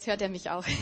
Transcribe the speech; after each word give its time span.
Jetzt 0.00 0.06
hört 0.06 0.22
er 0.22 0.30
mich 0.30 0.48
auch. 0.48 0.64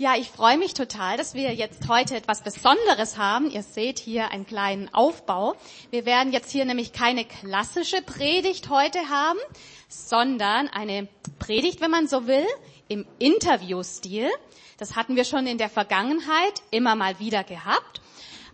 Ja, 0.00 0.14
ich 0.16 0.28
freue 0.28 0.58
mich 0.58 0.74
total, 0.74 1.16
dass 1.16 1.34
wir 1.34 1.52
jetzt 1.54 1.88
heute 1.88 2.14
etwas 2.16 2.42
Besonderes 2.42 3.18
haben. 3.18 3.50
Ihr 3.50 3.64
seht 3.64 3.98
hier 3.98 4.30
einen 4.30 4.46
kleinen 4.46 4.94
Aufbau. 4.94 5.56
Wir 5.90 6.06
werden 6.06 6.32
jetzt 6.32 6.52
hier 6.52 6.64
nämlich 6.64 6.92
keine 6.92 7.24
klassische 7.24 8.00
Predigt 8.02 8.68
heute 8.68 9.00
haben, 9.08 9.40
sondern 9.88 10.68
eine 10.68 11.08
Predigt, 11.40 11.80
wenn 11.80 11.90
man 11.90 12.06
so 12.06 12.28
will, 12.28 12.46
im 12.86 13.06
Interviewstil. 13.18 14.28
Das 14.76 14.94
hatten 14.94 15.16
wir 15.16 15.24
schon 15.24 15.48
in 15.48 15.58
der 15.58 15.68
Vergangenheit 15.68 16.62
immer 16.70 16.94
mal 16.94 17.18
wieder 17.18 17.42
gehabt, 17.42 18.00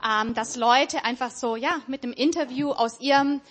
ähm, 0.02 0.32
dass 0.32 0.56
Leute 0.56 1.04
einfach 1.04 1.30
so, 1.30 1.56
ja, 1.56 1.80
mit 1.88 2.04
einem 2.04 2.14
Interview 2.14 2.72
aus 2.72 3.00
ihrem 3.00 3.42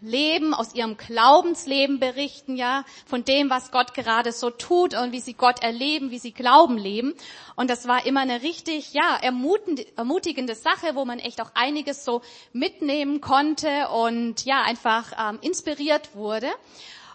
Leben, 0.00 0.52
aus 0.52 0.74
ihrem 0.74 0.96
Glaubensleben 0.96 1.98
berichten, 1.98 2.56
ja, 2.56 2.84
von 3.06 3.24
dem, 3.24 3.48
was 3.48 3.70
Gott 3.70 3.94
gerade 3.94 4.32
so 4.32 4.50
tut 4.50 4.94
und 4.94 5.12
wie 5.12 5.20
sie 5.20 5.34
Gott 5.34 5.62
erleben, 5.62 6.10
wie 6.10 6.18
sie 6.18 6.32
Glauben 6.32 6.76
leben. 6.76 7.14
Und 7.54 7.70
das 7.70 7.88
war 7.88 8.04
immer 8.04 8.20
eine 8.20 8.42
richtig, 8.42 8.92
ja, 8.92 9.16
ermutigende 9.16 10.54
Sache, 10.54 10.94
wo 10.94 11.04
man 11.04 11.18
echt 11.18 11.40
auch 11.40 11.50
einiges 11.54 12.04
so 12.04 12.20
mitnehmen 12.52 13.20
konnte 13.20 13.88
und 13.88 14.44
ja, 14.44 14.62
einfach 14.62 15.12
ähm, 15.18 15.38
inspiriert 15.40 16.14
wurde. 16.14 16.48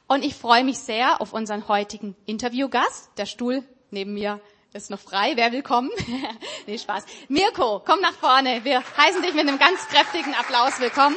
Und 0.08 0.26
ich 0.26 0.36
freue 0.36 0.63
mich 0.63 0.80
sehr 0.80 1.22
auf 1.22 1.34
unseren 1.34 1.68
heutigen 1.68 2.16
Interviewgast. 2.26 3.12
Der 3.18 3.26
Stuhl 3.26 3.63
neben 3.91 4.13
mir 4.13 4.41
ist 4.74 4.90
noch 4.90 5.00
frei. 5.00 5.34
Wer 5.36 5.52
will 5.52 5.63
kommen? 5.63 5.91
nee, 6.68 6.77
Spaß. 6.77 7.05
Mirko, 7.30 7.82
komm 7.86 8.02
nach 8.02 8.13
vorne. 8.13 8.63
Wir 8.63 8.84
heißen 8.98 9.22
dich 9.22 9.34
mit 9.34 9.48
einem 9.48 9.60
ganz 9.60 9.88
kräftigen 9.88 10.34
Applaus 10.34 10.80
willkommen. 10.80 11.16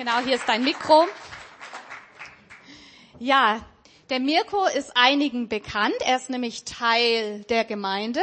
Genau, 0.00 0.18
hier 0.20 0.36
ist 0.36 0.48
dein 0.48 0.64
Mikro. 0.64 1.06
Ja, 3.18 3.60
der 4.08 4.18
Mirko 4.18 4.64
ist 4.64 4.96
einigen 4.96 5.50
bekannt. 5.50 5.94
Er 6.06 6.16
ist 6.16 6.30
nämlich 6.30 6.64
Teil 6.64 7.44
der 7.50 7.66
Gemeinde. 7.66 8.22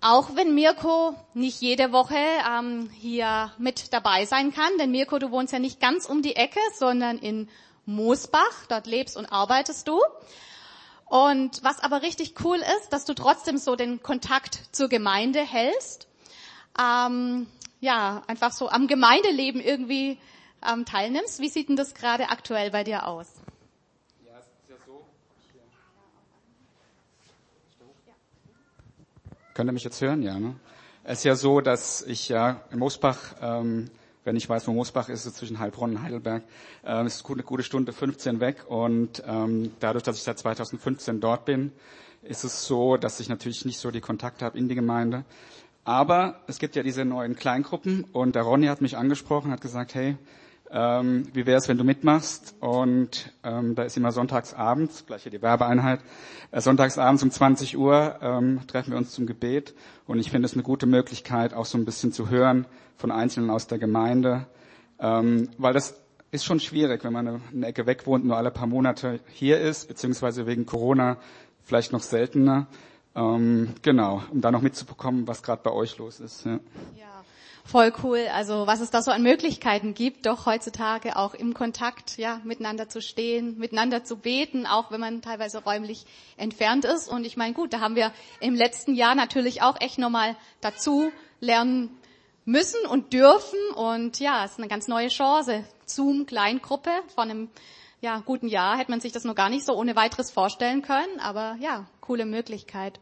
Auch 0.00 0.34
wenn 0.34 0.54
Mirko 0.54 1.14
nicht 1.34 1.60
jede 1.60 1.92
Woche 1.92 2.16
ähm, 2.16 2.88
hier 2.98 3.52
mit 3.58 3.92
dabei 3.92 4.24
sein 4.24 4.50
kann, 4.54 4.78
denn 4.78 4.90
Mirko, 4.90 5.18
du 5.18 5.30
wohnst 5.30 5.52
ja 5.52 5.58
nicht 5.58 5.78
ganz 5.78 6.06
um 6.06 6.22
die 6.22 6.36
Ecke, 6.36 6.60
sondern 6.74 7.18
in 7.18 7.50
Moosbach. 7.84 8.64
Dort 8.70 8.86
lebst 8.86 9.18
und 9.18 9.26
arbeitest 9.26 9.86
du. 9.88 10.00
Und 11.04 11.62
was 11.62 11.80
aber 11.80 12.00
richtig 12.00 12.32
cool 12.42 12.64
ist, 12.78 12.94
dass 12.94 13.04
du 13.04 13.12
trotzdem 13.12 13.58
so 13.58 13.76
den 13.76 14.02
Kontakt 14.02 14.58
zur 14.72 14.88
Gemeinde 14.88 15.40
hältst. 15.40 16.08
Ähm, 16.80 17.46
ja, 17.78 18.22
einfach 18.26 18.52
so 18.52 18.70
am 18.70 18.86
Gemeindeleben 18.86 19.60
irgendwie 19.60 20.18
ähm, 20.66 20.84
teilnimmst. 20.84 21.40
Wie 21.40 21.48
sieht 21.48 21.68
denn 21.68 21.76
das 21.76 21.94
gerade 21.94 22.30
aktuell 22.30 22.70
bei 22.70 22.84
dir 22.84 23.06
aus? 23.06 23.26
Ja, 24.24 24.38
es 24.38 24.46
ist 24.46 24.70
ja 24.70 24.76
so. 24.86 25.04
Könnt 29.54 29.70
ihr 29.70 29.72
mich 29.72 29.84
jetzt 29.84 30.00
hören? 30.00 30.22
Ja, 30.22 30.38
ne? 30.38 30.54
Es 31.04 31.20
ist 31.20 31.24
ja 31.24 31.36
so, 31.36 31.60
dass 31.60 32.02
ich 32.02 32.28
ja 32.28 32.60
in 32.70 32.78
Moosbach, 32.78 33.18
ähm, 33.40 33.90
wenn 34.24 34.36
ich 34.36 34.48
weiß, 34.48 34.68
wo 34.68 34.72
Moosbach 34.72 35.08
ist, 35.08 35.24
ist 35.24 35.36
zwischen 35.36 35.58
Heilbronn 35.58 35.92
und 35.92 36.02
Heidelberg, 36.02 36.42
äh, 36.84 37.06
ist 37.06 37.24
eine 37.24 37.42
gute 37.42 37.62
Stunde 37.62 37.92
15 37.92 38.40
weg. 38.40 38.66
Und 38.68 39.22
ähm, 39.26 39.72
dadurch, 39.80 40.04
dass 40.04 40.16
ich 40.16 40.22
seit 40.22 40.38
2015 40.38 41.20
dort 41.20 41.46
bin, 41.46 41.72
ist 42.22 42.44
es 42.44 42.66
so, 42.66 42.96
dass 42.98 43.20
ich 43.20 43.28
natürlich 43.28 43.64
nicht 43.64 43.78
so 43.78 43.90
die 43.90 44.02
Kontakte 44.02 44.44
habe 44.44 44.58
in 44.58 44.68
die 44.68 44.74
Gemeinde. 44.74 45.24
Aber 45.84 46.40
es 46.46 46.58
gibt 46.58 46.76
ja 46.76 46.82
diese 46.82 47.06
neuen 47.06 47.34
Kleingruppen 47.34 48.04
und 48.12 48.34
der 48.34 48.42
Ronny 48.42 48.66
hat 48.66 48.82
mich 48.82 48.98
angesprochen, 48.98 49.50
hat 49.50 49.62
gesagt, 49.62 49.94
hey, 49.94 50.18
ähm, 50.70 51.28
wie 51.32 51.46
wäre 51.46 51.58
es, 51.58 51.68
wenn 51.68 51.78
du 51.78 51.84
mitmachst? 51.84 52.54
Und 52.60 53.32
ähm, 53.42 53.74
da 53.74 53.84
ist 53.84 53.96
immer 53.96 54.12
sonntagsabends, 54.12 55.06
gleich 55.06 55.22
hier 55.22 55.32
die 55.32 55.42
Werbeeinheit, 55.42 56.00
äh, 56.50 56.60
sonntagsabends 56.60 57.22
um 57.22 57.30
20 57.30 57.78
Uhr 57.78 58.16
ähm, 58.20 58.60
treffen 58.66 58.90
wir 58.90 58.98
uns 58.98 59.12
zum 59.12 59.26
Gebet. 59.26 59.74
Und 60.06 60.18
ich 60.18 60.30
finde 60.30 60.46
es 60.46 60.54
eine 60.54 60.62
gute 60.62 60.86
Möglichkeit, 60.86 61.54
auch 61.54 61.66
so 61.66 61.78
ein 61.78 61.84
bisschen 61.84 62.12
zu 62.12 62.28
hören 62.28 62.66
von 62.96 63.10
Einzelnen 63.10 63.50
aus 63.50 63.66
der 63.66 63.78
Gemeinde, 63.78 64.46
ähm, 64.98 65.48
weil 65.58 65.72
das 65.72 66.00
ist 66.30 66.44
schon 66.44 66.60
schwierig, 66.60 67.04
wenn 67.04 67.12
man 67.12 67.40
eine, 67.52 67.66
Ecke 67.66 67.86
weg 67.86 68.06
wohnt, 68.06 68.24
nur 68.24 68.36
alle 68.36 68.50
paar 68.50 68.66
Monate 68.66 69.20
hier 69.32 69.60
ist, 69.60 69.88
beziehungsweise 69.88 70.46
wegen 70.46 70.66
Corona 70.66 71.16
vielleicht 71.62 71.92
noch 71.92 72.02
seltener. 72.02 72.66
Ähm, 73.14 73.74
genau, 73.82 74.22
um 74.30 74.40
da 74.40 74.50
noch 74.50 74.60
mitzubekommen, 74.60 75.26
was 75.26 75.42
gerade 75.42 75.62
bei 75.62 75.70
euch 75.70 75.96
los 75.98 76.20
ist. 76.20 76.44
Ja. 76.44 76.60
ja. 76.96 77.17
Voll 77.68 77.92
cool. 78.02 78.26
Also 78.32 78.66
was 78.66 78.80
es 78.80 78.88
da 78.88 79.02
so 79.02 79.10
an 79.10 79.22
Möglichkeiten 79.22 79.92
gibt, 79.92 80.24
doch 80.24 80.46
heutzutage 80.46 81.16
auch 81.16 81.34
im 81.34 81.52
Kontakt, 81.52 82.16
ja, 82.16 82.40
miteinander 82.42 82.88
zu 82.88 83.02
stehen, 83.02 83.58
miteinander 83.58 84.04
zu 84.04 84.16
beten, 84.16 84.64
auch 84.64 84.90
wenn 84.90 85.00
man 85.00 85.20
teilweise 85.20 85.62
räumlich 85.62 86.06
entfernt 86.38 86.86
ist. 86.86 87.08
Und 87.08 87.26
ich 87.26 87.36
meine, 87.36 87.52
gut, 87.52 87.74
da 87.74 87.80
haben 87.80 87.94
wir 87.94 88.10
im 88.40 88.54
letzten 88.54 88.94
Jahr 88.94 89.14
natürlich 89.14 89.60
auch 89.60 89.78
echt 89.82 89.98
nochmal 89.98 90.34
dazu 90.62 91.12
lernen 91.40 91.90
müssen 92.46 92.86
und 92.86 93.12
dürfen. 93.12 93.58
Und 93.74 94.18
ja, 94.18 94.46
es 94.46 94.52
ist 94.52 94.58
eine 94.60 94.68
ganz 94.68 94.88
neue 94.88 95.08
Chance. 95.08 95.62
Zoom, 95.84 96.24
Kleingruppe 96.24 96.90
von 97.14 97.30
einem 97.30 97.50
ja, 98.00 98.22
guten 98.24 98.48
Jahr 98.48 98.78
hätte 98.78 98.90
man 98.90 99.00
sich 99.00 99.12
das 99.12 99.24
noch 99.24 99.34
gar 99.34 99.50
nicht 99.50 99.66
so 99.66 99.74
ohne 99.74 99.94
weiteres 99.94 100.30
vorstellen 100.30 100.80
können. 100.80 101.20
Aber 101.20 101.58
ja, 101.60 101.84
coole 102.00 102.24
Möglichkeit. 102.24 102.98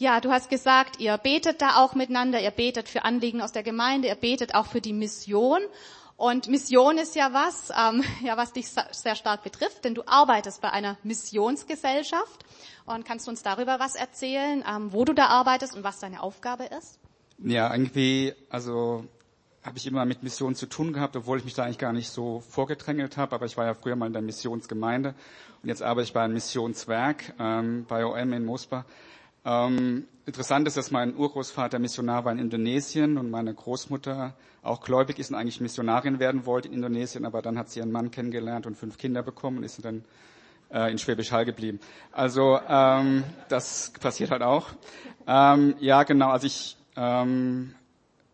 Ja, 0.00 0.22
du 0.22 0.30
hast 0.30 0.48
gesagt, 0.48 0.98
ihr 0.98 1.18
betet 1.18 1.60
da 1.60 1.76
auch 1.76 1.94
miteinander, 1.94 2.40
ihr 2.40 2.52
betet 2.52 2.88
für 2.88 3.04
Anliegen 3.04 3.42
aus 3.42 3.52
der 3.52 3.62
Gemeinde, 3.62 4.08
ihr 4.08 4.14
betet 4.14 4.54
auch 4.54 4.64
für 4.64 4.80
die 4.80 4.94
Mission. 4.94 5.60
Und 6.16 6.48
Mission 6.48 6.96
ist 6.96 7.14
ja 7.16 7.34
was, 7.34 7.68
ähm, 7.78 8.02
ja, 8.24 8.38
was 8.38 8.54
dich 8.54 8.66
sehr 8.92 9.14
stark 9.14 9.42
betrifft, 9.42 9.84
denn 9.84 9.94
du 9.94 10.02
arbeitest 10.06 10.62
bei 10.62 10.70
einer 10.70 10.96
Missionsgesellschaft. 11.02 12.46
Und 12.86 13.04
kannst 13.04 13.26
du 13.26 13.30
uns 13.30 13.42
darüber 13.42 13.78
was 13.78 13.94
erzählen, 13.94 14.64
ähm, 14.66 14.90
wo 14.90 15.04
du 15.04 15.12
da 15.12 15.26
arbeitest 15.26 15.76
und 15.76 15.84
was 15.84 15.98
deine 15.98 16.22
Aufgabe 16.22 16.64
ist? 16.64 16.98
Ja, 17.36 17.70
irgendwie, 17.70 18.32
also 18.48 19.04
habe 19.62 19.76
ich 19.76 19.86
immer 19.86 20.06
mit 20.06 20.22
Mission 20.22 20.54
zu 20.54 20.64
tun 20.64 20.94
gehabt, 20.94 21.14
obwohl 21.14 21.36
ich 21.36 21.44
mich 21.44 21.52
da 21.52 21.64
eigentlich 21.64 21.76
gar 21.76 21.92
nicht 21.92 22.08
so 22.08 22.40
vorgedrängelt 22.48 23.18
habe. 23.18 23.34
Aber 23.34 23.44
ich 23.44 23.58
war 23.58 23.66
ja 23.66 23.74
früher 23.74 23.96
mal 23.96 24.06
in 24.06 24.14
der 24.14 24.22
Missionsgemeinde 24.22 25.14
und 25.62 25.68
jetzt 25.68 25.82
arbeite 25.82 26.06
ich 26.06 26.14
bei 26.14 26.22
einem 26.22 26.32
Missionswerk 26.32 27.34
ähm, 27.38 27.84
bei 27.86 28.06
OM 28.06 28.32
in 28.32 28.46
Mosbach. 28.46 28.86
Ähm, 29.44 30.06
interessant 30.26 30.68
ist, 30.68 30.76
dass 30.76 30.90
mein 30.90 31.16
Urgroßvater 31.16 31.78
Missionar 31.78 32.24
war 32.24 32.32
in 32.32 32.38
Indonesien 32.38 33.16
und 33.16 33.30
meine 33.30 33.54
Großmutter 33.54 34.34
auch 34.62 34.80
gläubig 34.82 35.18
ist 35.18 35.30
und 35.30 35.36
eigentlich 35.36 35.60
Missionarin 35.60 36.18
werden 36.18 36.44
wollte 36.44 36.68
in 36.68 36.74
Indonesien, 36.74 37.24
aber 37.24 37.40
dann 37.42 37.58
hat 37.58 37.70
sie 37.70 37.80
ihren 37.80 37.92
Mann 37.92 38.10
kennengelernt 38.10 38.66
und 38.66 38.76
fünf 38.76 38.98
Kinder 38.98 39.22
bekommen 39.22 39.58
und 39.58 39.64
ist 39.64 39.82
dann 39.84 40.04
äh, 40.70 40.90
in 40.90 40.98
Schwäbisch 40.98 41.32
Hall 41.32 41.44
geblieben. 41.44 41.80
Also 42.12 42.60
ähm, 42.68 43.24
das 43.48 43.92
passiert 44.00 44.30
halt 44.30 44.42
auch. 44.42 44.68
Ähm, 45.26 45.74
ja, 45.80 46.02
genau. 46.02 46.30
Also 46.30 46.46
ich 46.46 46.76
ähm, 46.96 47.74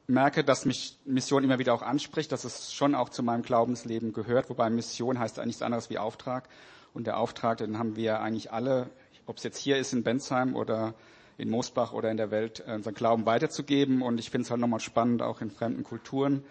merke, 0.07 0.45
dass 0.45 0.65
mich 0.65 0.99
Mission 1.05 1.45
immer 1.45 1.59
wieder 1.59 1.75
auch 1.75 1.83
anspricht, 1.83 2.33
dass 2.33 2.45
es 2.45 2.73
schon 2.73 2.95
auch 2.95 3.09
zu 3.09 3.23
meinem 3.23 3.43
Glaubensleben 3.43 4.13
gehört, 4.13 4.51
wobei 4.51 4.71
Mission 4.71 5.19
heißt 5.19 5.39
eigentlich 5.39 5.47
nichts 5.47 5.63
anderes 5.63 5.91
wie 5.91 5.99
Auftrag. 5.99 6.49
Und 6.95 7.07
der 7.07 7.19
Auftrag, 7.19 7.59
den 7.59 7.79
haben 7.79 7.97
wir 7.97 8.21
eigentlich 8.21 8.53
alle 8.53 8.89
ob 9.27 9.37
es 9.39 9.43
jetzt 9.43 9.59
hier 9.59 9.77
ist 9.77 9.93
in 9.93 10.03
Bensheim 10.03 10.57
oder 10.57 10.95
in 11.39 11.51
Moosbach 11.51 11.93
oder 11.93 12.11
in 12.11 12.17
der 12.17 12.31
Welt, 12.31 12.65
äh, 12.67 12.73
unseren 12.75 12.95
Glauben 12.95 13.27
weiterzugeben. 13.27 14.03
Und 14.03 14.19
ich 14.19 14.31
finde 14.31 14.45
es 14.45 14.51
halt 14.51 14.61
nochmal 14.61 14.81
spannend, 14.81 15.23
auch 15.23 15.41
in 15.41 15.51
fremden 15.51 15.85
Kulturen 15.85 16.45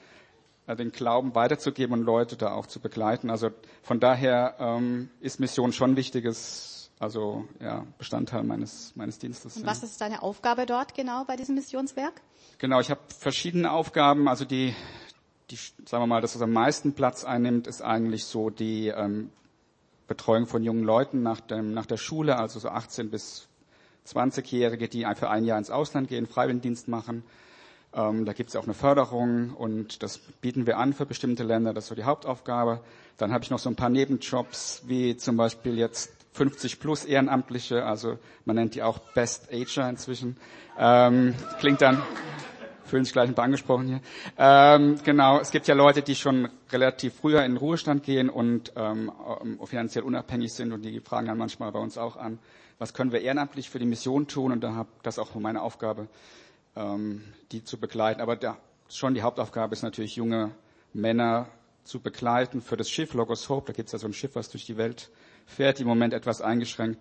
äh, 0.68 0.76
den 0.76 0.92
Glauben 0.92 1.36
weiterzugeben 1.36 1.94
und 1.94 2.04
Leute 2.04 2.36
da 2.36 2.52
auch 2.54 2.68
zu 2.68 2.80
begleiten. 2.80 3.30
Also 3.30 3.50
von 3.82 4.00
daher 4.00 4.56
ähm, 4.60 5.10
ist 5.22 5.40
Mission 5.40 5.74
schon 5.74 5.92
ein 5.92 5.96
wichtiges, 5.96 6.92
also 7.00 7.46
ja, 7.60 7.86
Bestandteil 7.98 8.44
meines 8.44 8.96
meines 8.96 9.18
Dienstes. 9.18 9.58
Und 9.58 9.66
was 9.66 9.84
ist 9.84 10.00
deine 10.02 10.22
Aufgabe 10.22 10.66
dort 10.66 10.94
genau 10.94 11.24
bei 11.26 11.36
diesem 11.36 11.56
Missionswerk? 11.56 12.22
Genau, 12.58 12.80
ich 12.80 12.90
habe 12.90 13.02
verschiedene 13.18 13.72
Aufgaben. 13.72 14.28
Also 14.28 14.46
die, 14.46 14.76
die, 15.50 15.56
sagen 15.56 16.04
wir 16.04 16.08
mal, 16.08 16.22
das 16.22 16.36
was 16.36 16.42
am 16.42 16.54
meisten 16.54 16.94
Platz 16.94 17.26
einnimmt, 17.26 17.68
ist 17.68 17.82
eigentlich 17.82 18.26
so 18.26 18.50
die 18.50 18.88
ähm, 18.88 19.32
Betreuung 20.08 20.48
von 20.48 20.64
jungen 20.64 20.84
Leuten 20.84 21.24
nach, 21.24 21.40
dem, 21.42 21.74
nach 21.74 21.86
der 21.86 21.98
Schule, 21.98 22.38
also 22.38 22.60
so 22.60 22.70
18 22.70 23.10
bis 23.10 23.48
20-Jährige, 24.08 24.88
die 24.88 25.06
für 25.16 25.30
ein 25.30 25.46
Jahr 25.46 25.58
ins 25.58 25.72
Ausland 25.72 26.08
gehen, 26.08 26.28
Freiwilligendienst 26.28 26.88
machen. 26.88 27.24
Ähm, 27.94 28.26
da 28.26 28.34
gibt 28.34 28.50
es 28.50 28.56
auch 28.56 28.66
eine 28.66 28.74
Förderung 28.74 29.52
und 29.52 30.04
das 30.04 30.18
bieten 30.18 30.68
wir 30.68 30.78
an 30.78 30.94
für 30.94 31.06
bestimmte 31.06 31.44
Länder. 31.44 31.74
Das 31.74 31.86
ist 31.86 31.90
so 31.90 31.96
die 31.96 32.04
Hauptaufgabe. 32.04 32.82
Dann 33.18 33.32
habe 33.34 33.44
ich 33.44 33.50
noch 33.50 33.60
so 33.60 33.70
ein 33.70 33.76
paar 33.76 33.90
Nebenjobs, 33.90 34.84
wie 34.86 35.16
zum 35.18 35.38
Beispiel 35.38 35.78
jetzt 35.78 36.12
50 36.34 36.82
plus 36.82 37.06
Ehrenamtliche, 37.06 37.86
also 37.86 38.18
man 38.44 38.58
nennt 38.58 38.76
die 38.76 38.84
auch 38.84 39.00
Best 39.00 39.48
Ager 39.54 39.90
inzwischen. 39.90 40.36
Ähm, 40.78 41.34
klingt 41.60 41.82
dann 41.82 42.02
fühlen 42.86 43.04
sich 43.04 43.14
gleich 43.14 43.28
ein 43.30 43.36
paar 43.36 43.46
angesprochen 43.46 43.88
hier. 43.88 44.00
Ähm, 44.38 44.98
genau, 45.04 45.40
es 45.40 45.52
gibt 45.52 45.68
ja 45.68 45.76
Leute, 45.76 46.02
die 46.02 46.16
schon 46.16 46.50
relativ 46.72 47.16
früher 47.16 47.44
in 47.44 47.52
den 47.54 47.58
Ruhestand 47.58 48.04
gehen 48.04 48.30
und 48.30 48.74
ähm, 48.76 49.12
ähm, 49.42 49.60
finanziell 49.66 50.04
unabhängig 50.04 50.54
sind 50.54 50.72
und 50.72 50.84
die 50.84 51.00
fragen 51.02 51.28
dann 51.28 51.38
manchmal 51.38 51.72
bei 51.72 51.80
uns 51.80 51.98
auch 51.98 52.16
an, 52.16 52.40
was 52.80 52.94
können 52.94 53.12
wir 53.12 53.22
ehrenamtlich 53.22 53.70
für 53.70 53.80
die 53.80 53.86
Mission 53.86 54.28
tun 54.28 54.52
und 54.52 54.62
da 54.62 54.74
habe 54.76 54.90
das 55.04 55.20
auch 55.20 55.34
meine 55.36 55.62
Aufgabe, 55.62 56.08
ähm, 56.76 57.24
die 57.52 57.64
zu 57.64 57.80
begleiten. 57.80 58.22
Aber 58.22 58.36
da, 58.36 58.58
schon 58.90 59.14
die 59.14 59.22
Hauptaufgabe 59.22 59.74
ist 59.74 59.82
natürlich 59.84 60.16
junge 60.16 60.52
Männer 60.94 61.48
zu 61.84 62.00
begleiten 62.00 62.62
für 62.62 62.78
das 62.78 62.90
Schiff 62.90 63.14
Logos 63.14 63.48
Hope. 63.50 63.68
Da 63.68 63.74
gibt 63.74 63.88
es 63.88 63.94
ja 63.94 64.00
so 64.00 64.08
ein 64.08 64.14
Schiff, 64.14 64.36
was 64.36 64.50
durch 64.50 64.66
die 64.66 64.78
Welt 64.78 65.10
fährt, 65.46 65.80
im 65.80 65.88
Moment 65.88 66.14
etwas 66.14 66.42
eingeschränkt. 66.42 67.00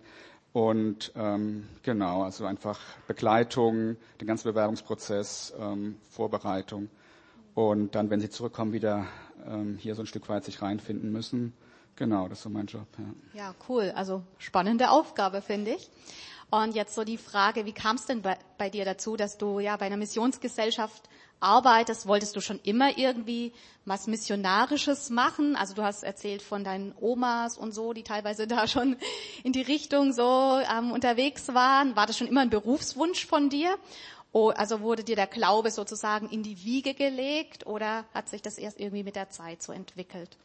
Und 0.54 1.10
ähm, 1.16 1.66
genau, 1.82 2.22
also 2.22 2.46
einfach 2.46 2.78
Begleitung, 3.08 3.96
den 4.20 4.28
ganzen 4.28 4.48
Bewerbungsprozess, 4.48 5.52
ähm, 5.58 5.96
Vorbereitung 6.10 6.88
und 7.54 7.96
dann, 7.96 8.08
wenn 8.08 8.20
sie 8.20 8.30
zurückkommen, 8.30 8.72
wieder 8.72 9.08
ähm, 9.48 9.78
hier 9.80 9.96
so 9.96 10.04
ein 10.04 10.06
Stück 10.06 10.28
weit 10.28 10.44
sich 10.44 10.62
reinfinden 10.62 11.10
müssen. 11.10 11.54
Genau, 11.96 12.28
das 12.28 12.38
ist 12.38 12.44
so 12.44 12.50
mein 12.50 12.66
Job. 12.66 12.86
Ja, 13.34 13.46
ja 13.46 13.54
cool. 13.68 13.92
Also 13.96 14.22
spannende 14.38 14.90
Aufgabe, 14.90 15.42
finde 15.42 15.72
ich. 15.72 15.90
Und 16.50 16.74
jetzt 16.74 16.94
so 16.94 17.04
die 17.04 17.18
Frage, 17.18 17.66
wie 17.66 17.72
kam 17.72 17.96
es 17.96 18.06
denn 18.06 18.22
bei, 18.22 18.38
bei, 18.58 18.70
dir 18.70 18.84
dazu, 18.84 19.16
dass 19.16 19.38
du 19.38 19.58
ja 19.58 19.76
bei 19.76 19.86
einer 19.86 19.96
Missionsgesellschaft 19.96 21.08
arbeitest? 21.40 22.06
Wolltest 22.06 22.36
du 22.36 22.40
schon 22.40 22.60
immer 22.62 22.96
irgendwie 22.96 23.52
was 23.84 24.06
Missionarisches 24.06 25.10
machen? 25.10 25.56
Also 25.56 25.74
du 25.74 25.82
hast 25.82 26.04
erzählt 26.04 26.42
von 26.42 26.64
deinen 26.64 26.94
Omas 27.00 27.58
und 27.58 27.72
so, 27.72 27.92
die 27.92 28.04
teilweise 28.04 28.46
da 28.48 28.66
schon 28.68 28.96
in 29.42 29.52
die 29.52 29.62
Richtung 29.62 30.12
so 30.12 30.60
ähm, 30.76 30.92
unterwegs 30.92 31.54
waren. 31.54 31.96
War 31.96 32.06
das 32.06 32.16
schon 32.16 32.28
immer 32.28 32.42
ein 32.42 32.50
Berufswunsch 32.50 33.26
von 33.26 33.48
dir? 33.50 33.76
Oh, 34.32 34.48
also 34.48 34.80
wurde 34.80 35.04
dir 35.04 35.14
der 35.14 35.28
Glaube 35.28 35.70
sozusagen 35.70 36.28
in 36.28 36.42
die 36.42 36.64
Wiege 36.64 36.94
gelegt 36.94 37.66
oder 37.66 38.04
hat 38.12 38.28
sich 38.28 38.42
das 38.42 38.58
erst 38.58 38.80
irgendwie 38.80 39.04
mit 39.04 39.14
der 39.14 39.30
Zeit 39.30 39.62
so 39.62 39.72
entwickelt? 39.72 40.36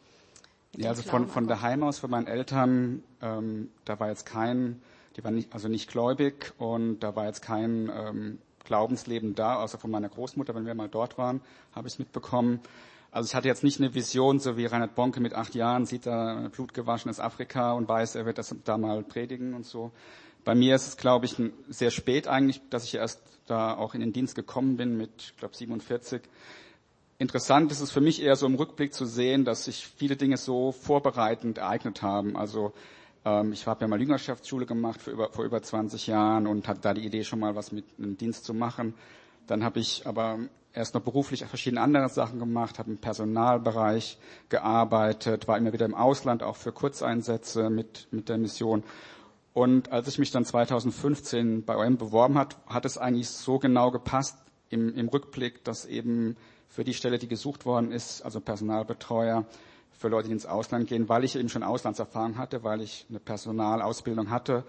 Ja, 0.77 0.89
also 0.89 1.01
von, 1.01 1.27
von 1.27 1.47
daheim 1.47 1.83
aus, 1.83 1.99
von 1.99 2.11
meinen 2.11 2.27
Eltern, 2.27 3.03
ähm, 3.21 3.71
da 3.85 3.99
war 3.99 4.09
jetzt 4.09 4.25
kein, 4.25 4.81
die 5.19 5.23
waren 5.25 5.35
nicht, 5.35 5.53
also 5.53 5.67
nicht 5.67 5.91
gläubig 5.91 6.53
und 6.57 7.01
da 7.01 7.15
war 7.15 7.25
jetzt 7.25 7.41
kein 7.41 7.91
ähm, 7.93 8.37
Glaubensleben 8.63 9.35
da, 9.35 9.57
außer 9.61 9.77
von 9.77 9.91
meiner 9.91 10.07
Großmutter, 10.07 10.55
wenn 10.55 10.65
wir 10.65 10.75
mal 10.75 10.87
dort 10.87 11.17
waren, 11.17 11.41
habe 11.73 11.89
ich 11.89 11.99
mitbekommen. 11.99 12.61
Also 13.11 13.27
ich 13.27 13.35
hatte 13.35 13.47
jetzt 13.47 13.63
nicht 13.63 13.81
eine 13.81 13.93
Vision, 13.93 14.39
so 14.39 14.55
wie 14.55 14.65
Reinhard 14.65 14.95
Bonke 14.95 15.19
mit 15.19 15.33
acht 15.33 15.55
Jahren 15.55 15.85
sieht 15.85 16.05
da 16.05 16.47
blutgewaschenes 16.53 17.19
Afrika 17.19 17.73
und 17.73 17.89
weiß, 17.89 18.15
er 18.15 18.25
wird 18.25 18.37
das 18.37 18.55
da 18.63 18.77
mal 18.77 19.03
predigen 19.03 19.53
und 19.55 19.65
so. 19.65 19.91
Bei 20.45 20.55
mir 20.55 20.75
ist 20.75 20.87
es, 20.87 20.97
glaube 20.97 21.25
ich, 21.25 21.35
sehr 21.67 21.91
spät 21.91 22.27
eigentlich, 22.29 22.61
dass 22.69 22.85
ich 22.85 22.95
erst 22.95 23.21
da 23.45 23.75
auch 23.75 23.95
in 23.95 23.99
den 23.99 24.13
Dienst 24.13 24.35
gekommen 24.35 24.77
bin 24.77 24.95
mit, 24.95 25.09
ich 25.17 25.37
glaube, 25.37 25.55
47. 25.55 26.21
Interessant 27.17 27.73
ist 27.73 27.81
es 27.81 27.91
für 27.91 27.99
mich 27.99 28.21
eher 28.21 28.37
so 28.37 28.45
im 28.45 28.55
Rückblick 28.55 28.93
zu 28.93 29.05
sehen, 29.05 29.43
dass 29.43 29.65
sich 29.65 29.85
viele 29.97 30.15
Dinge 30.15 30.37
so 30.37 30.71
vorbereitend 30.71 31.57
ereignet 31.57 32.01
haben. 32.01 32.37
Also 32.37 32.71
ich 33.51 33.67
habe 33.67 33.81
ja 33.81 33.87
mal 33.87 33.99
Jüngerschaftsschule 33.99 34.65
gemacht 34.65 35.07
über, 35.07 35.29
vor 35.31 35.45
über 35.45 35.61
20 35.61 36.07
Jahren 36.07 36.47
und 36.47 36.67
hatte 36.67 36.81
da 36.81 36.93
die 36.93 37.05
Idee 37.05 37.23
schon 37.23 37.39
mal 37.39 37.55
was 37.55 37.71
mit 37.71 37.85
einem 37.97 38.17
Dienst 38.17 38.45
zu 38.45 38.53
machen. 38.53 38.93
Dann 39.47 39.63
habe 39.63 39.79
ich 39.79 40.05
aber 40.05 40.39
erst 40.73 40.93
noch 40.93 41.01
beruflich 41.01 41.43
verschiedene 41.45 41.81
andere 41.81 42.09
Sachen 42.09 42.39
gemacht, 42.39 42.77
habe 42.79 42.91
im 42.91 42.97
Personalbereich 42.97 44.17
gearbeitet, 44.49 45.47
war 45.47 45.57
immer 45.57 45.73
wieder 45.73 45.85
im 45.85 45.95
Ausland 45.95 46.43
auch 46.43 46.55
für 46.55 46.71
Kurzeinsätze 46.71 47.69
mit, 47.69 48.07
mit 48.11 48.29
der 48.29 48.37
Mission 48.37 48.83
und 49.53 49.91
als 49.91 50.07
ich 50.07 50.19
mich 50.19 50.31
dann 50.31 50.45
2015 50.45 51.65
bei 51.65 51.75
OM 51.75 51.97
beworben 51.97 52.37
hat, 52.37 52.57
hat 52.67 52.85
es 52.85 52.97
eigentlich 52.97 53.29
so 53.29 53.59
genau 53.59 53.91
gepasst 53.91 54.37
im, 54.69 54.95
im 54.95 55.09
Rückblick, 55.09 55.63
dass 55.63 55.85
eben 55.85 56.37
für 56.67 56.83
die 56.83 56.93
Stelle, 56.93 57.17
die 57.17 57.27
gesucht 57.27 57.65
worden 57.65 57.91
ist, 57.91 58.21
also 58.21 58.39
Personalbetreuer 58.39 59.45
für 59.99 60.07
Leute, 60.07 60.29
die 60.29 60.33
ins 60.33 60.45
Ausland 60.45 60.87
gehen, 60.87 61.09
weil 61.09 61.25
ich 61.25 61.35
eben 61.35 61.49
schon 61.49 61.61
Auslandserfahrung 61.61 62.37
hatte, 62.37 62.63
weil 62.63 62.81
ich 62.81 63.05
eine 63.09 63.19
Personalausbildung 63.19 64.29
hatte, 64.29 64.63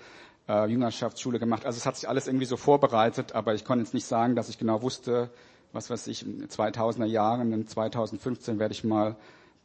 äh, 0.49 0.67
Jüngerschaftsschule 0.67 1.39
gemacht. 1.39 1.65
Also 1.65 1.79
es 1.79 1.87
hat 1.87 1.97
sich 1.97 2.09
alles 2.09 2.27
irgendwie 2.27 2.47
so 2.47 2.57
vorbereitet, 2.57 3.33
aber 3.33 3.55
ich 3.55 3.65
konnte 3.65 3.85
jetzt 3.85 3.95
nicht 3.95 4.07
sagen, 4.07 4.35
dass 4.35 4.49
ich 4.49 4.59
genau 4.59 4.83
wusste, 4.83 5.31
was 5.73 5.89
weiß 5.89 6.09
ich, 6.09 6.27
in 6.27 6.49
2000er 6.49 7.05
Jahren, 7.05 7.53
in 7.53 7.69
2015 7.69 8.59
werde 8.59 8.73
ich 8.73 8.83
mal 8.83 9.17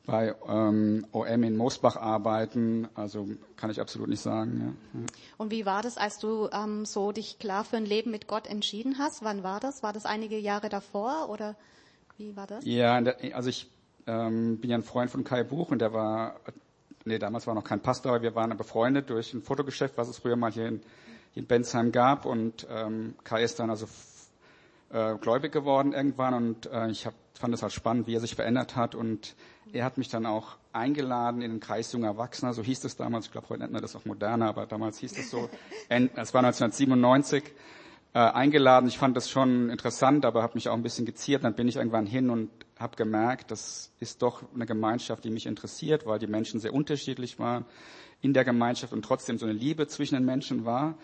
bei 0.05 0.35
ähm, 0.47 1.07
OM 1.11 1.41
in 1.41 1.57
Moosbach 1.57 1.95
arbeiten. 1.95 2.87
Also 2.93 3.27
kann 3.57 3.71
ich 3.71 3.81
absolut 3.81 4.07
nicht 4.07 4.21
sagen. 4.21 4.77
Ja. 4.93 4.99
Und 5.37 5.49
wie 5.49 5.65
war 5.65 5.81
das, 5.81 5.97
als 5.97 6.19
du 6.19 6.47
ähm, 6.53 6.85
so 6.85 7.11
dich 7.11 7.39
klar 7.39 7.63
für 7.63 7.77
ein 7.77 7.87
Leben 7.87 8.11
mit 8.11 8.27
Gott 8.27 8.45
entschieden 8.45 8.99
hast? 8.99 9.23
Wann 9.23 9.41
war 9.41 9.59
das? 9.59 9.81
War 9.81 9.93
das 9.93 10.05
einige 10.05 10.37
Jahre 10.37 10.69
davor 10.69 11.29
oder 11.29 11.55
wie 12.17 12.35
war 12.35 12.45
das? 12.45 12.63
Ja, 12.65 13.01
also 13.33 13.49
ich 13.49 13.71
ähm, 14.07 14.57
bin 14.59 14.69
ja 14.69 14.77
ein 14.77 14.83
Freund 14.83 15.09
von 15.09 15.23
Kai 15.23 15.43
Buch 15.43 15.71
und 15.71 15.79
der 15.79 15.93
war, 15.93 16.35
nee, 17.05 17.19
damals 17.19 17.47
war 17.47 17.55
noch 17.55 17.63
kein 17.63 17.81
Pastor, 17.81 18.13
aber 18.13 18.21
wir 18.21 18.35
waren 18.35 18.55
befreundet 18.57 19.09
durch 19.09 19.33
ein 19.33 19.41
Fotogeschäft, 19.41 19.97
was 19.97 20.07
es 20.07 20.17
früher 20.17 20.35
mal 20.35 20.51
hier 20.51 20.67
in, 20.67 20.81
hier 21.33 21.43
in 21.43 21.47
Bensheim 21.47 21.91
gab. 21.91 22.25
Und 22.25 22.67
ähm, 22.69 23.15
Kai 23.23 23.43
ist 23.43 23.59
dann 23.59 23.69
also 23.69 23.87
äh, 24.91 25.15
gläubig 25.15 25.51
geworden 25.51 25.93
irgendwann 25.93 26.33
und 26.33 26.65
äh, 26.67 26.89
ich 26.89 27.05
hab, 27.05 27.13
fand 27.33 27.53
es 27.53 27.61
halt 27.61 27.73
spannend, 27.73 28.07
wie 28.07 28.15
er 28.15 28.21
sich 28.21 28.35
verändert 28.35 28.75
hat. 28.75 28.95
Und 28.95 29.35
er 29.73 29.85
hat 29.85 29.97
mich 29.97 30.09
dann 30.09 30.25
auch 30.25 30.57
eingeladen 30.71 31.41
in 31.41 31.51
den 31.51 31.59
Kreis 31.59 31.91
junger 31.91 32.07
Erwachsener, 32.07 32.53
so 32.53 32.61
hieß 32.61 32.83
es 32.83 32.97
damals, 32.97 33.27
ich 33.27 33.31
glaube 33.31 33.49
heute 33.49 33.61
nennt 33.61 33.73
man 33.73 33.81
das 33.81 33.95
auch 33.95 34.05
moderner, 34.05 34.47
aber 34.47 34.65
damals 34.65 34.99
hieß 34.99 35.17
es 35.17 35.31
so, 35.31 35.49
es 35.89 36.33
war 36.33 36.43
1997, 36.43 37.43
äh, 38.13 38.19
eingeladen. 38.19 38.87
Ich 38.87 38.97
fand 38.97 39.15
das 39.17 39.29
schon 39.29 39.69
interessant, 39.69 40.25
aber 40.25 40.41
habe 40.41 40.53
mich 40.55 40.69
auch 40.69 40.73
ein 40.73 40.83
bisschen 40.83 41.05
geziert. 41.05 41.43
Dann 41.43 41.53
bin 41.53 41.67
ich 41.67 41.75
irgendwann 41.75 42.05
hin 42.05 42.29
und 42.29 42.49
habe 42.79 42.95
gemerkt, 42.97 43.51
das 43.51 43.91
ist 43.99 44.21
doch 44.21 44.43
eine 44.53 44.65
Gemeinschaft, 44.65 45.23
die 45.23 45.29
mich 45.29 45.45
interessiert, 45.45 46.05
weil 46.05 46.19
die 46.19 46.27
Menschen 46.27 46.59
sehr 46.59 46.73
unterschiedlich 46.73 47.39
waren 47.39 47.65
in 48.21 48.33
der 48.33 48.43
Gemeinschaft 48.43 48.91
und 48.91 49.03
trotzdem 49.03 49.37
so 49.37 49.45
eine 49.45 49.53
Liebe 49.53 49.87
zwischen 49.87 50.15
den 50.15 50.25
Menschen 50.25 50.65
war. 50.65 50.97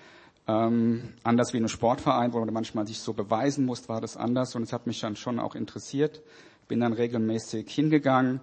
Ähm, 0.47 1.13
anders 1.23 1.53
wie 1.53 1.57
in 1.57 1.63
einem 1.63 1.69
Sportverein, 1.69 2.33
wo 2.33 2.39
man 2.39 2.53
manchmal 2.53 2.87
sich 2.87 2.99
so 2.99 3.13
beweisen 3.13 3.65
muss, 3.65 3.87
war 3.87 4.01
das 4.01 4.17
anders 4.17 4.55
und 4.55 4.63
es 4.63 4.73
hat 4.73 4.87
mich 4.87 4.99
dann 4.99 5.15
schon 5.15 5.39
auch 5.39 5.55
interessiert. 5.55 6.21
Bin 6.67 6.79
dann 6.79 6.93
regelmäßig 6.93 7.69
hingegangen, 7.69 8.41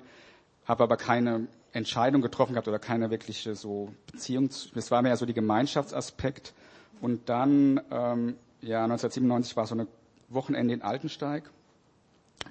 habe 0.64 0.84
aber 0.84 0.96
keine 0.96 1.48
Entscheidung 1.72 2.22
getroffen 2.22 2.52
gehabt 2.52 2.69
oder 2.69 2.78
keine 2.78 3.10
wirkliche 3.10 3.54
so 3.54 3.92
Beziehung. 4.10 4.48
Es 4.75 4.90
war 4.90 5.02
mehr 5.02 5.16
so 5.16 5.26
die 5.26 5.34
Gemeinschaftsaspekt. 5.34 6.54
Und 7.00 7.28
dann, 7.28 7.80
ähm, 7.90 8.36
ja, 8.60 8.84
1997 8.84 9.56
war 9.56 9.66
so 9.66 9.75
eine 9.75 9.86
Wochenende 10.28 10.75
in 10.75 10.82
Altensteig, 10.82 11.50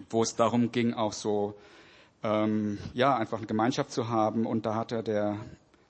wo 0.09 0.23
es 0.23 0.35
darum 0.35 0.71
ging, 0.71 0.93
auch 0.93 1.13
so, 1.13 1.55
ähm, 2.23 2.77
ja, 2.93 3.15
einfach 3.15 3.37
eine 3.37 3.47
Gemeinschaft 3.47 3.91
zu 3.91 4.09
haben. 4.09 4.45
Und 4.45 4.65
da 4.65 4.75
hatte 4.75 5.03
der 5.03 5.37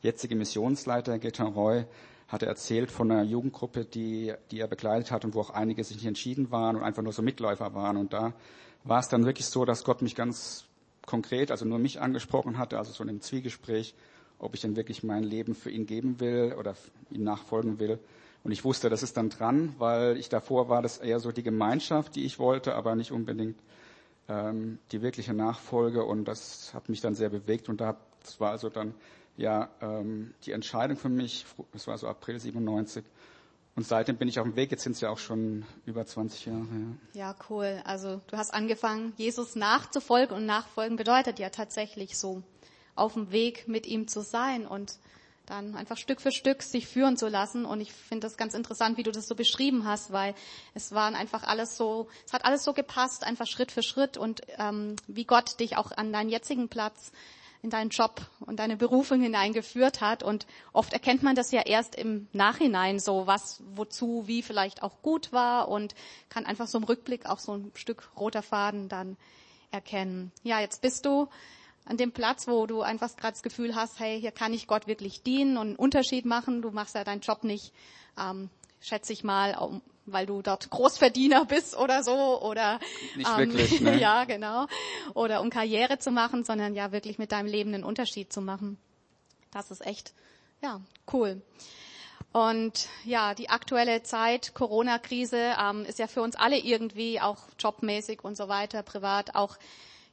jetzige 0.02 0.36
Missionsleiter, 0.36 1.20
Gaetan 1.20 1.54
Roy, 1.54 1.86
hat 2.28 2.44
er 2.44 2.50
erzählt 2.50 2.92
von 2.92 3.12
einer 3.12 3.24
Jugendgruppe, 3.24 3.86
die, 3.86 4.34
die 4.52 4.60
er 4.60 4.68
begleitet 4.68 5.12
hat 5.12 5.24
und 5.24 5.34
wo 5.34 5.42
auch 5.42 5.50
einige 5.50 5.84
sich 5.84 5.98
nicht 5.98 6.06
entschieden 6.06 6.52
waren 6.52 6.76
und 6.76 6.84
einfach 6.84 7.04
nur 7.04 7.14
so 7.14 7.22
Mitläufer 7.22 7.74
waren. 7.74 7.98
Und 7.98 8.14
da 8.14 8.34
war 8.84 9.00
es 9.00 9.08
dann 9.08 9.26
wirklich 9.26 9.48
so, 9.48 9.66
dass 9.66 9.84
Gott 9.84 10.02
mich 10.02 10.16
ganz 10.16 10.66
konkret, 11.06 11.52
also 11.52 11.66
nur 11.66 11.80
mich 11.80 12.02
angesprochen 12.02 12.58
hatte, 12.58 12.78
also 12.78 12.92
so 12.92 13.04
in 13.04 13.10
einem 13.10 13.22
Zwiegespräch, 13.22 13.96
ob 14.40 14.54
ich 14.54 14.62
denn 14.62 14.76
wirklich 14.76 15.04
mein 15.04 15.24
Leben 15.24 15.56
für 15.56 15.72
ihn 15.72 15.86
geben 15.86 16.20
will 16.20 16.54
oder 16.60 16.76
ihm 17.10 17.24
nachfolgen 17.24 17.80
will. 17.80 17.98
Und 18.44 18.52
ich 18.52 18.64
wusste, 18.64 18.90
das 18.90 19.04
ist 19.04 19.18
dann 19.18 19.30
dran, 19.30 19.74
weil 19.78 20.18
ich 20.18 20.30
davor 20.30 20.70
war 20.70 20.82
das 20.82 20.98
eher 20.98 21.20
so 21.20 21.32
die 21.32 21.44
Gemeinschaft, 21.44 22.16
die 22.16 22.26
ich 22.26 22.40
wollte, 22.40 22.76
aber 22.76 22.96
nicht 22.96 23.12
unbedingt 23.12 23.58
ähm, 24.30 24.80
die 24.92 25.02
wirkliche 25.02 25.34
Nachfolge. 25.34 26.04
Und 26.04 26.26
das 26.26 26.74
hat 26.74 26.90
mich 26.90 27.02
dann 27.02 27.16
sehr 27.16 27.30
bewegt. 27.30 27.70
Und 27.70 27.82
da, 27.82 27.98
das 28.22 28.40
war 28.40 28.52
also 28.52 28.70
dann 28.70 28.94
ja 29.36 29.70
ähm, 29.82 30.34
die 30.44 30.52
Entscheidung 30.52 30.98
für 30.98 31.10
mich, 31.10 31.46
das 31.74 31.88
war 31.88 31.98
so 31.98 32.08
April 32.08 32.40
97. 32.40 33.04
Und 33.76 33.86
seitdem 33.86 34.18
bin 34.18 34.28
ich 34.28 34.40
auf 34.40 34.46
dem 34.46 34.56
Weg, 34.56 34.72
jetzt 34.72 34.82
sind 34.82 34.94
es 34.94 35.02
ja 35.02 35.10
auch 35.12 35.20
schon 35.20 35.64
über 35.86 36.04
20 36.04 36.48
Jahre. 36.48 36.66
Ja. 37.14 37.28
ja, 37.28 37.36
cool. 37.50 37.80
Also 37.86 38.22
du 38.26 38.36
hast 38.36 38.52
angefangen, 38.52 39.14
Jesus 39.18 39.56
nachzufolgen 39.56 40.36
und 40.36 40.48
nachfolgen 40.48 40.98
bedeutet 40.98 41.38
ja 41.38 41.52
tatsächlich 41.52 42.18
so, 42.18 42.42
auf 42.96 43.14
dem 43.14 43.32
Weg 43.32 43.68
mit 43.68 43.86
ihm 43.86 44.08
zu 44.08 44.22
sein 44.22 44.66
und 44.66 44.98
dann 45.48 45.76
einfach 45.76 45.98
Stück 45.98 46.22
für 46.22 46.32
Stück 46.32 46.62
sich 46.62 46.88
führen 46.88 47.18
zu 47.18 47.28
lassen. 47.28 47.66
Und 47.66 47.82
ich 47.82 47.92
finde 47.92 48.28
das 48.28 48.38
ganz 48.38 48.54
interessant, 48.54 48.98
wie 48.98 49.04
du 49.04 49.12
das 49.12 49.28
so 49.28 49.34
beschrieben 49.34 49.86
hast, 49.86 50.12
weil 50.12 50.36
es 50.76 50.92
waren 50.92 51.16
einfach 51.16 51.44
alles 51.44 51.78
so, 51.78 52.08
es 52.26 52.34
hat 52.34 52.46
alles 52.46 52.64
so 52.64 52.74
gepasst, 52.74 53.24
einfach 53.24 53.48
Schritt 53.48 53.72
für 53.72 53.82
Schritt 53.82 54.18
und 54.18 54.42
ähm, 54.60 54.96
wie 55.08 55.26
Gott 55.26 55.60
dich 55.60 55.78
auch 55.78 55.92
an 55.92 56.14
deinen 56.14 56.30
jetzigen 56.30 56.70
Platz 56.70 57.12
in 57.64 57.72
deinen 57.72 57.90
Job 57.90 58.22
und 58.42 58.60
deine 58.60 58.78
Berufung 58.78 59.22
hineingeführt 59.22 60.00
hat. 60.02 60.22
Und 60.22 60.46
oft 60.74 60.94
erkennt 60.94 61.24
man 61.24 61.36
das 61.36 61.52
ja 61.52 61.62
erst 61.62 61.96
im 61.96 62.28
Nachhinein 62.32 63.00
so, 63.00 63.26
was, 63.26 63.64
wozu, 63.76 64.24
wie 64.28 64.44
vielleicht 64.44 64.84
auch 64.84 65.02
gut 65.02 65.32
war 65.32 65.68
und 65.70 65.96
kann 66.30 66.46
einfach 66.46 66.68
so 66.68 66.78
im 66.78 66.84
Rückblick 66.84 67.26
auch 67.26 67.40
so 67.40 67.54
ein 67.54 67.72
Stück 67.74 68.10
roter 68.16 68.44
Faden 68.44 68.90
dann 68.90 69.18
erkennen. 69.72 70.32
Ja, 70.44 70.60
jetzt 70.60 70.82
bist 70.82 71.06
du 71.06 71.30
an 71.88 71.98
dem 71.98 72.12
Platz, 72.12 72.48
wo 72.48 72.66
du 72.66 72.82
einfach 72.82 73.16
gerade 73.16 73.34
das 73.34 73.44
Gefühl 73.44 73.76
hast, 73.76 74.00
hey, 74.00 74.20
hier 74.20 74.32
kann 74.32 74.54
ich 74.54 74.68
Gott 74.68 74.88
wirklich 74.88 75.24
dienen 75.24 75.58
und 75.58 75.68
einen 75.68 75.76
Unterschied 75.76 76.26
machen. 76.26 76.62
Du 76.62 76.72
machst 76.72 76.96
ja 76.96 77.04
deinen 77.04 77.22
Job 77.22 77.44
nicht, 77.44 77.74
ähm, 78.20 78.50
schätze 78.82 79.14
ich 79.14 79.24
mal, 79.24 79.82
weil 80.06 80.26
du 80.26 80.42
dort 80.42 80.70
Großverdiener 80.70 81.46
bist 81.46 81.78
oder 81.78 82.04
so 82.04 82.42
oder 82.42 82.80
nicht 83.16 83.30
ähm, 83.30 83.38
wirklich, 83.38 83.82
ne? 83.82 83.98
ja 84.00 84.26
genau 84.26 84.68
oder 85.14 85.42
um 85.42 85.50
Karriere 85.50 85.98
zu 85.98 86.12
machen, 86.12 86.44
sondern 86.44 86.76
ja 86.76 86.92
wirklich 86.92 87.18
mit 87.20 87.32
deinem 87.32 87.48
Leben 87.48 87.74
einen 87.74 87.84
Unterschied 87.84 88.32
zu 88.34 88.42
machen. 88.42 88.78
Das 89.52 89.72
ist 89.72 89.86
echt 89.86 90.14
ja 90.62 90.82
cool. 91.14 91.42
Und 92.34 92.88
ja, 93.06 93.34
die 93.34 93.50
aktuelle 93.50 94.04
Zeit, 94.04 94.54
Corona-Krise, 94.54 95.56
ähm, 95.60 95.86
ist 95.86 95.98
ja 95.98 96.08
für 96.08 96.22
uns 96.22 96.36
alle 96.36 96.58
irgendwie 96.58 97.22
auch 97.22 97.38
jobmäßig 97.58 98.24
und 98.24 98.36
so 98.36 98.50
weiter, 98.50 98.84
privat 98.84 99.34
auch 99.36 99.58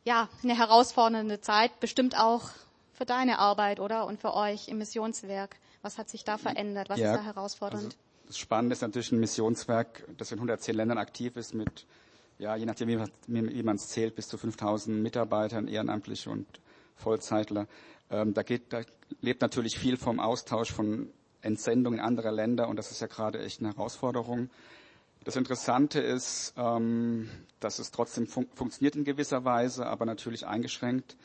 ja 0.04 0.28
eine 0.42 0.56
herausfordernde 0.56 1.40
Zeit, 1.40 1.80
bestimmt 1.80 2.18
auch 2.18 2.50
für 2.92 3.04
deine 3.04 3.38
Arbeit 3.38 3.80
oder 3.80 4.06
und 4.06 4.20
für 4.20 4.34
euch 4.34 4.68
im 4.68 4.78
Missionswerk. 4.78 5.56
Was 5.82 5.99
hat 5.99 6.08
sich 6.08 6.25
da 6.25 6.38
verändert? 6.38 6.88
Was 6.88 6.99
Ja, 7.00 7.14
ist 7.14 7.18
da 7.20 7.25
herausfordernd? 7.25 7.84
Also 7.84 7.96
das 8.26 8.38
Spannende 8.38 8.73
ist 8.75 8.80
natürlich 8.82 9.12
ein 9.12 9.20
Missionswerk, 9.20 10.04
das 10.16 10.32
in 10.32 10.38
110 10.38 10.75
Ländern 10.75 10.99
aktiv 10.99 11.37
ist 11.37 11.52
mit, 11.54 11.87
ja, 12.38 12.56
je 12.56 12.64
nachdem, 12.64 12.88
wie 12.88 12.96
man- 12.96 13.11
wie 13.26 13.62
man 13.62 13.76
es 13.76 13.88
zählt, 13.88 14.14
bis 14.14 14.28
zu 14.28 14.38
5000 14.38 15.02
Mitarbeitern, 15.02 15.68
Ehrenamtliche 15.68 16.30
und 16.30 16.46
Vollzeitler. 16.96 17.66
Ähm, 18.11 18.32
da, 18.32 18.42
geht, 18.42 18.73
da 18.73 18.82
lebt 19.20 19.42
natürlich 19.42 19.78
viel 19.78 19.96
vom 19.96 20.20
Austausch 20.20 20.73
von 20.73 21.11
Entsendungen 21.42 21.99
in 21.99 22.04
andere 22.04 22.30
Länder 22.30 22.68
und 22.68 22.76
das 22.76 22.90
ist 22.90 23.00
ja 23.00 23.06
gerade 23.08 23.42
echt 23.42 23.61
eine 23.61 23.70
Herausforderung. 23.70 24.49
Das 25.25 25.37
Interessante 25.37 26.00
ist, 26.00 26.52
ähm, 26.59 27.31
dass 27.59 27.78
es 27.78 27.90
trotzdem 27.90 28.26
fun 28.26 28.47
funktioniert 28.54 28.95
in 28.95 29.04
gewisser 29.04 29.45
Weise, 29.47 29.87
aber 29.87 30.04
natürlich 30.04 30.47
eingeschränkt. 30.47 31.16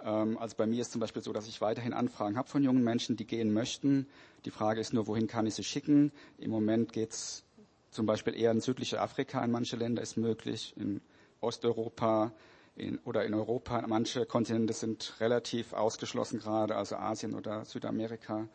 Ähm, 0.00 0.38
also 0.38 0.56
bei 0.56 0.66
mir 0.66 0.80
ist 0.80 0.92
zum 0.92 1.00
Beispiel 1.00 1.22
so, 1.22 1.32
dass 1.32 1.48
ich 1.48 1.60
weiterhin 1.60 1.92
Anfragen 1.92 2.36
habe 2.36 2.48
von 2.48 2.62
jungen 2.62 2.84
Menschen, 2.84 3.16
die 3.16 3.26
gehen 3.26 3.52
möchten. 3.52 4.06
Die 4.44 4.52
Frage 4.52 4.80
ist 4.80 4.92
nur, 4.92 5.08
wohin 5.08 5.26
kann 5.26 5.44
ich 5.46 5.56
sie 5.56 5.64
schicken? 5.64 6.12
Im 6.38 6.52
Moment 6.52 6.92
geht's 6.92 7.42
zum 7.90 8.06
Beispiel 8.06 8.36
eher 8.36 8.52
in 8.52 8.60
südliche 8.60 9.00
Afrika, 9.00 9.44
in 9.44 9.50
manche 9.50 9.74
Länder 9.74 10.02
ist 10.02 10.16
möglich, 10.16 10.74
in 10.76 11.00
Osteuropa 11.40 12.32
in, 12.76 12.98
oder 12.98 13.24
in 13.24 13.34
Europa. 13.34 13.84
Manche 13.88 14.24
Kontinente 14.24 14.72
sind 14.72 15.14
relativ 15.18 15.72
ausgeschlossen 15.72 16.38
gerade, 16.38 16.76
also 16.76 16.94
Asien 16.94 17.34
oder 17.34 17.64
Südamerika, 17.64 18.46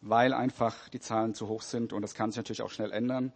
weil 0.00 0.32
einfach 0.32 0.88
die 0.88 1.00
Zahlen 1.00 1.34
zu 1.34 1.46
hoch 1.46 1.62
sind 1.62 1.92
und 1.92 2.02
das 2.02 2.14
kann 2.14 2.32
sich 2.32 2.38
natürlich 2.38 2.62
auch 2.62 2.70
schnell 2.70 2.90
ändern. 2.90 3.32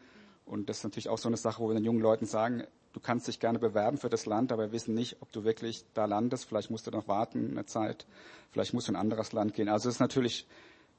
Und 0.53 0.69
das 0.69 0.79
ist 0.79 0.85
natürlich 0.85 1.09
auch 1.09 1.17
so 1.17 1.29
eine 1.29 1.39
Sache, 1.39 1.63
wo 1.63 1.69
wir 1.69 1.75
den 1.75 1.85
jungen 1.85 2.03
Leuten 2.03 2.27
sagen, 2.27 2.65
du 2.93 3.01
kannst 3.01 3.27
dich 3.27 3.41
gerne 3.41 3.59
bewerben 3.59 3.97
für 3.97 4.11
das 4.11 4.27
Land, 4.27 4.53
aber 4.53 4.65
wir 4.65 4.73
wissen 4.73 4.93
nicht, 4.93 5.17
ob 5.23 5.33
du 5.33 5.45
wirklich 5.45 5.87
da 5.95 6.05
landest. 6.05 6.45
Vielleicht 6.45 6.71
musst 6.71 6.87
du 6.87 6.91
noch 6.91 7.09
warten 7.09 7.53
eine 7.53 7.65
Zeit. 7.65 8.05
Vielleicht 8.51 8.75
musst 8.75 8.87
du 8.87 8.93
in 8.93 8.97
ein 8.97 9.01
anderes 9.01 9.33
Land 9.33 9.55
gehen. 9.55 9.71
Also 9.71 9.89
es 9.89 9.95
ist 9.95 10.01
natürlich 10.01 10.47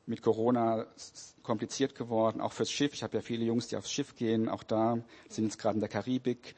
mit 0.08 0.24
Corona 0.24 0.88
kompliziert 1.44 1.94
geworden, 1.94 2.42
auch 2.42 2.52
fürs 2.52 2.72
Schiff. 2.72 2.96
Ich 2.96 3.04
habe 3.04 3.18
ja 3.18 3.22
viele 3.22 3.46
Jungs, 3.46 3.68
die 3.68 3.78
aufs 3.78 3.92
Schiff 3.92 4.16
gehen. 4.16 4.50
Auch 4.50 4.64
da 4.64 4.98
sind 5.30 5.44
jetzt 5.44 5.60
gerade 5.60 5.76
in 5.76 5.82
der 5.82 5.90
Karibik. 5.90 6.56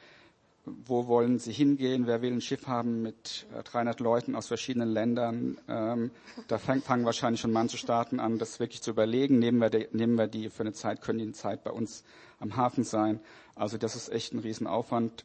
Wo 0.66 1.06
wollen 1.06 1.38
sie 1.38 1.52
hingehen? 1.52 2.08
Wer 2.08 2.22
will 2.22 2.32
ein 2.32 2.40
Schiff 2.40 2.66
haben 2.66 3.00
mit 3.00 3.46
äh, 3.56 3.62
300 3.62 4.00
Leuten 4.00 4.34
aus 4.34 4.48
verschiedenen 4.48 4.90
Ländern? 4.90 5.58
Ähm, 5.68 6.10
da 6.48 6.58
fang, 6.58 6.82
fangen 6.82 7.04
wahrscheinlich 7.04 7.40
schon 7.40 7.52
manche 7.52 7.78
Staaten 7.78 8.18
an, 8.18 8.38
das 8.38 8.58
wirklich 8.58 8.82
zu 8.82 8.90
überlegen. 8.90 9.38
Nehmen 9.38 9.58
wir, 9.58 9.70
die, 9.70 9.86
nehmen 9.92 10.16
wir 10.16 10.26
die 10.26 10.50
für 10.50 10.64
eine 10.64 10.72
Zeit, 10.72 11.02
können 11.02 11.18
die 11.18 11.24
eine 11.24 11.34
Zeit 11.34 11.62
bei 11.62 11.70
uns 11.70 12.02
am 12.40 12.56
Hafen 12.56 12.82
sein? 12.82 13.20
Also 13.54 13.78
das 13.78 13.94
ist 13.94 14.08
echt 14.08 14.32
ein 14.32 14.40
Riesenaufwand. 14.40 15.24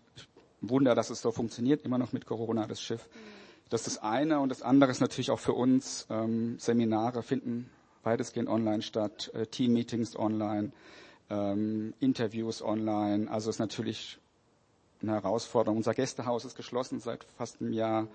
Wunder, 0.62 0.93
dass 0.93 1.10
es 1.10 1.21
so 1.21 1.31
funktioniert, 1.31 1.81
immer 1.86 1.98
noch 1.98 2.13
mit 2.13 2.27
Corona, 2.27 2.67
das 2.67 2.79
Schiff. 2.79 3.10
Das 3.69 3.88
ist 3.88 3.98
das 3.98 4.03
eine. 4.03 4.39
Und 4.41 4.50
das 4.50 4.62
andere 4.62 4.91
ist 4.91 5.01
natürlich 5.01 5.31
auch 5.31 5.39
für 5.39 5.53
uns, 5.53 6.05
ähm, 6.12 6.60
Seminare 6.60 7.24
finden 7.24 7.69
weitestgehend 8.03 8.48
online 8.48 8.81
statt, 8.83 9.31
äh, 9.33 9.48
Team-Meetings 9.48 10.15
online, 10.15 10.71
ähm, 11.29 11.93
Interviews 12.00 12.62
online. 12.62 13.29
Also 13.29 13.50
es 13.50 13.55
ist 13.55 13.60
natürlich 13.60 14.19
eine 15.01 15.13
Herausforderung. 15.13 15.77
Unser 15.77 15.93
Gästehaus 15.93 16.46
ist 16.46 16.55
geschlossen 16.55 17.00
seit 17.00 17.24
fast 17.38 17.62
einem 17.62 17.74
Jahr. 17.74 18.08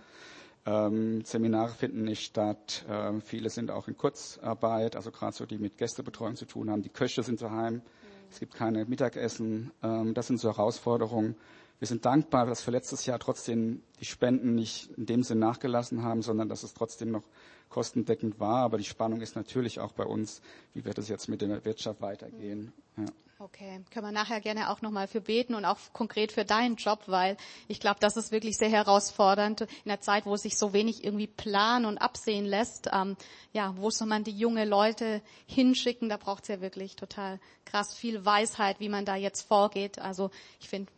Ähm, 0.67 1.25
Seminare 1.25 1.71
finden 1.73 2.03
nicht 2.03 2.25
statt. 2.25 2.85
Ähm, 2.89 3.21
viele 3.21 3.51
sind 3.51 3.71
auch 3.71 3.87
in 3.87 3.97
Kurzarbeit, 3.97 4.97
also 4.97 5.13
gerade 5.13 5.35
so 5.35 5.47
die 5.47 5.59
mit 5.59 5.79
Gästebetreuung 5.79 6.35
zu 6.37 6.45
tun 6.45 6.71
haben. 6.71 6.83
Die 6.83 6.89
Köche 6.89 7.23
sind 7.23 7.41
daheim. 7.41 7.83
Es 8.31 8.41
gibt 8.41 8.55
keine 8.55 8.85
Mittagessen. 8.85 9.71
Ähm, 9.83 10.15
das 10.15 10.27
sind 10.27 10.41
so 10.41 10.49
Herausforderungen. 10.49 11.37
Wir 11.79 11.87
sind 11.87 12.05
dankbar, 12.05 12.47
dass 12.47 12.63
für 12.63 12.71
letztes 12.71 13.07
Jahr 13.07 13.19
trotzdem 13.19 13.83
die 14.01 14.07
Spenden 14.07 14.55
nicht 14.55 14.91
in 14.97 15.07
dem 15.07 15.23
Sinn 15.23 15.39
nachgelassen 15.39 16.03
haben, 16.03 16.23
sondern 16.23 16.49
dass 16.49 16.63
es 16.63 16.75
trotzdem 16.75 17.11
noch 17.11 17.25
kostendeckend 17.69 18.41
war. 18.41 18.65
Aber 18.65 18.79
die 18.79 18.85
Spannung 18.85 19.21
ist 19.21 19.37
natürlich 19.37 19.79
auch 19.79 19.93
bei 19.93 20.05
uns, 20.05 20.41
wie 20.75 20.85
wird 20.85 20.99
es 20.99 21.09
jetzt 21.09 21.29
mit 21.29 21.43
der 21.43 21.65
Wirtschaft 21.65 22.01
weitergehen. 22.01 22.73
Ja. 22.97 23.05
Okay, 23.39 23.85
können 23.91 24.07
wir 24.07 24.13
nachher 24.13 24.41
gerne 24.41 24.71
auch 24.71 24.81
nochmal 24.81 25.07
für 25.09 25.21
beten 25.21 25.55
und 25.55 25.67
auch 25.67 25.77
konkret 25.93 26.33
für 26.33 26.47
deinen 26.47 26.77
Job, 26.77 27.03
weil 27.07 27.37
ich 27.69 27.81
glaube, 27.81 28.01
das 28.01 28.17
ist 28.17 28.33
wirklich 28.33 28.57
sehr 28.57 28.71
herausfordernd 28.71 29.61
in 29.61 29.89
der 29.89 30.01
Zeit, 30.01 30.25
wo 30.25 30.39
sich 30.39 30.57
so 30.57 30.73
wenig 30.73 31.05
irgendwie 31.05 31.27
planen 31.27 31.85
und 31.85 31.99
absehen 31.99 32.47
lässt. 32.47 32.89
Ähm, 32.95 33.15
ja, 33.53 33.75
wo 33.77 33.91
soll 33.91 34.09
man 34.09 34.25
die 34.25 34.39
junge 34.39 34.65
Leute 34.65 35.21
hinschicken? 35.47 36.09
Da 36.09 36.17
braucht 36.17 36.45
es 36.45 36.49
ja 36.49 36.63
wirklich 36.63 36.97
total 36.97 37.39
krass 37.67 37.93
viel 37.93 38.25
Weisheit, 38.25 38.81
wie 38.81 38.89
man 38.89 39.05
da 39.05 39.17
jetzt 39.17 39.43
vorgeht. 39.43 39.99
Also 39.99 40.31
ich 40.59 40.71
finde, 40.71 40.91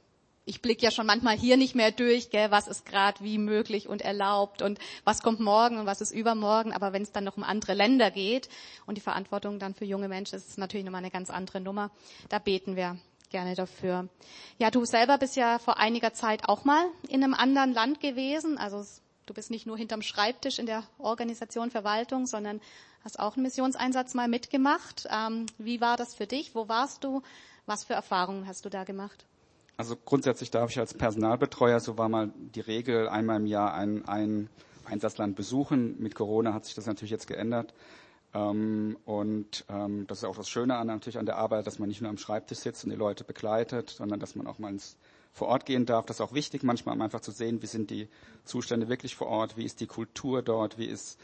ich 0.49 0.63
blicke 0.63 0.83
ja 0.83 0.91
schon 0.91 1.05
manchmal 1.05 1.37
hier 1.37 1.59
nicht 1.59 1.75
mehr 1.75 1.91
durch, 1.91 2.31
gell, 2.31 2.51
was 2.51 2.69
ist 2.69 2.87
gerade 2.87 3.23
wie 3.23 3.37
möglich 3.37 3.87
und 3.87 4.01
erlaubt 4.01 4.63
und 4.63 4.79
was 5.05 5.23
kommt 5.23 5.41
morgen 5.41 5.77
und 5.77 5.85
was 5.85 6.01
ist 6.01 6.11
übermorgen. 6.11 6.73
Aber 6.73 6.95
wenn 6.95 7.03
es 7.03 7.13
dann 7.13 7.25
noch 7.25 7.37
um 7.37 7.45
andere 7.45 7.75
Länder 7.75 8.11
geht 8.11 8.49
und 8.87 8.97
die 8.97 9.03
Verantwortung 9.03 9.59
dann 9.59 9.75
für 9.75 9.85
junge 9.85 10.09
Menschen, 10.09 10.37
ist 10.37 10.49
es 10.49 10.57
natürlich 10.57 10.87
nochmal 10.87 11.03
eine 11.03 11.11
ganz 11.11 11.29
andere 11.29 11.61
Nummer. 11.61 11.91
Da 12.31 12.39
beten 12.39 12.77
wir 12.77 12.97
gerne 13.29 13.55
dafür. 13.57 14.09
Ja, 14.57 14.71
du 14.71 14.87
selber 14.87 15.19
bist 15.19 15.37
ja 15.37 15.59
vor 15.59 15.77
einiger 15.77 16.15
Zeit 16.15 16.49
auch 16.49 16.65
mal 16.65 16.87
in 17.09 17.23
einem 17.23 17.35
anderen 17.35 17.75
Land 17.75 18.01
gewesen. 18.01 18.57
Also 18.57 18.87
du 19.27 19.35
bist 19.35 19.51
nicht 19.51 19.67
nur 19.67 19.77
hinterm 19.77 20.01
Schreibtisch 20.01 20.59
in 20.59 20.65
der 20.65 20.83
Organisation 20.97 21.71
Verwaltung, 21.71 22.27
sondern 22.27 22.63
hast 23.05 23.21
auch 23.21 23.37
einen 23.37 23.43
Missionseinsatz 23.43 24.15
mal 24.15 24.29
mitgemacht. 24.29 25.07
Ähm, 25.11 25.45
wie 25.59 25.83
war 25.83 25.99
das 25.99 26.15
für 26.15 26.27
dich? 26.27 26.55
Wo 26.55 26.69
warst 26.69 27.05
du? 27.05 27.21
Was 27.67 27.85
für 27.85 27.93
Erfahrungen 27.93 28.47
hast 28.47 28.65
du 28.65 28.71
da 28.71 28.85
gemacht? 28.85 29.28
Also 29.79 29.95
grundsätzlich 29.95 30.51
darf 30.51 30.71
ich 30.71 30.81
als 30.81 30.93
Personalbetreuer, 30.93 31.79
so 31.79 31.97
war 31.97 32.09
mal 32.09 32.33
die 32.37 32.61
Regel, 32.61 33.09
einmal 33.09 33.37
im 33.37 33.47
Jahr 33.47 33.75
ein, 33.75 34.07
ein 34.09 34.51
Einsatzland 34.85 35.37
besuchen. 35.37 35.95
Mit 36.01 36.17
Corona 36.17 36.53
hat 36.53 36.65
sich 36.65 36.75
das 36.75 36.87
natürlich 36.87 37.13
jetzt 37.13 37.29
geändert. 37.29 37.75
Ähm, 38.35 38.99
und 39.05 39.65
ähm, 39.69 40.09
das 40.09 40.19
ist 40.19 40.25
auch 40.25 40.37
das 40.37 40.49
Schöne 40.49 40.77
an 40.77 40.89
natürlich 40.89 41.17
an 41.17 41.27
der 41.27 41.37
Arbeit, 41.37 41.69
dass 41.69 41.79
man 41.79 41.89
nicht 41.89 42.01
nur 42.01 42.11
am 42.11 42.19
Schreibtisch 42.19 42.59
sitzt 42.59 42.83
und 42.83 42.91
die 42.91 42.97
Leute 42.97 43.23
begleitet, 43.23 43.91
sondern 43.91 44.19
dass 44.19 44.35
man 44.35 44.49
auch 44.49 44.59
mal 44.59 44.71
ins 44.71 44.97
vor 45.33 45.47
Ort 45.47 45.65
gehen 45.65 45.87
darf. 45.87 46.07
Das 46.07 46.17
ist 46.17 46.23
auch 46.23 46.35
wichtig, 46.35 46.65
manchmal 46.65 46.97
um 46.97 47.01
einfach 47.01 47.21
zu 47.21 47.31
sehen, 47.31 47.63
wie 47.63 47.67
sind 47.67 47.91
die 47.91 48.09
Zustände 48.45 48.89
wirklich 48.89 49.15
vor 49.15 49.29
Ort, 49.29 49.57
wie 49.57 49.65
ist 49.65 49.79
die 49.79 49.87
Kultur 49.87 50.43
dort, 50.43 50.79
wie 50.79 50.87
ist 50.87 51.21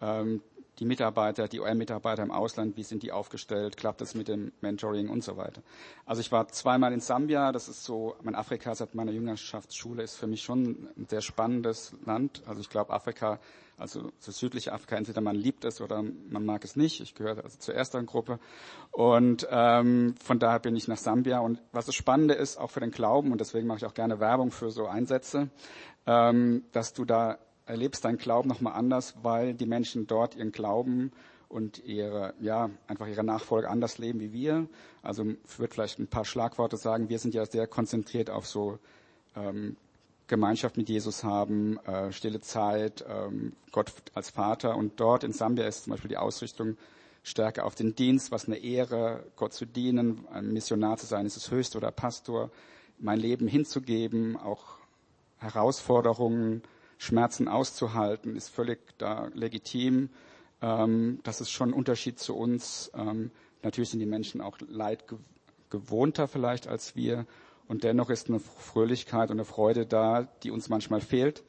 ähm, 0.00 0.42
die 0.78 0.84
Mitarbeiter, 0.84 1.48
die 1.48 1.60
OM-Mitarbeiter 1.60 2.22
im 2.22 2.30
Ausland, 2.30 2.76
wie 2.76 2.82
sind 2.82 3.02
die 3.02 3.12
aufgestellt, 3.12 3.76
klappt 3.76 4.00
das 4.00 4.14
mit 4.14 4.28
dem 4.28 4.52
Mentoring 4.60 5.08
und 5.08 5.24
so 5.24 5.36
weiter. 5.36 5.62
Also 6.04 6.20
ich 6.20 6.30
war 6.32 6.48
zweimal 6.48 6.92
in 6.92 7.00
Sambia, 7.00 7.52
das 7.52 7.68
ist 7.68 7.84
so, 7.84 8.14
mein 8.22 8.34
Afrika 8.34 8.74
seit 8.74 8.94
meiner 8.94 9.12
Jüngerschaftsschule 9.12 10.02
ist 10.02 10.16
für 10.16 10.26
mich 10.26 10.42
schon 10.42 10.88
ein 10.96 11.06
sehr 11.08 11.22
spannendes 11.22 11.94
Land. 12.04 12.42
Also 12.46 12.60
ich 12.60 12.68
glaube 12.68 12.92
Afrika, 12.92 13.38
also 13.78 14.10
so 14.18 14.32
südliche 14.32 14.72
Afrika, 14.72 14.96
entweder 14.96 15.20
man 15.20 15.36
liebt 15.36 15.64
es 15.64 15.80
oder 15.80 16.02
man 16.02 16.44
mag 16.44 16.64
es 16.64 16.76
nicht. 16.76 17.00
Ich 17.00 17.14
gehöre 17.14 17.44
also 17.44 17.58
zur 17.58 17.74
ersten 17.74 18.06
Gruppe. 18.06 18.38
Und 18.90 19.46
ähm, 19.50 20.14
von 20.22 20.38
daher 20.38 20.60
bin 20.60 20.76
ich 20.76 20.88
nach 20.88 20.96
Sambia. 20.96 21.40
Und 21.40 21.60
was 21.72 21.86
das 21.86 21.94
Spannende 21.94 22.34
ist, 22.34 22.58
auch 22.58 22.70
für 22.70 22.80
den 22.80 22.90
Glauben, 22.90 23.32
und 23.32 23.40
deswegen 23.40 23.66
mache 23.66 23.78
ich 23.78 23.86
auch 23.86 23.94
gerne 23.94 24.20
Werbung 24.20 24.50
für 24.50 24.70
so 24.70 24.86
Einsätze, 24.86 25.50
ähm, 26.06 26.64
dass 26.72 26.92
du 26.92 27.04
da 27.04 27.38
erlebst 27.66 28.04
deinen 28.04 28.18
Glauben 28.18 28.48
nochmal 28.48 28.74
anders, 28.74 29.14
weil 29.22 29.54
die 29.54 29.66
Menschen 29.66 30.06
dort 30.06 30.36
ihren 30.36 30.52
Glauben 30.52 31.12
und 31.48 31.84
ihre, 31.84 32.34
ja, 32.40 32.70
einfach 32.86 33.06
ihre 33.06 33.24
Nachfolge 33.24 33.68
anders 33.68 33.98
leben 33.98 34.20
wie 34.20 34.32
wir. 34.32 34.68
Also 35.02 35.24
ich 35.24 35.58
würde 35.58 35.74
vielleicht 35.74 35.98
ein 35.98 36.08
paar 36.08 36.24
Schlagworte 36.24 36.76
sagen. 36.76 37.08
Wir 37.08 37.18
sind 37.18 37.34
ja 37.34 37.46
sehr 37.46 37.66
konzentriert 37.66 38.30
auf 38.30 38.46
so 38.46 38.78
ähm, 39.36 39.76
Gemeinschaft 40.26 40.76
mit 40.76 40.88
Jesus 40.88 41.22
haben, 41.22 41.78
äh, 41.86 42.12
stille 42.12 42.40
Zeit, 42.40 43.04
ähm, 43.08 43.52
Gott 43.70 43.92
als 44.14 44.30
Vater. 44.30 44.76
Und 44.76 44.98
dort 44.98 45.22
in 45.22 45.32
Sambia 45.32 45.66
ist 45.66 45.84
zum 45.84 45.92
Beispiel 45.92 46.08
die 46.08 46.16
Ausrichtung 46.16 46.76
stärker 47.22 47.64
auf 47.64 47.74
den 47.74 47.94
Dienst, 47.94 48.30
was 48.30 48.46
eine 48.46 48.56
Ehre, 48.58 49.24
Gott 49.36 49.52
zu 49.52 49.66
dienen, 49.66 50.26
ein 50.32 50.52
Missionar 50.52 50.96
zu 50.96 51.06
sein, 51.06 51.26
ist 51.26 51.36
es 51.36 51.50
Höchste 51.50 51.78
oder 51.78 51.90
Pastor, 51.90 52.50
mein 52.98 53.18
Leben 53.18 53.46
hinzugeben, 53.46 54.36
auch 54.36 54.78
Herausforderungen, 55.38 56.62
Schmerzen 56.98 57.48
auszuhalten, 57.48 58.36
ist 58.36 58.48
völlig 58.48 58.78
da 58.98 59.28
legitim. 59.34 60.10
Ähm, 60.62 61.20
das 61.22 61.40
ist 61.40 61.50
schon 61.50 61.70
ein 61.70 61.74
Unterschied 61.74 62.18
zu 62.18 62.36
uns. 62.36 62.90
Ähm, 62.94 63.30
natürlich 63.62 63.90
sind 63.90 64.00
die 64.00 64.06
Menschen 64.06 64.40
auch 64.40 64.58
Leid 64.68 65.04
gewohnter 65.70 66.28
vielleicht 66.28 66.68
als 66.68 66.96
wir. 66.96 67.26
Und 67.68 67.84
dennoch 67.84 68.10
ist 68.10 68.28
eine 68.28 68.38
Fröhlichkeit 68.38 69.30
und 69.30 69.36
eine 69.36 69.44
Freude 69.44 69.86
da, 69.86 70.28
die 70.42 70.50
uns 70.50 70.68
manchmal 70.68 71.00
fehlt. 71.00 71.42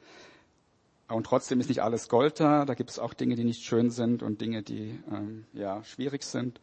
Und 1.08 1.24
trotzdem 1.24 1.60
ist 1.60 1.68
nicht 1.68 1.82
alles 1.82 2.08
Gold 2.08 2.38
da. 2.40 2.64
Da 2.64 2.74
gibt 2.74 2.90
es 2.90 2.98
auch 2.98 3.14
Dinge, 3.14 3.34
die 3.34 3.44
nicht 3.44 3.62
schön 3.62 3.90
sind 3.90 4.22
und 4.22 4.40
Dinge, 4.40 4.62
die 4.62 4.98
ähm, 5.10 5.46
ja 5.54 5.82
schwierig 5.84 6.22
sind. 6.22 6.60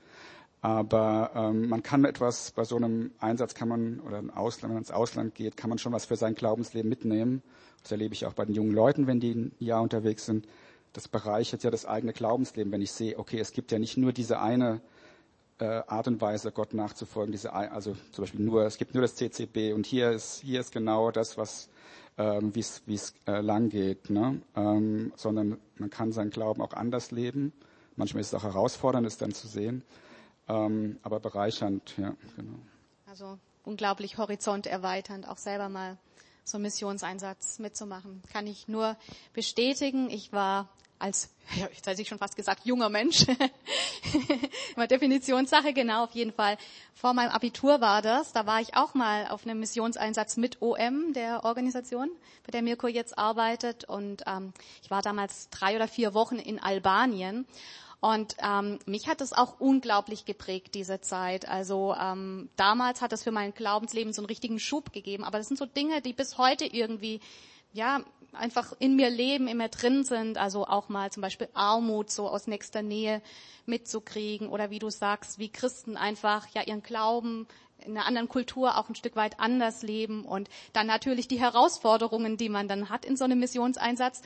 Aber 0.62 1.32
ähm, 1.36 1.70
man 1.70 1.84
kann 1.84 2.06
etwas 2.06 2.52
bei 2.52 2.64
so 2.64 2.76
einem 2.76 3.12
Einsatz 3.20 3.54
kann 3.54 3.68
man 3.68 4.00
oder 4.00 4.18
ein 4.18 4.30
Ausland, 4.30 4.64
wenn 4.64 4.76
man 4.76 4.84
ins 4.84 4.92
Ausland 4.92 5.36
geht, 5.36 5.58
kann 5.58 5.70
man 5.70 5.78
schon 5.78 5.94
was 5.94 6.06
für 6.06 6.16
sein 6.16 6.36
Glaubensleben 6.36 6.90
mitnehmen. 6.90 7.44
Das 7.86 7.92
erlebe 7.92 8.16
ich 8.16 8.26
auch 8.26 8.34
bei 8.34 8.46
den 8.46 8.56
jungen 8.56 8.72
Leuten, 8.72 9.06
wenn 9.06 9.20
die 9.20 9.36
ein 9.36 9.52
Jahr 9.60 9.84
unterwegs 9.84 10.26
sind. 10.26 10.48
Das 10.94 11.08
bereichert 11.08 11.64
ja 11.64 11.70
das 11.70 11.86
eigene 11.86 12.14
Glaubensleben, 12.14 12.72
wenn 12.72 12.82
ich 12.82 12.92
sehe, 12.92 13.20
okay, 13.20 13.38
es 13.40 13.52
gibt 13.52 13.72
ja 13.72 13.78
nicht 13.78 13.96
nur 13.96 14.12
diese 14.12 14.40
eine 14.40 14.82
äh, 15.60 15.84
Art 15.86 16.08
und 16.08 16.20
Weise, 16.20 16.52
Gott 16.52 16.74
nachzufolgen, 16.74 17.32
diese 17.32 17.54
also 17.54 17.96
zum 18.12 18.24
Beispiel 18.24 18.42
nur, 18.42 18.66
es 18.66 18.80
gibt 18.80 18.96
nur 18.96 19.04
das 19.04 19.14
CCB 19.14 19.74
und 19.76 19.86
hier 19.86 20.10
ist 20.10 20.42
hier 20.42 20.62
ist 20.62 20.72
genau 20.72 21.12
das, 21.12 21.38
was 21.38 21.70
ähm, 22.18 22.56
wie 22.56 22.62
es 22.96 23.14
äh, 23.28 23.42
lang 23.42 23.70
geht, 23.70 24.10
ne? 24.10 24.42
ähm, 24.56 25.14
sondern 25.16 25.60
man 25.78 25.92
kann 25.92 26.12
seinen 26.12 26.32
Glauben 26.32 26.64
auch 26.64 26.74
anders 26.74 27.12
leben. 27.12 27.54
Manchmal 27.98 28.22
ist 28.22 28.28
es 28.28 28.34
auch 28.34 28.44
herausfordernd, 28.44 29.06
es 29.06 29.20
dann 29.20 29.32
zu 29.32 29.48
sehen, 29.48 29.84
ähm, 30.48 30.98
aber 31.04 31.20
bereichernd, 31.20 31.94
ja, 31.98 32.16
genau. 32.36 32.58
Also 33.06 33.38
unglaublich 33.64 34.18
horizont 34.18 34.66
erweiternd, 34.66 35.30
auch 35.30 35.38
selber 35.38 35.70
mal 35.70 36.00
so 36.46 36.58
einen 36.58 36.64
Missionseinsatz 36.64 37.60
mitzumachen. 37.60 38.22
Kann 38.32 38.48
ich 38.48 38.68
nur 38.68 38.96
bestätigen. 39.34 40.10
Ich 40.10 40.32
war 40.32 40.70
als, 41.00 41.30
ja, 41.56 41.68
jetzt 41.74 41.86
hätte 41.88 42.02
ich 42.02 42.08
schon 42.08 42.20
fast 42.20 42.36
gesagt, 42.36 42.66
junger 42.66 42.90
Mensch. 42.90 43.26
Immer 44.76 44.88
Definitionssache, 44.88 45.74
genau, 45.74 46.04
auf 46.04 46.12
jeden 46.12 46.32
Fall. 46.32 46.58
Vor 46.94 47.14
meinem 47.14 47.32
Abitur 47.32 47.82
war 47.82 48.02
das. 48.02 48.32
Da 48.32 48.46
war 48.46 48.62
ich 48.62 48.76
auch 48.76 48.94
mal 48.94 49.28
auf 49.28 49.44
einem 49.46 49.60
Missionseinsatz 49.60 50.38
mit 50.38 50.62
OM, 50.62 51.14
der 51.14 51.44
Organisation, 51.44 52.10
bei 52.46 52.52
der 52.52 52.62
Mirko 52.62 52.88
jetzt 52.88 53.18
arbeitet. 53.18 53.84
Und 53.86 54.24
ähm, 54.28 54.54
ich 54.84 54.92
war 54.92 55.02
damals 55.02 55.50
drei 55.50 55.76
oder 55.76 55.88
vier 55.88 56.14
Wochen 56.14 56.38
in 56.38 56.60
Albanien. 56.60 57.48
Und 58.00 58.36
ähm, 58.44 58.80
mich 58.86 59.08
hat 59.08 59.22
es 59.22 59.34
auch 59.34 59.60
unglaublich 59.60 60.26
geprägt, 60.26 60.76
diese 60.76 61.02
Zeit. 61.02 61.48
Also 61.48 61.96
ähm, 62.00 62.50
damals 62.56 63.02
hat 63.02 63.14
es 63.14 63.24
für 63.24 63.32
mein 63.32 63.54
Glaubensleben 63.54 64.14
so 64.14 64.22
einen 64.22 64.28
richtigen 64.28 64.60
Schub 64.60 64.94
gegeben. 64.94 65.24
Aber 65.24 65.38
das 65.38 65.48
sind 65.48 65.58
so 65.58 65.66
Dinge, 65.66 66.02
die 66.02 66.14
bis 66.14 66.38
heute 66.38 66.66
irgendwie, 66.66 67.20
ja, 67.76 68.00
einfach 68.32 68.74
in 68.80 68.96
mir 68.96 69.10
leben, 69.10 69.48
in 69.48 69.58
mir 69.58 69.70
drin 69.70 70.04
sind. 70.04 70.38
Also 70.38 70.66
auch 70.66 70.90
mal 70.90 71.12
zum 71.12 71.22
Beispiel 71.22 71.50
Armut 71.54 72.10
so 72.10 72.30
aus 72.30 72.48
nächster 72.48 72.82
Nähe 72.82 73.22
mitzukriegen. 73.66 74.48
Oder 74.48 74.70
wie 74.70 74.80
du 74.80 74.90
sagst, 74.90 75.40
wie 75.40 75.50
Christen 75.50 75.98
einfach 75.98 76.48
ja 76.54 76.64
ihren 76.64 76.84
Glauben 76.84 77.48
in 77.80 77.98
einer 77.98 78.06
anderen 78.06 78.30
Kultur 78.30 78.78
auch 78.78 78.90
ein 78.90 78.96
Stück 78.96 79.18
weit 79.18 79.40
anders 79.40 79.84
leben 79.84 80.24
und 80.24 80.50
dann 80.72 80.88
natürlich 80.88 81.28
die 81.28 81.40
Herausforderungen, 81.42 82.38
die 82.38 82.48
man 82.48 82.70
dann 82.70 82.90
hat 82.90 83.04
in 83.04 83.18
so 83.18 83.26
einem 83.26 83.40
Missionseinsatz 83.40 84.22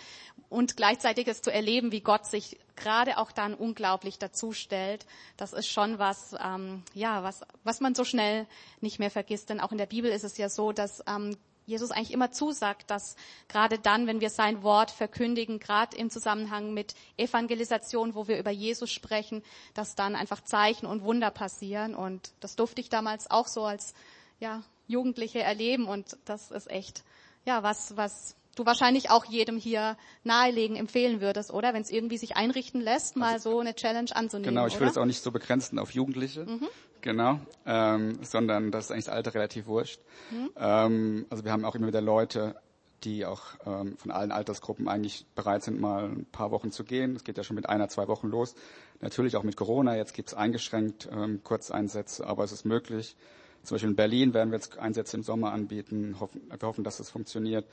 und 0.50 0.78
gleichzeitig 0.78 1.28
es 1.28 1.42
zu 1.42 1.52
erleben, 1.52 1.92
wie 1.92 2.02
Gott 2.02 2.28
sich 2.28 2.60
gerade 2.76 3.18
auch 3.18 3.32
dann 3.32 3.56
unglaublich 3.56 4.20
dazu 4.20 4.54
stellt. 4.54 5.08
Das 5.36 5.52
ist 5.52 5.68
schon 5.68 5.98
was, 5.98 6.36
ähm, 6.42 6.84
ja, 6.94 7.24
was, 7.24 7.42
was 7.64 7.82
man 7.82 7.96
so 7.96 8.06
schnell 8.06 8.46
nicht 8.82 9.00
mehr 9.00 9.12
vergisst. 9.12 9.50
Denn 9.50 9.60
auch 9.60 9.72
in 9.72 9.80
der 9.80 9.88
Bibel 9.88 10.12
ist 10.12 10.24
es 10.24 10.38
ja 10.38 10.48
so, 10.48 10.72
dass 10.72 11.04
ähm, 11.08 11.36
Jesus 11.70 11.92
eigentlich 11.92 12.12
immer 12.12 12.32
zusagt, 12.32 12.90
dass 12.92 13.16
gerade 13.48 13.80
dann, 13.80 14.08
wenn 14.08 14.20
wir 14.20 14.30
sein 14.30 14.64
Wort 14.64 14.92
verkündigen, 14.92 15.60
gerade 15.60 15.96
im 15.96 16.10
Zusammenhang 16.10 16.74
mit 16.74 16.96
Evangelisation, 17.18 18.16
wo 18.16 18.28
wir 18.28 18.38
über 18.38 18.52
Jesus 18.52 18.92
sprechen, 18.92 19.44
dass 19.74 19.96
dann 19.96 20.16
einfach 20.16 20.42
Zeichen 20.44 20.86
und 20.86 21.04
Wunder 21.04 21.32
passieren. 21.32 21.96
Und 21.96 22.34
das 22.40 22.56
durfte 22.56 22.82
ich 22.82 22.90
damals 22.90 23.32
auch 23.32 23.48
so 23.48 23.64
als 23.64 23.94
ja, 24.40 24.64
Jugendliche 24.88 25.40
erleben. 25.40 25.88
Und 25.88 26.18
das 26.26 26.52
ist 26.52 26.70
echt 26.70 27.04
ja 27.46 27.64
was, 27.64 27.96
was 27.96 28.36
du 28.56 28.66
wahrscheinlich 28.66 29.10
auch 29.10 29.26
jedem 29.26 29.58
hier 29.58 29.98
nahelegen, 30.24 30.76
empfehlen 30.76 31.22
würdest, 31.22 31.52
oder? 31.52 31.74
Wenn 31.74 31.82
es 31.82 31.90
irgendwie 31.90 32.18
sich 32.18 32.36
einrichten 32.36 32.82
lässt, 32.82 33.16
mal 33.16 33.34
also, 33.34 33.52
so 33.52 33.60
eine 33.60 33.74
Challenge 33.74 34.14
anzunehmen. 34.14 34.56
Genau, 34.56 34.68
ich 34.68 34.80
würde 34.80 34.92
es 34.92 34.98
auch 34.98 35.06
nicht 35.06 35.22
so 35.22 35.32
begrenzen 35.32 35.80
auf 35.80 35.92
Jugendliche, 35.92 36.46
mhm. 36.46 36.68
Genau, 37.02 37.40
ähm, 37.66 38.20
sondern 38.24 38.72
das 38.72 38.86
ist 38.86 38.92
eigentlich 38.92 39.06
das 39.06 39.14
Alter 39.14 39.34
relativ 39.34 39.68
wurscht. 39.68 40.02
Mhm. 40.32 40.50
Ähm, 40.58 41.26
also 41.30 41.44
wir 41.46 41.52
haben 41.52 41.66
auch 41.66 41.76
immer 41.76 41.88
wieder 41.88 42.02
Leute, 42.02 42.56
die 43.04 43.26
auch 43.26 43.44
ähm, 43.66 43.98
von 43.98 44.12
allen 44.12 44.32
Altersgruppen 44.32 44.88
eigentlich 44.88 45.26
bereit 45.36 45.64
sind, 45.64 45.80
mal 45.80 46.06
ein 46.06 46.26
paar 46.26 46.52
Wochen 46.52 46.72
zu 46.72 46.84
gehen. 46.84 47.16
Es 47.16 47.24
geht 47.24 47.38
ja 47.38 47.44
schon 47.44 47.56
mit 47.56 47.70
einer, 47.70 47.88
zwei 47.88 48.08
Wochen 48.08 48.28
los. 48.28 48.56
Natürlich 49.00 49.38
auch 49.38 49.44
mit 49.44 49.56
Corona. 49.56 49.96
Jetzt 49.96 50.14
gibt 50.14 50.30
es 50.30 50.34
eingeschränkt 50.36 51.08
ähm, 51.12 51.42
Kurzeinsätze, 51.44 52.28
aber 52.28 52.44
es 52.44 52.52
ist 52.52 52.66
möglich. 52.66 53.16
Zum 53.64 53.76
Beispiel 53.76 53.90
in 53.90 53.96
Berlin 53.96 54.34
werden 54.34 54.52
wir 54.52 54.58
jetzt 54.58 54.78
Einsätze 54.78 55.18
im 55.18 55.24
Sommer 55.24 55.52
anbieten. 55.54 56.18
Hoffen, 56.20 56.42
wir 56.50 56.68
hoffen, 56.68 56.84
dass 56.84 56.98
das 56.98 57.10
funktioniert 57.10 57.66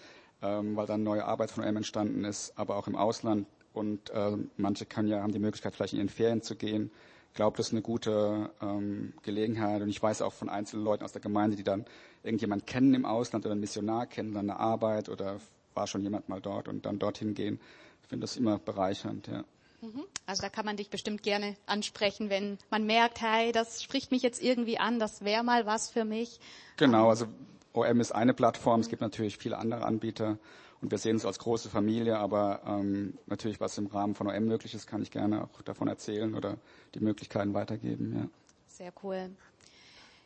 ähm, 0.42 0.76
weil 0.76 0.87
dann 0.87 1.02
neue 1.02 1.25
Arbeit 1.25 1.50
von 1.50 1.64
OM 1.64 1.76
entstanden 1.76 2.25
ist, 2.25 2.52
aber 2.56 2.76
auch 2.76 2.87
im 2.87 2.97
Ausland. 2.97 3.47
Und 3.73 4.11
äh, 4.11 4.37
manche 4.56 4.87
können 4.87 5.09
ja, 5.09 5.21
haben 5.23 5.33
die 5.33 5.38
Möglichkeit, 5.38 5.75
vielleicht 5.75 5.92
in 5.92 5.99
ihren 5.99 6.09
Ferien 6.09 6.42
zu 6.42 6.56
gehen. 6.56 6.90
Ich 7.37 7.38
glaube, 7.38 7.59
das 7.59 7.66
ist 7.66 7.73
eine 7.75 7.83
gute 7.83 8.49
ähm, 8.62 9.12
Gelegenheit. 9.23 9.83
Und 9.83 9.90
ich 9.90 10.02
weiß 10.02 10.23
auch 10.23 10.33
von 10.33 10.49
einzelnen 10.49 10.85
Leuten 10.85 11.05
aus 11.05 11.12
der 11.12 11.21
Gemeinde, 11.21 11.55
die 11.55 11.64
dann 11.64 11.85
irgendjemand 12.23 12.66
kennen 12.66 12.95
im 12.95 13.05
Ausland 13.05 13.45
oder 13.45 13.52
einen 13.52 13.61
Missionar 13.61 14.06
kennen, 14.06 14.32
dann 14.32 14.49
eine 14.49 14.58
Arbeit 14.58 15.11
oder 15.11 15.37
war 15.75 15.87
schon 15.87 16.00
jemand 16.00 16.30
mal 16.30 16.41
dort 16.41 16.67
und 16.67 16.87
dann 16.87 16.99
dorthin 16.99 17.34
gehen. 17.34 17.61
Ich 18.02 18.08
finde 18.08 18.25
das 18.25 18.39
immer 18.39 18.58
bereichernd, 18.58 19.26
ja. 19.26 19.45
Mhm. 19.82 20.04
Also 20.25 20.41
da 20.41 20.49
kann 20.49 20.65
man 20.65 20.78
dich 20.78 20.89
bestimmt 20.89 21.23
gerne 21.23 21.56
ansprechen, 21.67 22.30
wenn 22.30 22.56
man 22.71 22.87
merkt, 22.87 23.21
hey, 23.21 23.52
das 23.52 23.82
spricht 23.82 24.13
mich 24.13 24.23
jetzt 24.23 24.43
irgendwie 24.43 24.78
an, 24.78 24.99
das 24.99 25.23
wäre 25.23 25.45
mal 25.45 25.67
was 25.67 25.91
für 25.91 26.06
mich. 26.06 26.41
Genau, 26.78 27.11
also 27.11 27.26
OM 27.75 28.00
ist 28.00 28.13
eine 28.13 28.32
Plattform, 28.32 28.80
es 28.80 28.89
gibt 28.89 29.02
natürlich 29.02 29.37
viele 29.37 29.58
andere 29.58 29.84
Anbieter 29.84 30.39
und 30.82 30.91
wir 30.91 30.99
sehen 30.99 31.17
uns 31.17 31.25
als 31.25 31.39
große 31.39 31.69
Familie, 31.69 32.19
aber 32.19 32.60
ähm, 32.67 33.19
natürlich, 33.26 33.60
was 33.60 33.78
im 33.78 33.86
Rahmen 33.86 34.15
von 34.15 34.26
OM 34.28 34.45
möglich 34.45 34.75
ist, 34.75 34.86
kann 34.86 35.02
ich 35.02 35.10
gerne 35.10 35.45
auch 35.45 35.62
davon 35.62 35.89
erzählen 35.89 36.34
oder 36.34 36.58
die 36.95 37.00
Möglichkeiten 37.00 37.54
weitergeben. 37.54 38.15
Ja. 38.17 38.28
Sehr 38.67 38.93
cool. 39.02 39.30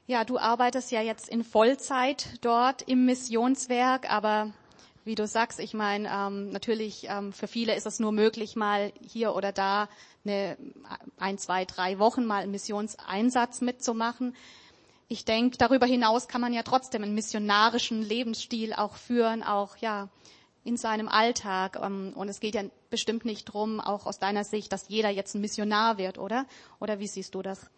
Ja, 0.06 0.24
du 0.24 0.38
arbeitest 0.38 0.90
ja 0.90 1.02
jetzt 1.02 1.28
in 1.28 1.44
Vollzeit 1.44 2.38
dort 2.40 2.82
im 2.82 3.06
Missionswerk, 3.06 4.10
aber 4.10 4.52
wie 5.04 5.14
du 5.14 5.26
sagst, 5.26 5.60
ich 5.60 5.72
meine, 5.72 6.08
ähm, 6.12 6.50
natürlich 6.50 7.06
ähm, 7.08 7.32
für 7.32 7.46
viele 7.46 7.74
ist 7.76 7.86
es 7.86 8.00
nur 8.00 8.12
möglich, 8.12 8.56
mal 8.56 8.92
hier 9.00 9.34
oder 9.34 9.52
da 9.52 9.88
eine, 10.24 10.56
ein, 11.16 11.38
zwei, 11.38 11.64
drei 11.64 11.98
Wochen 11.98 12.26
mal 12.26 12.42
einen 12.42 12.50
Missionseinsatz 12.50 13.60
mitzumachen 13.60 14.34
ich 15.12 15.24
denke, 15.24 15.58
darüber 15.58 15.86
hinaus 15.86 16.28
kann 16.28 16.40
man 16.40 16.52
ja 16.52 16.62
trotzdem 16.62 17.02
einen 17.02 17.16
missionarischen 17.16 18.00
Lebensstil 18.00 18.72
auch 18.72 18.94
führen, 18.94 19.42
auch 19.42 19.76
ja 19.78 20.08
in 20.64 20.76
seinem 20.76 21.08
Alltag. 21.08 21.78
Ähm, 21.82 22.12
und 22.14 22.28
es 22.28 22.40
geht 22.40 22.54
ja 22.54 22.62
bestimmt 22.90 23.24
nicht 23.24 23.44
drum, 23.46 23.80
auch 23.80 24.06
aus 24.06 24.18
deiner 24.18 24.44
Sicht, 24.44 24.72
dass 24.72 24.88
jeder 24.88 25.10
jetzt 25.10 25.34
ein 25.34 25.40
Missionar 25.40 25.98
wird, 25.98 26.18
oder? 26.18 26.46
Oder 26.80 26.98
wie 26.98 27.06
siehst 27.06 27.34
du 27.34 27.42
das? 27.42 27.70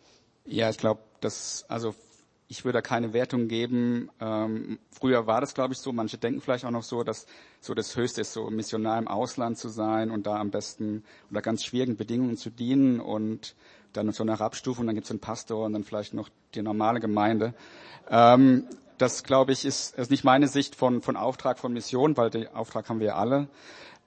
Ja, 0.45 0.71
ich 0.71 0.79
glaube, 0.79 1.01
dass 1.21 1.65
also 1.69 1.95
ich 2.53 2.67
würde 2.67 2.79
da 2.79 2.83
keine 2.83 3.15
Wertung 3.15 3.49
geben. 3.49 4.11
Ähm, 4.21 4.79
früher 4.91 5.27
war 5.27 5.41
das, 5.41 5.55
glaube 5.55 5.73
ich, 5.73 5.79
so. 5.79 5.91
Manche 5.91 6.19
denken 6.19 6.43
vielleicht 6.43 6.67
auch 6.67 6.71
noch 6.71 6.83
so, 6.83 7.03
dass 7.03 7.27
so 7.61 7.73
das 7.73 7.97
Höchste 7.97 8.21
ist, 8.21 8.35
so 8.35 8.51
Missionar 8.51 8.99
im 8.99 9.09
Ausland 9.09 9.57
zu 9.57 9.71
sein 9.71 10.11
und 10.11 10.27
da 10.27 10.37
am 10.37 10.51
besten 10.51 11.03
unter 11.31 11.41
ganz 11.41 11.65
schwierigen 11.65 11.97
Bedingungen 11.97 12.37
zu 12.37 12.51
dienen 12.51 13.01
und 13.01 13.55
dann 13.95 14.13
so 14.13 14.23
eine 14.23 14.33
Herabstufung, 14.33 14.85
dann 14.87 14.95
gibt 14.95 15.07
es 15.07 15.11
einen 15.11 15.21
Pastor 15.21 15.65
und 15.65 15.73
dann 15.73 15.85
vielleicht 15.85 16.13
noch 16.13 16.29
die 16.55 16.61
normale 16.61 17.01
Gemeinde. 17.01 17.55
Ähm, 18.11 18.67
das, 19.03 19.25
glaube 19.25 19.53
ich, 19.53 19.65
ist, 19.65 19.99
ist 19.99 20.11
nicht 20.11 20.25
meine 20.25 20.49
Sicht 20.49 20.75
von, 20.75 21.03
von 21.03 21.17
Auftrag, 21.17 21.59
von 21.59 21.73
Mission, 21.73 22.17
weil 22.17 22.31
den 22.31 22.47
Auftrag 22.55 22.89
haben 22.89 23.01
wir 23.01 23.17
alle. 23.17 23.49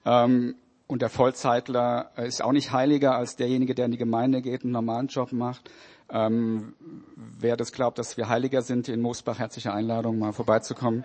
Ähm, 0.04 0.56
und 0.88 1.02
der 1.02 1.10
Vollzeitler 1.10 2.12
ist 2.16 2.42
auch 2.42 2.52
nicht 2.52 2.72
heiliger 2.72 3.16
als 3.16 3.36
derjenige, 3.36 3.74
der 3.74 3.86
in 3.86 3.90
die 3.92 3.98
Gemeinde 3.98 4.40
geht, 4.40 4.62
einen 4.62 4.72
normalen 4.72 5.08
Job 5.08 5.32
macht. 5.32 5.70
Ähm, 6.08 6.74
wer 7.16 7.56
das 7.56 7.72
glaubt, 7.72 7.98
dass 7.98 8.16
wir 8.16 8.28
heiliger 8.28 8.62
sind, 8.62 8.88
in 8.88 9.02
Moosbach 9.02 9.38
herzliche 9.38 9.72
Einladung, 9.72 10.18
mal 10.18 10.32
vorbeizukommen. 10.32 11.04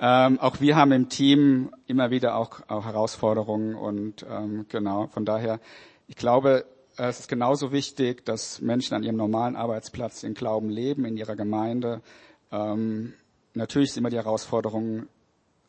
Ähm, 0.00 0.38
auch 0.38 0.60
wir 0.60 0.76
haben 0.76 0.92
im 0.92 1.08
Team 1.08 1.70
immer 1.86 2.10
wieder 2.10 2.36
auch, 2.36 2.60
auch 2.68 2.84
Herausforderungen 2.84 3.74
und 3.74 4.24
ähm, 4.30 4.66
genau, 4.68 5.08
von 5.08 5.24
daher, 5.24 5.58
ich 6.06 6.14
glaube, 6.14 6.64
es 6.96 7.20
ist 7.20 7.28
genauso 7.28 7.72
wichtig, 7.72 8.24
dass 8.24 8.60
Menschen 8.60 8.94
an 8.94 9.02
ihrem 9.02 9.16
normalen 9.16 9.56
Arbeitsplatz 9.56 10.22
in 10.22 10.34
Glauben 10.34 10.68
leben, 10.68 11.04
in 11.04 11.16
ihrer 11.16 11.36
Gemeinde. 11.36 12.00
Ähm, 12.52 13.14
natürlich 13.54 13.90
ist 13.90 13.96
immer 13.96 14.10
die 14.10 14.16
Herausforderung, 14.16 15.06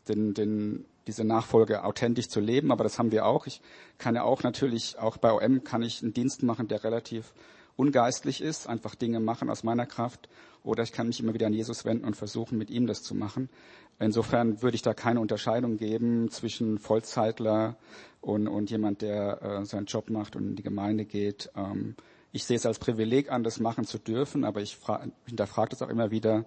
den, 0.08 0.34
den, 0.34 0.86
diese 1.08 1.24
Nachfolge 1.24 1.84
authentisch 1.84 2.28
zu 2.28 2.40
leben, 2.40 2.72
aber 2.72 2.84
das 2.84 3.00
haben 3.00 3.12
wir 3.12 3.26
auch. 3.26 3.48
Ich 3.48 3.62
kann 3.98 4.16
ja 4.16 4.24
auch 4.24 4.44
natürlich, 4.44 4.98
auch 4.98 5.18
bei 5.18 5.32
OM 5.32 5.64
kann 5.64 5.82
ich 5.82 6.02
einen 6.02 6.14
Dienst 6.14 6.44
machen, 6.44 6.68
der 6.68 6.84
relativ 6.84 7.34
ungeistlich 7.76 8.42
ist, 8.42 8.68
einfach 8.68 8.96
Dinge 8.96 9.20
machen 9.20 9.50
aus 9.50 9.64
meiner 9.64 9.86
Kraft, 9.86 10.30
oder 10.64 10.84
ich 10.84 10.92
kann 10.92 11.08
mich 11.08 11.22
immer 11.22 11.34
wieder 11.34 11.48
an 11.48 11.54
Jesus 11.54 11.86
wenden 11.86 12.06
und 12.06 12.18
versuchen, 12.18 12.58
mit 12.58 12.70
ihm 12.70 12.86
das 12.86 13.02
zu 13.02 13.16
machen. 13.16 13.50
Insofern 13.98 14.62
würde 14.62 14.76
ich 14.76 14.82
da 14.82 14.94
keine 14.94 15.20
Unterscheidung 15.22 15.78
geben 15.78 16.30
zwischen 16.30 16.78
Vollzeitler 16.78 17.78
und, 18.22 18.48
und 18.48 18.70
jemand, 18.70 19.02
der 19.02 19.42
äh, 19.42 19.66
seinen 19.66 19.86
Job 19.86 20.10
macht 20.10 20.36
und 20.36 20.50
in 20.50 20.56
die 20.56 20.64
Gemeinde 20.64 21.06
geht. 21.06 21.50
Ähm, 21.56 21.96
ich 22.32 22.44
sehe 22.44 22.58
es 22.58 22.66
als 22.66 22.80
Privileg 22.80 23.32
an, 23.32 23.44
das 23.44 23.60
machen 23.60 23.86
zu 23.86 23.98
dürfen, 23.98 24.44
aber 24.44 24.62
ich 24.62 24.78
hinterfrage 25.26 25.70
das 25.70 25.82
auch 25.82 25.90
immer 25.90 26.12
wieder, 26.12 26.46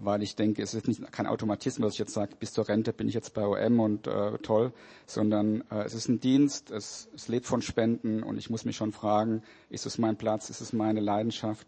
weil 0.00 0.22
ich 0.22 0.34
denke, 0.34 0.62
es 0.62 0.74
ist 0.74 0.88
nicht 0.88 1.12
kein 1.12 1.26
Automatismus, 1.26 1.88
dass 1.88 1.94
ich 1.94 1.98
jetzt 2.00 2.14
sage, 2.14 2.34
bis 2.36 2.52
zur 2.52 2.68
Rente 2.68 2.92
bin 2.92 3.08
ich 3.08 3.14
jetzt 3.14 3.34
bei 3.34 3.46
OM 3.46 3.80
und 3.80 4.06
äh, 4.06 4.38
toll, 4.38 4.72
sondern 5.06 5.62
äh, 5.70 5.84
es 5.84 5.94
ist 5.94 6.08
ein 6.08 6.20
Dienst, 6.20 6.70
es, 6.70 7.08
es 7.14 7.28
lebt 7.28 7.46
von 7.46 7.62
Spenden 7.62 8.22
und 8.22 8.38
ich 8.38 8.50
muss 8.50 8.64
mich 8.64 8.76
schon 8.76 8.92
fragen, 8.92 9.42
ist 9.68 9.86
es 9.86 9.98
mein 9.98 10.16
Platz, 10.16 10.50
ist 10.50 10.60
es 10.60 10.72
meine 10.72 11.00
Leidenschaft? 11.00 11.66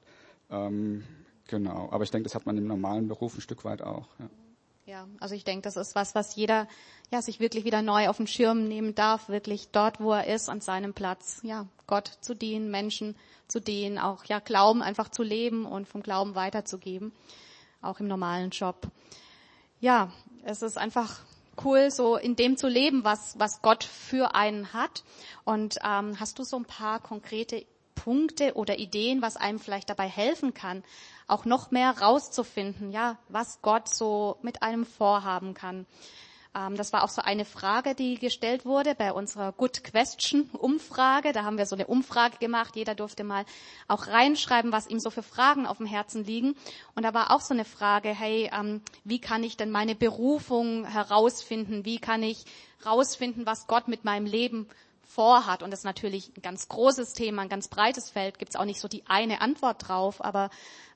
Ähm, 0.50 1.04
genau, 1.46 1.88
aber 1.90 2.04
ich 2.04 2.10
denke, 2.10 2.24
das 2.24 2.34
hat 2.34 2.46
man 2.46 2.56
im 2.56 2.66
normalen 2.66 3.08
Beruf 3.08 3.36
ein 3.36 3.40
Stück 3.40 3.64
weit 3.64 3.82
auch. 3.82 4.08
Ja. 4.18 4.28
Ja, 4.84 5.06
also 5.20 5.36
ich 5.36 5.44
denke, 5.44 5.62
das 5.62 5.76
ist 5.76 5.94
was, 5.94 6.16
was 6.16 6.34
jeder 6.34 6.66
ja 7.12 7.22
sich 7.22 7.38
wirklich 7.38 7.64
wieder 7.64 7.82
neu 7.82 8.08
auf 8.08 8.16
den 8.16 8.26
Schirm 8.26 8.66
nehmen 8.66 8.96
darf, 8.96 9.28
wirklich 9.28 9.68
dort, 9.70 10.00
wo 10.00 10.12
er 10.12 10.26
ist, 10.26 10.48
an 10.48 10.60
seinem 10.60 10.92
Platz, 10.92 11.40
ja, 11.44 11.66
Gott 11.86 12.08
zu 12.20 12.34
dienen, 12.34 12.70
Menschen 12.70 13.14
zu 13.46 13.60
dienen, 13.60 13.98
auch 13.98 14.24
ja 14.24 14.40
Glauben 14.40 14.82
einfach 14.82 15.08
zu 15.08 15.22
leben 15.22 15.66
und 15.66 15.86
vom 15.86 16.02
Glauben 16.02 16.34
weiterzugeben, 16.34 17.12
auch 17.82 18.00
im 18.00 18.08
normalen 18.08 18.50
Job. 18.50 18.88
Ja, 19.80 20.10
es 20.44 20.62
ist 20.62 20.78
einfach 20.78 21.20
cool, 21.64 21.90
so 21.90 22.16
in 22.16 22.36
dem 22.36 22.56
zu 22.56 22.68
leben, 22.68 23.04
was 23.04 23.38
was 23.38 23.60
Gott 23.60 23.84
für 23.84 24.34
einen 24.34 24.72
hat. 24.72 25.04
Und 25.44 25.78
ähm, 25.84 26.18
hast 26.18 26.38
du 26.38 26.44
so 26.44 26.56
ein 26.56 26.64
paar 26.64 27.00
konkrete 27.00 27.66
Punkte 27.94 28.54
oder 28.54 28.78
Ideen, 28.78 29.22
was 29.22 29.36
einem 29.36 29.58
vielleicht 29.58 29.90
dabei 29.90 30.08
helfen 30.08 30.54
kann, 30.54 30.82
auch 31.28 31.44
noch 31.44 31.70
mehr 31.70 31.98
rauszufinden, 31.98 32.90
ja, 32.90 33.18
was 33.28 33.60
Gott 33.62 33.88
so 33.88 34.38
mit 34.42 34.62
einem 34.62 34.84
vorhaben 34.84 35.54
kann. 35.54 35.86
Ähm, 36.54 36.76
das 36.76 36.92
war 36.92 37.04
auch 37.04 37.08
so 37.08 37.22
eine 37.22 37.44
Frage, 37.44 37.94
die 37.94 38.18
gestellt 38.18 38.64
wurde 38.64 38.94
bei 38.94 39.12
unserer 39.12 39.52
Good 39.52 39.84
Question 39.84 40.50
Umfrage. 40.52 41.32
Da 41.32 41.44
haben 41.44 41.58
wir 41.58 41.66
so 41.66 41.76
eine 41.76 41.86
Umfrage 41.86 42.38
gemacht. 42.38 42.76
Jeder 42.76 42.94
durfte 42.94 43.24
mal 43.24 43.44
auch 43.88 44.06
reinschreiben, 44.06 44.72
was 44.72 44.86
ihm 44.86 45.00
so 45.00 45.10
für 45.10 45.22
Fragen 45.22 45.66
auf 45.66 45.78
dem 45.78 45.86
Herzen 45.86 46.24
liegen. 46.24 46.54
Und 46.94 47.04
da 47.04 47.14
war 47.14 47.30
auch 47.30 47.40
so 47.40 47.54
eine 47.54 47.64
Frage, 47.64 48.10
hey, 48.10 48.50
ähm, 48.52 48.82
wie 49.04 49.20
kann 49.20 49.44
ich 49.44 49.56
denn 49.56 49.70
meine 49.70 49.94
Berufung 49.94 50.84
herausfinden? 50.84 51.84
Wie 51.84 51.98
kann 51.98 52.22
ich 52.22 52.44
herausfinden, 52.82 53.46
was 53.46 53.66
Gott 53.66 53.88
mit 53.88 54.04
meinem 54.04 54.26
Leben 54.26 54.68
vorhat. 55.12 55.62
Und 55.62 55.70
das 55.70 55.80
ist 55.80 55.84
natürlich 55.84 56.32
ein 56.36 56.42
ganz 56.42 56.68
großes 56.68 57.12
Thema, 57.12 57.42
ein 57.42 57.48
ganz 57.48 57.68
breites 57.68 58.10
Feld. 58.10 58.38
Gibt 58.38 58.54
es 58.54 58.60
auch 58.60 58.64
nicht 58.64 58.80
so 58.80 58.88
die 58.88 59.04
eine 59.06 59.40
Antwort 59.40 59.88
drauf. 59.88 60.24
Aber 60.24 60.50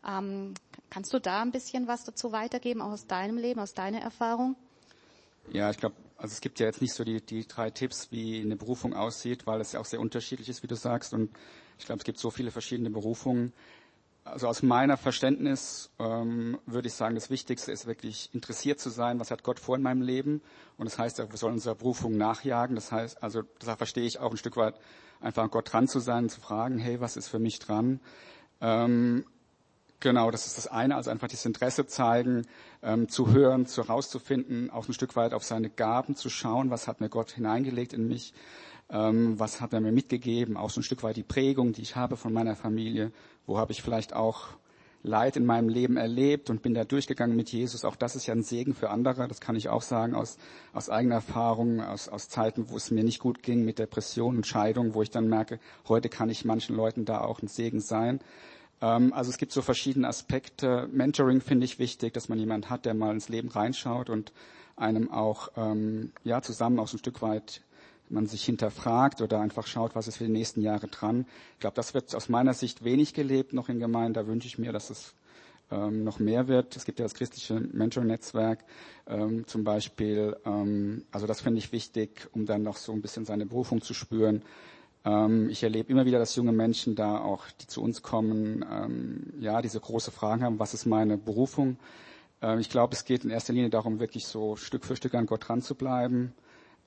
ähm, 0.07 0.55
kannst 0.91 1.13
du 1.13 1.19
da 1.19 1.43
ein 1.43 1.53
bisschen 1.53 1.87
was 1.87 2.05
dazu 2.05 2.33
weitergeben, 2.33 2.81
auch 2.81 2.93
aus 2.93 3.07
deinem 3.07 3.37
Leben, 3.37 3.61
aus 3.61 3.75
deiner 3.75 4.01
Erfahrung? 4.01 4.57
Ja, 5.53 5.71
ich 5.71 5.77
glaube, 5.77 5.97
also 6.17 6.33
es 6.33 6.41
gibt 6.41 6.61
ja 6.61 6.67
jetzt 6.67 6.81
nicht 6.81 6.95
so 6.95 7.05
die, 7.05 7.21
die 7.21 7.47
drei 7.47 7.71
Tipps, 7.71 8.11
wie 8.11 8.41
eine 8.41 8.57
Berufung 8.57 8.95
aussieht, 8.95 9.47
weil 9.47 9.61
es 9.61 9.73
ja 9.73 9.81
auch 9.81 9.85
sehr 9.85 10.01
unterschiedlich 10.01 10.49
ist, 10.49 10.63
wie 10.63 10.67
du 10.67 10.77
sagst. 10.77 11.13
Und 11.13 11.31
ich 11.79 11.87
glaube, 11.87 11.99
es 11.99 12.05
gibt 12.05 12.19
so 12.19 12.31
viele 12.31 12.51
verschiedene 12.51 12.91
Berufungen. 12.91 13.53
Also 14.25 14.49
aus 14.49 14.63
meiner 14.63 14.97
Verständnis 14.97 15.91
ähm, 16.01 16.59
würde 16.67 16.89
ich 16.89 16.95
sagen, 16.95 17.15
das 17.15 17.31
Wichtigste 17.31 17.71
ist 17.71 17.87
wirklich 17.87 18.31
interessiert 18.33 18.81
zu 18.81 18.91
sein, 18.91 19.21
was 19.21 19.31
hat 19.31 19.45
Gott 19.45 19.61
vor 19.61 19.77
in 19.77 19.83
meinem 19.83 20.03
Leben. 20.03 20.43
Und 20.79 20.87
das 20.87 20.99
heißt, 20.99 21.19
wir 21.19 21.37
sollen 21.37 21.55
unserer 21.55 21.77
Berufung 21.77 22.17
nachjagen. 22.17 22.75
Das 22.75 22.91
heißt, 22.91 23.23
also 23.23 23.43
da 23.61 23.77
verstehe 23.77 24.05
ich 24.05 24.19
auch 24.19 24.33
ein 24.33 24.37
Stück 24.37 24.57
weit 24.57 24.75
einfach 25.21 25.49
Gott 25.51 25.73
dran 25.73 25.87
zu 25.87 26.01
sein, 26.01 26.29
zu 26.29 26.41
fragen, 26.41 26.79
hey, 26.79 27.01
was 27.01 27.17
ist 27.17 27.29
für 27.29 27.39
mich 27.39 27.61
dran? 27.61 28.01
Ähm, 28.61 29.25
Genau, 30.01 30.31
das 30.31 30.47
ist 30.47 30.59
das 30.59 30.67
eine, 30.67 30.95
also 30.95 31.11
einfach 31.11 31.29
dieses 31.29 31.47
Interesse 31.47 31.87
zeigen, 31.87 32.47
ähm, 32.83 33.09
zu 33.09 33.33
hören, 33.33 33.67
zu 33.67 33.83
herauszufinden, 33.83 34.71
auch 34.71 34.89
ein 34.89 34.93
Stück 34.93 35.17
weit 35.17 35.33
auf 35.33 35.43
seine 35.43 35.71
Gaben 35.71 36.17
zu 36.17 36.29
schauen, 36.29 36.71
was 36.71 36.87
hat 36.87 37.01
mir 37.01 37.09
Gott 37.09 37.31
hineingelegt 37.31 37.95
in 37.95 38.07
mich, 38.07 38.35
ähm, 38.91 39.39
was 39.39 39.61
hat 39.63 39.73
er 39.73 39.81
mir 39.81 39.93
mitgegeben, 39.93 40.59
auch 40.59 40.69
so 40.71 40.81
ein 40.81 40.85
Stück 40.85 41.03
weit 41.03 41.17
die 41.17 41.23
Prägung, 41.23 41.73
die 41.73 41.83
ich 41.83 41.97
habe 41.97 42.17
von 42.17 42.33
meiner 42.33 42.57
Familie, 42.57 43.11
wo 43.47 43.59
habe 43.59 43.73
ich 43.73 43.83
vielleicht 43.83 44.15
auch 44.15 44.49
Leid 45.03 45.37
in 45.37 45.47
meinem 45.47 45.69
Leben 45.69 45.97
erlebt 45.97 46.51
und 46.51 46.63
bin 46.63 46.75
da 46.75 46.85
durchgegangen 46.85 47.37
mit 47.37 47.51
Jesus. 47.51 47.85
Auch 47.85 47.95
das 47.95 48.17
ist 48.17 48.27
ja 48.27 48.35
ein 48.35 48.43
Segen 48.43 48.75
für 48.75 48.91
andere, 48.91 49.29
das 49.29 49.41
kann 49.41 49.55
ich 49.55 49.69
auch 49.69 49.83
sagen 49.83 50.15
aus, 50.15 50.37
aus 50.73 50.91
eigener 50.91 51.17
Erfahrung, 51.17 51.81
aus, 51.81 52.09
aus 52.09 52.29
Zeiten, 52.29 52.69
wo 52.71 52.77
es 52.77 52.91
mir 52.91 53.05
nicht 53.05 53.21
gut 53.21 53.43
ging 53.43 53.65
mit 53.65 53.79
Depressionen 53.79 54.39
und 54.39 54.47
Scheidung, 54.47 54.95
wo 54.95 55.03
ich 55.03 55.11
dann 55.11 55.29
merke, 55.29 55.61
heute 55.89 56.09
kann 56.09 56.29
ich 56.29 56.45
manchen 56.45 56.75
Leuten 56.75 57.05
da 57.05 57.21
auch 57.21 57.41
ein 57.41 57.49
Segen 57.49 57.81
sein. 57.81 58.21
Ähm, 58.81 59.13
also 59.13 59.31
es 59.31 59.39
gibt 59.39 59.53
so 59.53 59.63
verschiedene 59.63 60.09
Aspekte. 60.09 60.89
Mentoring 60.93 61.41
finde 61.41 61.65
ich 61.65 61.79
wichtig, 61.79 62.15
dass 62.15 62.29
man 62.29 62.39
jemand 62.39 62.71
hat, 62.71 62.85
der 62.85 62.95
mal 62.95 63.13
ins 63.13 63.29
Leben 63.29 63.49
reinschaut 63.49 64.11
und 64.11 64.33
einem 64.77 65.11
auch 65.11 65.51
ähm, 65.57 66.13
ja 66.25 66.43
zusammen 66.43 66.79
auch 66.79 66.89
so 66.89 66.97
ein 66.97 67.01
Stück 67.01 67.23
weit 67.23 67.63
man 68.09 68.27
sich 68.27 68.45
hinterfragt 68.45 69.21
oder 69.21 69.41
einfach 69.41 69.67
schaut, 69.67 69.95
was 69.95 70.07
ist 70.07 70.19
für 70.19 70.25
die 70.25 70.33
nächsten 70.33 70.61
Jahre 70.63 70.87
dran. 70.87 71.27
Ich 71.55 71.61
glaube, 71.61 71.75
das 71.75 71.95
wird 71.95 72.15
aus 72.15 72.29
meiner 72.29 72.55
Sicht 72.55 72.85
wenig 72.85 73.15
gelebt 73.15 73.53
noch 73.53 73.69
in 73.69 73.81
Gemeinden. 73.81 74.15
Da 74.15 74.27
wünsche 74.27 74.47
ich 74.47 74.59
mir, 74.59 74.73
dass 74.73 74.91
es 74.91 75.15
ähm, 75.71 76.05
noch 76.05 76.19
mehr 76.19 76.47
wird. 76.49 76.77
Es 76.77 76.85
gibt 76.85 76.99
ja 76.99 77.05
das 77.05 77.15
christliche 77.15 77.55
Mentoring-Netzwerk 77.55 78.65
ähm, 79.09 79.47
zum 79.47 79.65
Beispiel. 79.65 80.37
Ähm, 80.45 81.05
also 81.11 81.27
das 81.27 81.41
finde 81.41 81.59
ich 81.59 81.73
wichtig, 81.73 82.29
um 82.33 82.47
dann 82.47 82.63
noch 82.63 82.77
so 82.77 82.93
ein 82.93 83.03
bisschen 83.03 83.25
seine 83.25 83.47
Berufung 83.47 83.81
zu 83.81 83.95
spüren. 83.95 84.43
Ähm, 85.07 85.49
ich 85.49 85.63
erlebe 85.63 85.91
immer 85.91 86.05
wieder, 86.05 86.19
dass 86.19 86.35
junge 86.35 86.53
Menschen 86.53 86.97
da 86.97 87.19
auch, 87.19 87.45
die 87.61 87.69
zu 87.69 87.83
uns 87.83 88.03
kommen, 88.03 88.65
ähm, 88.71 89.33
ja, 89.41 89.63
diese 89.63 89.81
große 89.81 90.11
Fragen 90.11 90.43
haben, 90.43 90.59
was 90.59 90.75
ist 90.75 90.85
meine 90.85 91.17
Berufung? 91.17 91.79
Ähm, 92.43 92.59
ich 92.59 92.69
glaube, 92.69 92.95
es 92.95 93.05
geht 93.05 93.25
in 93.25 93.31
erster 93.31 93.53
Linie 93.53 93.71
darum, 93.71 94.01
wirklich 94.01 94.27
so 94.27 94.57
Stück 94.57 94.85
für 94.85 94.97
Stück 94.97 95.15
an 95.15 95.27
Gott 95.27 95.49
dran 95.49 95.63
zu 95.63 95.75
bleiben 95.75 96.35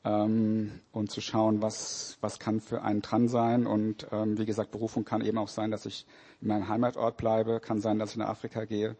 und 0.02 1.12
zu 1.12 1.20
schauen, 1.20 1.62
was, 1.62 2.18
was 2.22 2.40
kann 2.40 2.62
für 2.62 2.84
einen 2.84 3.02
dran 3.02 3.28
sein. 3.28 3.68
Und 3.68 4.08
wie 4.10 4.46
gesagt, 4.46 4.72
Berufung 4.72 5.04
kann 5.04 5.20
eben 5.20 5.38
auch 5.38 5.50
sein, 5.50 5.72
dass 5.72 5.86
ich 5.86 6.06
in 6.40 6.48
meinem 6.48 6.70
Heimatort 6.70 7.18
bleibe, 7.18 7.60
kann 7.60 7.82
sein, 7.82 8.00
dass 8.00 8.12
ich 8.12 8.18
nach 8.18 8.30
Afrika 8.30 8.64
gehe, 8.64 8.96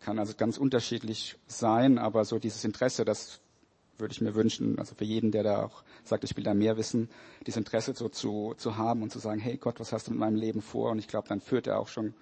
kann 0.00 0.18
also 0.18 0.32
ganz 0.34 0.56
unterschiedlich 0.56 1.36
sein, 1.46 1.98
aber 1.98 2.24
so 2.24 2.38
dieses 2.38 2.64
Interesse, 2.64 3.04
das 3.04 3.42
würde 3.98 4.12
ich 4.12 4.20
mir 4.20 4.34
wünschen, 4.34 4.78
also 4.78 4.94
für 4.94 5.04
jeden, 5.04 5.30
der 5.30 5.42
da 5.42 5.64
auch 5.64 5.82
sagt, 6.04 6.24
ich 6.24 6.36
will 6.36 6.44
da 6.44 6.54
mehr 6.54 6.76
wissen, 6.76 7.08
dieses 7.46 7.58
Interesse 7.58 7.94
so 7.94 8.08
zu, 8.08 8.54
zu 8.56 8.76
haben 8.76 9.02
und 9.02 9.10
zu 9.10 9.18
sagen, 9.18 9.40
hey 9.40 9.56
Gott, 9.56 9.80
was 9.80 9.92
hast 9.92 10.06
du 10.06 10.12
mit 10.12 10.20
meinem 10.20 10.36
Leben 10.36 10.62
vor? 10.62 10.90
Und 10.90 10.98
ich 10.98 11.08
glaube, 11.08 11.28
dann 11.28 11.40
führt 11.40 11.66
er 11.66 11.78
auch 11.78 11.88
schon 11.88 12.14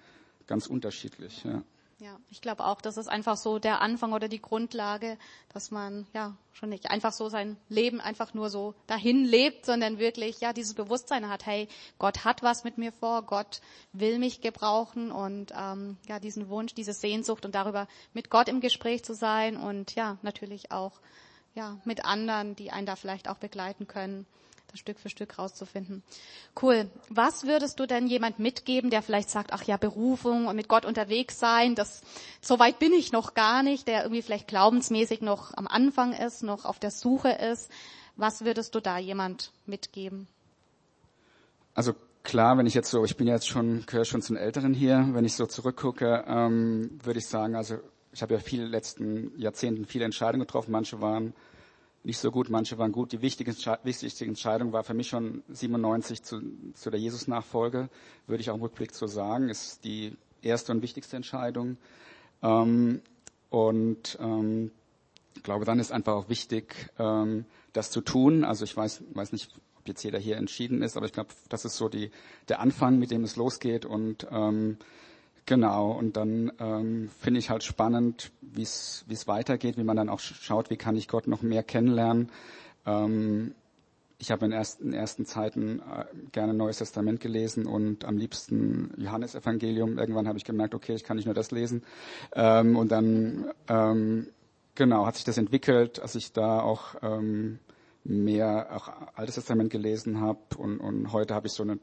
ganz 0.47 0.67
unterschiedlich. 0.67 1.43
Ja. 1.43 1.63
Ja, 1.99 2.19
ich 2.29 2.41
glaube 2.41 2.63
auch, 2.63 2.79
das 2.79 2.95
ist 2.97 3.07
einfach 3.07 3.37
so 3.37 3.57
der 3.57 3.81
Anfang 3.81 4.13
oder 4.13 4.27
die 4.27 4.41
Grundlage, 4.41 5.17
dass 5.51 5.71
man 5.71 6.05
ja 6.13 6.37
schon 6.53 6.69
nicht 6.69 6.91
einfach 6.91 7.11
so 7.11 7.27
sein 7.27 7.57
Leben 7.69 7.99
einfach 7.99 8.35
nur 8.35 8.51
so 8.51 8.75
dahin 8.85 9.25
lebt, 9.25 9.65
sondern 9.65 9.97
wirklich 9.97 10.39
ja 10.39 10.53
dieses 10.53 10.75
Bewusstsein 10.75 11.27
hat, 11.27 11.47
hey, 11.47 11.67
Gott 11.97 12.23
hat 12.23 12.43
was 12.43 12.63
mit 12.63 12.77
mir 12.77 12.91
vor, 12.91 13.23
Gott 13.23 13.61
will 13.93 14.19
mich 14.19 14.41
gebrauchen 14.41 15.11
und 15.11 15.51
ähm, 15.59 15.97
ja 16.07 16.19
diesen 16.19 16.49
Wunsch, 16.49 16.75
diese 16.75 16.93
Sehnsucht 16.93 17.47
und 17.47 17.55
darüber 17.55 17.87
mit 18.13 18.29
Gott 18.29 18.47
im 18.47 18.61
Gespräch 18.61 19.03
zu 19.03 19.15
sein 19.15 19.57
und 19.57 19.95
ja 19.95 20.19
natürlich 20.21 20.71
auch 20.71 20.99
ja, 21.57 21.75
mit 21.85 22.05
anderen, 22.05 22.55
die 22.55 22.71
einen 22.71 22.85
da 22.85 22.95
vielleicht 22.95 23.27
auch 23.27 23.37
begleiten 23.37 23.87
können, 23.87 24.27
das 24.67 24.79
Stück 24.79 24.99
für 24.99 25.09
Stück 25.09 25.39
rauszufinden. 25.39 26.03
Cool. 26.61 26.87
Was 27.09 27.47
würdest 27.47 27.79
du 27.79 27.87
denn 27.87 28.05
jemand 28.05 28.37
mitgeben, 28.37 28.91
der 28.91 29.01
vielleicht 29.01 29.31
sagt, 29.31 29.53
ach 29.53 29.63
ja, 29.63 29.77
Berufung 29.77 30.45
und 30.45 30.55
mit 30.55 30.67
Gott 30.67 30.85
unterwegs 30.85 31.39
sein, 31.39 31.73
das, 31.73 32.01
so 32.41 32.59
weit 32.59 32.77
bin 32.77 32.93
ich 32.93 33.11
noch 33.11 33.33
gar 33.33 33.63
nicht, 33.63 33.87
der 33.87 34.03
irgendwie 34.03 34.21
vielleicht 34.21 34.47
glaubensmäßig 34.47 35.21
noch 35.21 35.51
am 35.55 35.67
Anfang 35.67 36.13
ist, 36.13 36.43
noch 36.43 36.63
auf 36.63 36.77
der 36.77 36.91
Suche 36.91 37.31
ist. 37.31 37.71
Was 38.17 38.45
würdest 38.45 38.75
du 38.75 38.79
da 38.79 38.99
jemand 38.99 39.51
mitgeben? 39.65 40.27
Also 41.73 41.95
klar, 42.21 42.57
wenn 42.59 42.67
ich 42.67 42.75
jetzt 42.75 42.91
so, 42.91 43.03
ich 43.03 43.17
bin 43.17 43.27
jetzt 43.27 43.47
schon, 43.47 43.83
gehöre 43.87 44.05
schon 44.05 44.21
zu 44.21 44.33
den 44.33 44.41
Älteren 44.41 44.75
hier, 44.75 45.07
wenn 45.13 45.25
ich 45.25 45.33
so 45.33 45.47
zurückgucke, 45.47 46.23
ähm, 46.27 46.99
würde 47.03 47.19
ich 47.19 47.25
sagen, 47.25 47.55
also 47.55 47.79
ich 48.17 48.23
habe 48.23 48.33
ja 48.33 48.39
viele 48.39 48.65
letzten 48.65 49.31
Jahrzehnten 49.39 49.85
viele 49.85 50.03
Entscheidungen 50.03 50.47
getroffen. 50.47 50.71
Manche 50.71 50.99
waren 51.01 51.35
nicht 52.03 52.17
so 52.17 52.31
gut, 52.31 52.49
manche 52.49 52.79
waren 52.79 52.91
gut. 52.91 53.11
Die 53.11 53.21
wichtigste, 53.21 53.77
wichtigste 53.83 54.25
Entscheidung 54.25 54.73
war 54.73 54.83
für 54.83 54.95
mich 54.95 55.09
schon 55.09 55.43
97 55.49 56.23
zu, 56.23 56.41
zu 56.73 56.89
der 56.89 56.99
Jesus-Nachfolge, 56.99 57.89
würde 58.25 58.41
ich 58.41 58.49
auch 58.49 58.55
im 58.55 58.61
Rückblick 58.61 58.95
so 58.95 59.05
sagen, 59.05 59.49
ist 59.49 59.83
die 59.83 60.17
erste 60.41 60.71
und 60.71 60.81
wichtigste 60.81 61.15
Entscheidung. 61.15 61.77
Ähm, 62.41 63.03
und 63.51 64.17
ähm, 64.19 64.71
ich 65.35 65.43
glaube, 65.43 65.65
dann 65.65 65.77
ist 65.77 65.91
einfach 65.91 66.15
auch 66.15 66.27
wichtig, 66.27 66.89
ähm, 66.97 67.45
das 67.73 67.91
zu 67.91 68.01
tun. 68.01 68.43
Also 68.43 68.63
ich 68.63 68.75
weiß, 68.75 69.03
weiß 69.13 69.31
nicht, 69.31 69.51
ob 69.77 69.87
jetzt 69.87 70.01
jeder 70.01 70.17
hier 70.17 70.37
entschieden 70.37 70.81
ist, 70.81 70.97
aber 70.97 71.05
ich 71.05 71.13
glaube, 71.13 71.29
das 71.49 71.65
ist 71.65 71.77
so 71.77 71.87
die, 71.87 72.09
der 72.47 72.61
Anfang, 72.61 72.97
mit 72.97 73.11
dem 73.11 73.23
es 73.23 73.35
losgeht. 73.35 73.85
Und 73.85 74.25
ähm, 74.31 74.79
Genau, 75.47 75.91
und 75.91 76.17
dann 76.17 76.51
ähm, 76.59 77.09
finde 77.21 77.39
ich 77.39 77.49
halt 77.49 77.63
spannend, 77.63 78.31
wie 78.41 78.63
es 78.63 79.05
weitergeht, 79.27 79.77
wie 79.77 79.83
man 79.85 79.95
dann 79.95 80.09
auch 80.09 80.19
schaut, 80.19 80.69
wie 80.69 80.75
kann 80.75 80.97
ich 80.97 81.07
Gott 81.07 81.25
noch 81.25 81.41
mehr 81.41 81.63
kennenlernen. 81.63 82.29
Ähm, 82.85 83.55
ich 84.17 84.29
habe 84.29 84.45
in 84.45 84.51
ersten, 84.51 84.87
in 84.87 84.93
ersten 84.93 85.25
Zeiten 85.25 85.79
äh, 85.79 86.03
gerne 86.33 86.53
Neues 86.53 86.79
Testament 86.79 87.21
gelesen 87.21 87.65
und 87.65 88.03
am 88.03 88.17
liebsten 88.17 88.93
Johannesevangelium. 88.97 89.97
Irgendwann 89.97 90.27
habe 90.27 90.37
ich 90.37 90.43
gemerkt, 90.43 90.75
okay, 90.75 90.95
ich 90.95 91.05
kann 91.05 91.15
nicht 91.15 91.27
nur 91.27 91.35
das 91.35 91.51
lesen. 91.51 91.81
Ähm, 92.35 92.75
und 92.75 92.91
dann 92.91 93.49
ähm, 93.69 94.27
genau 94.75 95.05
hat 95.05 95.15
sich 95.15 95.23
das 95.23 95.37
entwickelt, 95.37 96.01
als 96.01 96.15
ich 96.15 96.33
da 96.33 96.59
auch 96.59 96.95
ähm, 97.01 97.59
mehr 98.03 98.67
auch 98.75 98.89
Altes 99.15 99.35
Testament 99.35 99.69
gelesen 99.69 100.19
habe 100.19 100.39
und, 100.57 100.79
und 100.79 101.13
heute 101.13 101.33
habe 101.33 101.47
ich 101.47 101.53
so 101.53 101.63
eine 101.63 101.79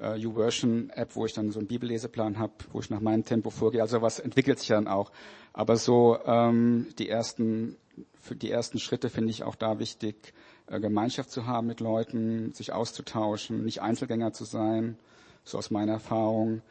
äh, 0.00 0.16
YouVersion-App, 0.16 1.16
wo 1.16 1.26
ich 1.26 1.32
dann 1.32 1.50
so 1.50 1.58
einen 1.58 1.68
Bibelleseplan 1.68 2.38
habe, 2.38 2.52
wo 2.72 2.80
ich 2.80 2.90
nach 2.90 3.00
meinem 3.00 3.24
Tempo 3.24 3.50
vorgehe. 3.50 3.82
Also 3.82 4.02
was 4.02 4.18
entwickelt 4.18 4.58
sich 4.58 4.68
dann 4.68 4.88
auch. 4.88 5.10
Aber 5.52 5.76
so 5.76 6.18
ähm, 6.26 6.88
die 6.98 7.08
ersten 7.08 7.76
für 8.20 8.36
die 8.36 8.50
ersten 8.50 8.78
Schritte 8.78 9.08
finde 9.08 9.30
ich 9.30 9.42
auch 9.42 9.54
da 9.54 9.78
wichtig, 9.78 10.34
äh, 10.66 10.80
Gemeinschaft 10.80 11.30
zu 11.30 11.46
haben 11.46 11.66
mit 11.66 11.80
Leuten, 11.80 12.52
sich 12.52 12.72
auszutauschen, 12.72 13.64
nicht 13.64 13.82
Einzelgänger 13.82 14.32
zu 14.32 14.44
sein, 14.44 14.96
so 15.44 15.58
aus 15.58 15.70
meiner 15.70 15.92
Erfahrung. 15.92 16.62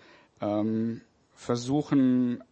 Ähm, 0.41 1.01
versuchen 1.33 2.43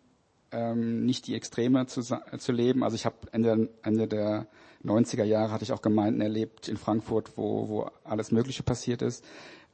ähm, 0.51 1.05
nicht 1.05 1.27
die 1.27 1.35
Extreme 1.35 1.87
zu, 1.87 2.01
zu 2.01 2.51
leben. 2.51 2.83
Also 2.83 2.95
ich 2.95 3.05
habe 3.05 3.15
Ende, 3.31 3.69
Ende 3.83 4.07
der 4.07 4.47
90er 4.83 5.23
Jahre 5.23 5.51
hatte 5.51 5.63
ich 5.63 5.73
auch 5.73 5.81
Gemeinden 5.81 6.21
erlebt 6.21 6.67
in 6.67 6.77
Frankfurt, 6.77 7.37
wo, 7.37 7.67
wo 7.67 7.91
alles 8.03 8.31
Mögliche 8.31 8.63
passiert 8.63 9.01
ist 9.01 9.25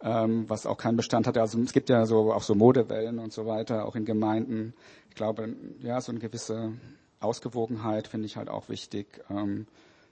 ähm, 0.04 0.50
was 0.50 0.66
auch 0.66 0.78
keinen 0.78 0.98
Bestand 0.98 1.28
hatte. 1.28 1.42
Also 1.42 1.60
es 1.62 1.74
gibt 1.74 1.90
ja 1.90 2.06
so 2.06 2.34
auch 2.34 2.44
so 2.44 2.56
Modewellen 2.56 3.20
und 3.20 3.32
so 3.32 3.46
weiter, 3.46 3.86
auch 3.86 3.96
in 3.96 4.06
Gemeinden. 4.06 4.74
Ich 5.10 5.16
glaube, 5.16 5.56
ja, 5.80 6.02
so 6.02 6.12
eine 6.12 6.20
gewisse 6.20 6.74
Ausgewogenheit 7.20 8.08
finde 8.08 8.26
ich 8.26 8.36
halt 8.36 8.50
auch 8.50 8.70
wichtig. 8.70 9.24
Ähm, 9.30 9.66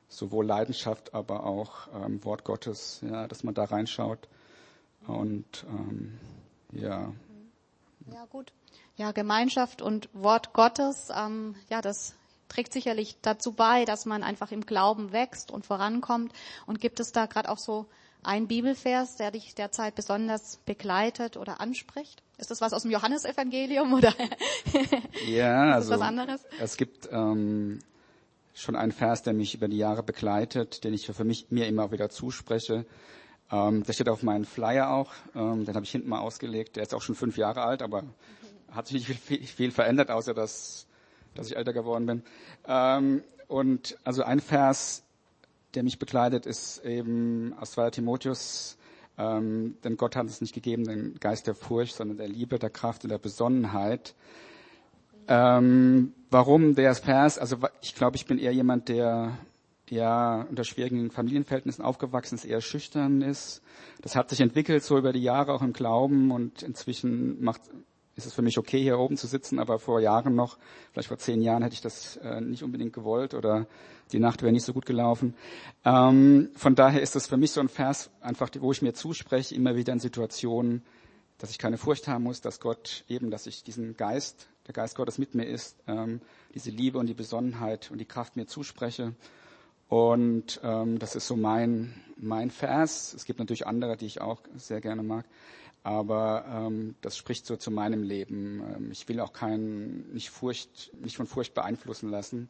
sowohl 0.07 0.45
Leidenschaft, 0.45 1.13
aber 1.13 1.45
auch 1.45 1.87
ähm, 1.93 2.23
Wort 2.23 2.43
Gottes, 2.43 3.01
ja, 3.01 3.27
dass 3.27 3.43
man 3.43 3.53
da 3.53 3.65
reinschaut. 3.65 4.27
Und 5.07 5.65
ähm, 5.67 6.17
ja. 6.71 7.11
Ja, 8.11 8.25
gut. 8.29 8.51
Ja, 8.97 9.11
Gemeinschaft 9.11 9.81
und 9.81 10.09
Wort 10.13 10.53
Gottes, 10.53 11.09
ähm, 11.15 11.55
ja, 11.69 11.81
das 11.81 12.15
trägt 12.49 12.73
sicherlich 12.73 13.17
dazu 13.21 13.53
bei, 13.53 13.85
dass 13.85 14.05
man 14.05 14.23
einfach 14.23 14.51
im 14.51 14.65
Glauben 14.65 15.11
wächst 15.11 15.51
und 15.51 15.65
vorankommt. 15.65 16.33
Und 16.65 16.81
gibt 16.81 16.99
es 16.99 17.11
da 17.11 17.25
gerade 17.25 17.49
auch 17.49 17.57
so 17.57 17.87
einen 18.23 18.47
Bibelvers, 18.47 19.15
der 19.17 19.31
dich 19.31 19.55
derzeit 19.55 19.95
besonders 19.95 20.57
begleitet 20.65 21.37
oder 21.37 21.59
anspricht? 21.59 22.23
Ist 22.37 22.51
das 22.51 22.61
was 22.61 22.73
aus 22.73 22.83
dem 22.83 22.91
Johannesevangelium 22.91 23.93
oder 23.97 24.13
ja, 25.27 25.69
ist 25.69 25.75
also, 25.75 25.91
was 25.91 26.01
anderes? 26.01 26.41
Es 26.59 26.77
gibt 26.77 27.09
ähm, 27.11 27.79
schon 28.53 28.75
einen 28.75 28.91
Vers, 28.91 29.23
der 29.23 29.33
mich 29.33 29.55
über 29.55 29.67
die 29.67 29.77
Jahre 29.77 30.03
begleitet, 30.03 30.83
den 30.83 30.93
ich 30.93 31.07
für 31.07 31.23
mich 31.23 31.47
mir 31.49 31.67
immer 31.67 31.91
wieder 31.91 32.09
zuspreche. 32.09 32.85
Ähm, 33.51 33.83
der 33.83 33.93
steht 33.93 34.09
auf 34.09 34.23
meinem 34.23 34.45
Flyer 34.45 34.91
auch. 34.91 35.11
Ähm, 35.35 35.65
den 35.65 35.75
habe 35.75 35.85
ich 35.85 35.91
hinten 35.91 36.09
mal 36.09 36.19
ausgelegt. 36.19 36.75
Der 36.75 36.83
ist 36.83 36.93
auch 36.93 37.01
schon 37.01 37.15
fünf 37.15 37.37
Jahre 37.37 37.63
alt, 37.63 37.81
aber 37.81 38.03
hat 38.71 38.87
sich 38.87 39.07
nicht 39.07 39.19
viel, 39.19 39.43
viel 39.45 39.71
verändert, 39.71 40.09
außer 40.09 40.33
dass, 40.33 40.87
dass 41.35 41.47
ich 41.47 41.57
älter 41.57 41.73
geworden 41.73 42.05
bin. 42.05 42.23
Ähm, 42.65 43.23
und 43.47 43.97
also 44.05 44.23
ein 44.23 44.39
Vers, 44.39 45.03
der 45.73 45.83
mich 45.83 45.99
begleitet, 45.99 46.45
ist 46.45 46.83
eben 46.85 47.53
aus 47.59 47.71
2. 47.71 47.91
Timotheus, 47.91 48.77
ähm, 49.17 49.75
denn 49.83 49.97
Gott 49.97 50.15
hat 50.15 50.27
es 50.27 50.41
nicht 50.41 50.53
gegeben, 50.53 50.85
den 50.85 51.19
Geist 51.19 51.47
der 51.47 51.55
Furcht, 51.55 51.95
sondern 51.95 52.17
der 52.17 52.27
Liebe, 52.27 52.59
der 52.59 52.69
Kraft 52.69 53.03
und 53.03 53.09
der 53.09 53.17
Besonnenheit. 53.17 54.15
Ähm, 55.27 56.13
warum 56.29 56.75
der 56.75 56.95
Vers? 56.95 57.37
Also 57.37 57.57
ich 57.81 57.95
glaube, 57.95 58.15
ich 58.15 58.25
bin 58.25 58.37
eher 58.37 58.53
jemand, 58.53 58.89
der 58.89 59.37
ja 59.89 60.45
unter 60.49 60.63
schwierigen 60.63 61.11
Familienverhältnissen 61.11 61.83
aufgewachsen 61.83 62.35
ist, 62.35 62.45
eher 62.45 62.61
schüchtern 62.61 63.21
ist. 63.21 63.61
Das 64.01 64.15
hat 64.15 64.29
sich 64.29 64.39
entwickelt 64.39 64.83
so 64.83 64.97
über 64.97 65.11
die 65.11 65.21
Jahre 65.21 65.53
auch 65.53 65.61
im 65.61 65.73
Glauben 65.73 66.31
und 66.31 66.63
inzwischen 66.63 67.43
macht 67.43 67.61
ist 68.15 68.25
es 68.25 68.33
für 68.33 68.41
mich 68.41 68.57
okay, 68.57 68.81
hier 68.81 68.99
oben 68.99 69.17
zu 69.17 69.27
sitzen, 69.27 69.59
aber 69.59 69.79
vor 69.79 69.99
Jahren 69.99 70.35
noch, 70.35 70.57
vielleicht 70.91 71.07
vor 71.07 71.17
zehn 71.17 71.41
Jahren 71.41 71.63
hätte 71.63 71.73
ich 71.73 71.81
das 71.81 72.17
äh, 72.17 72.41
nicht 72.41 72.63
unbedingt 72.63 72.93
gewollt 72.93 73.33
oder 73.33 73.67
die 74.11 74.19
Nacht 74.19 74.41
wäre 74.41 74.51
nicht 74.51 74.65
so 74.65 74.73
gut 74.73 74.85
gelaufen. 74.85 75.33
Ähm, 75.85 76.49
von 76.55 76.75
daher 76.75 77.01
ist 77.01 77.15
das 77.15 77.27
für 77.27 77.37
mich 77.37 77.51
so 77.51 77.61
ein 77.61 77.69
Vers, 77.69 78.09
einfach, 78.21 78.49
wo 78.59 78.71
ich 78.71 78.81
mir 78.81 78.93
zuspreche, 78.93 79.55
immer 79.55 79.75
wieder 79.75 79.93
in 79.93 79.99
Situationen, 79.99 80.83
dass 81.37 81.51
ich 81.51 81.57
keine 81.57 81.77
Furcht 81.77 82.07
haben 82.07 82.23
muss, 82.23 82.41
dass 82.41 82.59
Gott 82.59 83.03
eben, 83.07 83.31
dass 83.31 83.47
ich 83.47 83.63
diesen 83.63 83.95
Geist, 83.95 84.47
der 84.67 84.73
Geist 84.73 84.95
Gottes 84.95 85.17
mit 85.17 85.33
mir 85.33 85.45
ist, 85.45 85.77
ähm, 85.87 86.21
diese 86.53 86.69
Liebe 86.69 86.99
und 86.99 87.07
die 87.07 87.13
Besonnenheit 87.13 87.89
und 87.91 87.99
die 87.99 88.05
Kraft 88.05 88.35
mir 88.35 88.45
zuspreche. 88.45 89.15
Und 89.87 90.61
ähm, 90.63 90.99
das 90.99 91.15
ist 91.15 91.27
so 91.27 91.35
mein, 91.35 91.93
mein 92.15 92.51
Vers. 92.51 93.13
Es 93.13 93.25
gibt 93.25 93.39
natürlich 93.39 93.67
andere, 93.67 93.97
die 93.97 94.05
ich 94.05 94.21
auch 94.21 94.39
sehr 94.55 94.81
gerne 94.81 95.03
mag. 95.03 95.25
Aber 95.83 96.45
ähm, 96.47 96.95
das 97.01 97.17
spricht 97.17 97.45
so 97.45 97.55
zu 97.55 97.71
meinem 97.71 98.03
Leben. 98.03 98.61
Ähm, 98.75 98.91
ich 98.91 99.07
will 99.09 99.19
auch 99.19 99.33
kein, 99.33 100.11
nicht, 100.13 100.29
Furcht, 100.29 100.91
nicht 101.01 101.17
von 101.17 101.25
Furcht 101.25 101.53
beeinflussen 101.53 102.09
lassen. 102.09 102.49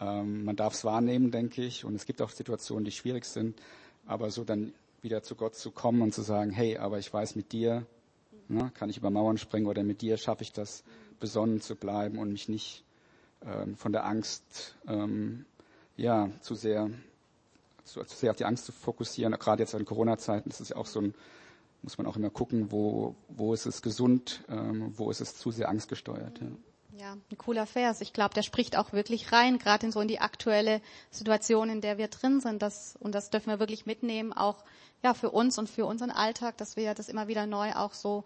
Ähm, 0.00 0.44
man 0.44 0.56
darf 0.56 0.74
es 0.74 0.84
wahrnehmen, 0.84 1.30
denke 1.30 1.62
ich. 1.62 1.84
Und 1.84 1.94
es 1.94 2.06
gibt 2.06 2.22
auch 2.22 2.30
Situationen, 2.30 2.84
die 2.84 2.92
schwierig 2.92 3.26
sind. 3.26 3.60
Aber 4.06 4.30
so 4.30 4.44
dann 4.44 4.72
wieder 5.02 5.22
zu 5.22 5.34
Gott 5.34 5.54
zu 5.54 5.70
kommen 5.70 6.00
und 6.00 6.14
zu 6.14 6.22
sagen, 6.22 6.50
hey, 6.50 6.78
aber 6.78 6.98
ich 6.98 7.12
weiß, 7.12 7.36
mit 7.36 7.52
dir 7.52 7.84
ne, 8.48 8.70
kann 8.74 8.88
ich 8.88 8.96
über 8.96 9.10
Mauern 9.10 9.36
springen 9.36 9.66
oder 9.66 9.82
mit 9.82 10.00
dir 10.00 10.16
schaffe 10.16 10.42
ich 10.42 10.52
das, 10.52 10.84
besonnen 11.20 11.60
zu 11.60 11.76
bleiben 11.76 12.18
und 12.18 12.32
mich 12.32 12.48
nicht 12.48 12.84
ähm, 13.44 13.76
von 13.76 13.92
der 13.92 14.04
Angst 14.04 14.76
ähm, 14.86 15.44
ja, 15.96 16.30
zu 16.40 16.54
sehr, 16.54 16.90
zu, 17.84 18.02
zu 18.04 18.16
sehr 18.16 18.30
auf 18.30 18.36
die 18.36 18.44
Angst 18.44 18.64
zu 18.64 18.72
fokussieren. 18.72 19.32
Gerade 19.34 19.62
jetzt 19.62 19.74
in 19.74 19.84
Corona-Zeiten 19.84 20.50
ist 20.50 20.60
es 20.60 20.70
ja 20.70 20.76
auch 20.76 20.86
so 20.86 21.00
ein 21.00 21.14
muss 21.82 21.98
man 21.98 22.06
auch 22.06 22.16
immer 22.16 22.30
gucken, 22.30 22.70
wo, 22.70 23.16
wo 23.28 23.52
ist 23.54 23.66
es 23.66 23.82
gesund, 23.82 24.44
ähm, 24.48 24.92
wo 24.96 25.10
ist 25.10 25.20
es 25.20 25.36
zu 25.36 25.50
sehr 25.50 25.68
angstgesteuert. 25.68 26.40
Ja. 26.40 26.46
Ja, 26.98 27.16
ein 27.30 27.38
cooler 27.38 27.66
Vers. 27.66 28.02
Ich 28.02 28.12
glaube, 28.12 28.34
der 28.34 28.42
spricht 28.42 28.76
auch 28.76 28.92
wirklich 28.92 29.32
rein, 29.32 29.58
gerade 29.58 29.86
in 29.86 29.92
so 29.92 30.00
in 30.00 30.08
die 30.08 30.20
aktuelle 30.20 30.82
Situation, 31.10 31.70
in 31.70 31.80
der 31.80 31.96
wir 31.96 32.08
drin 32.08 32.40
sind. 32.40 32.60
Das, 32.60 32.96
und 33.00 33.14
das 33.14 33.30
dürfen 33.30 33.48
wir 33.48 33.58
wirklich 33.58 33.86
mitnehmen, 33.86 34.32
auch 34.32 34.62
ja 35.02 35.14
für 35.14 35.30
uns 35.30 35.58
und 35.58 35.70
für 35.70 35.86
unseren 35.86 36.10
Alltag, 36.10 36.58
dass 36.58 36.76
wir 36.76 36.94
das 36.94 37.08
immer 37.08 37.28
wieder 37.28 37.46
neu 37.46 37.72
auch 37.72 37.94
so 37.94 38.24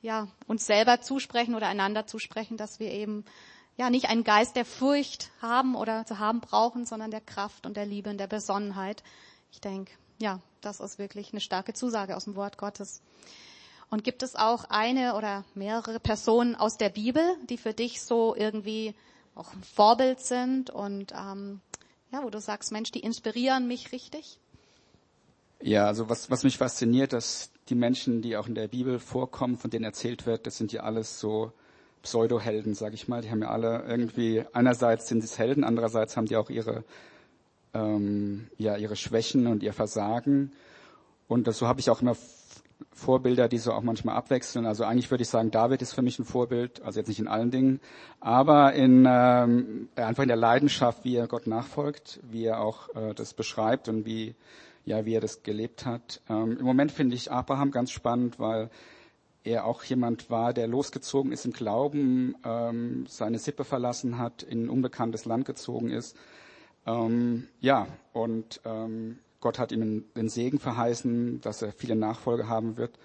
ja 0.00 0.28
uns 0.46 0.64
selber 0.64 1.00
zusprechen 1.00 1.54
oder 1.56 1.66
einander 1.66 2.06
zusprechen, 2.06 2.56
dass 2.56 2.78
wir 2.78 2.92
eben 2.92 3.24
ja 3.76 3.90
nicht 3.90 4.08
einen 4.08 4.22
Geist 4.22 4.54
der 4.54 4.64
Furcht 4.64 5.30
haben 5.42 5.74
oder 5.74 6.06
zu 6.06 6.20
haben 6.20 6.40
brauchen, 6.40 6.86
sondern 6.86 7.10
der 7.10 7.20
Kraft 7.20 7.66
und 7.66 7.76
der 7.76 7.86
Liebe 7.86 8.10
und 8.10 8.18
der 8.18 8.28
Besonnenheit. 8.28 9.02
Ich 9.50 9.60
denke, 9.60 9.92
ja, 10.18 10.40
das 10.60 10.80
ist 10.80 10.98
wirklich 10.98 11.32
eine 11.32 11.40
starke 11.40 11.72
Zusage 11.74 12.16
aus 12.16 12.24
dem 12.24 12.36
Wort 12.36 12.58
Gottes. 12.58 13.02
Und 13.90 14.02
gibt 14.02 14.22
es 14.22 14.34
auch 14.34 14.64
eine 14.70 15.14
oder 15.14 15.44
mehrere 15.54 16.00
Personen 16.00 16.54
aus 16.54 16.76
der 16.76 16.88
Bibel, 16.88 17.22
die 17.48 17.58
für 17.58 17.72
dich 17.72 18.02
so 18.02 18.34
irgendwie 18.34 18.94
auch 19.34 19.52
ein 19.52 19.62
Vorbild 19.62 20.20
sind 20.20 20.70
und 20.70 21.12
ähm, 21.12 21.60
ja, 22.12 22.22
wo 22.22 22.30
du 22.30 22.40
sagst, 22.40 22.72
Mensch, 22.72 22.92
die 22.92 23.00
inspirieren 23.00 23.66
mich 23.66 23.92
richtig? 23.92 24.38
Ja, 25.60 25.86
also 25.86 26.08
was, 26.08 26.30
was 26.30 26.44
mich 26.44 26.58
fasziniert, 26.58 27.12
dass 27.12 27.50
die 27.68 27.74
Menschen, 27.74 28.22
die 28.22 28.36
auch 28.36 28.46
in 28.46 28.54
der 28.54 28.68
Bibel 28.68 28.98
vorkommen, 28.98 29.56
von 29.56 29.70
denen 29.70 29.84
erzählt 29.84 30.26
wird, 30.26 30.46
das 30.46 30.56
sind 30.56 30.72
ja 30.72 30.82
alles 30.82 31.18
so 31.18 31.52
Pseudo-Helden, 32.02 32.74
sag 32.74 32.94
ich 32.94 33.08
mal. 33.08 33.22
Die 33.22 33.30
haben 33.30 33.42
ja 33.42 33.48
alle 33.48 33.84
irgendwie, 33.86 34.44
einerseits 34.52 35.08
sind 35.08 35.24
es 35.24 35.38
Helden, 35.38 35.64
andererseits 35.64 36.16
haben 36.16 36.26
die 36.26 36.36
auch 36.36 36.50
ihre 36.50 36.84
ähm, 37.74 38.46
ja 38.56 38.76
ihre 38.76 38.96
Schwächen 38.96 39.46
und 39.46 39.62
ihr 39.62 39.72
Versagen. 39.72 40.52
Und 41.28 41.46
das, 41.46 41.58
so 41.58 41.66
habe 41.66 41.80
ich 41.80 41.90
auch 41.90 42.00
immer 42.02 42.16
Vorbilder, 42.92 43.48
die 43.48 43.58
so 43.58 43.72
auch 43.72 43.82
manchmal 43.82 44.16
abwechseln. 44.16 44.66
Also 44.66 44.84
eigentlich 44.84 45.10
würde 45.10 45.22
ich 45.22 45.28
sagen, 45.28 45.50
David 45.50 45.82
ist 45.82 45.92
für 45.92 46.02
mich 46.02 46.18
ein 46.18 46.24
Vorbild, 46.24 46.82
also 46.82 47.00
jetzt 47.00 47.08
nicht 47.08 47.18
in 47.18 47.28
allen 47.28 47.50
Dingen, 47.50 47.80
aber 48.20 48.72
in 48.74 49.06
ähm, 49.08 49.88
einfach 49.96 50.22
in 50.22 50.28
der 50.28 50.36
Leidenschaft, 50.36 51.04
wie 51.04 51.16
er 51.16 51.26
Gott 51.26 51.46
nachfolgt, 51.46 52.20
wie 52.22 52.44
er 52.44 52.60
auch 52.60 52.94
äh, 52.94 53.14
das 53.14 53.34
beschreibt 53.34 53.88
und 53.88 54.06
wie 54.06 54.34
ja 54.84 55.06
wie 55.06 55.14
er 55.14 55.20
das 55.20 55.42
gelebt 55.42 55.86
hat. 55.86 56.20
Ähm, 56.28 56.58
Im 56.58 56.64
Moment 56.64 56.92
finde 56.92 57.16
ich 57.16 57.32
Abraham 57.32 57.70
ganz 57.70 57.90
spannend, 57.90 58.38
weil 58.38 58.70
er 59.44 59.66
auch 59.66 59.82
jemand 59.84 60.30
war, 60.30 60.52
der 60.52 60.66
losgezogen 60.66 61.32
ist 61.32 61.44
im 61.44 61.52
Glauben, 61.52 62.34
ähm, 62.44 63.06
seine 63.08 63.38
Sippe 63.38 63.64
verlassen 63.64 64.18
hat, 64.18 64.42
in 64.42 64.64
ein 64.64 64.70
unbekanntes 64.70 65.24
Land 65.24 65.44
gezogen 65.44 65.90
ist 65.90 66.16
ähm, 66.86 67.48
ja, 67.60 67.86
und 68.12 68.60
ähm, 68.64 69.18
Gott 69.40 69.58
hat 69.58 69.72
ihm 69.72 70.04
den 70.14 70.28
Segen 70.28 70.58
verheißen, 70.58 71.40
dass 71.40 71.62
er 71.62 71.72
viele 71.72 71.96
Nachfolger 71.96 72.48
haben 72.48 72.76
wird. 72.76 72.98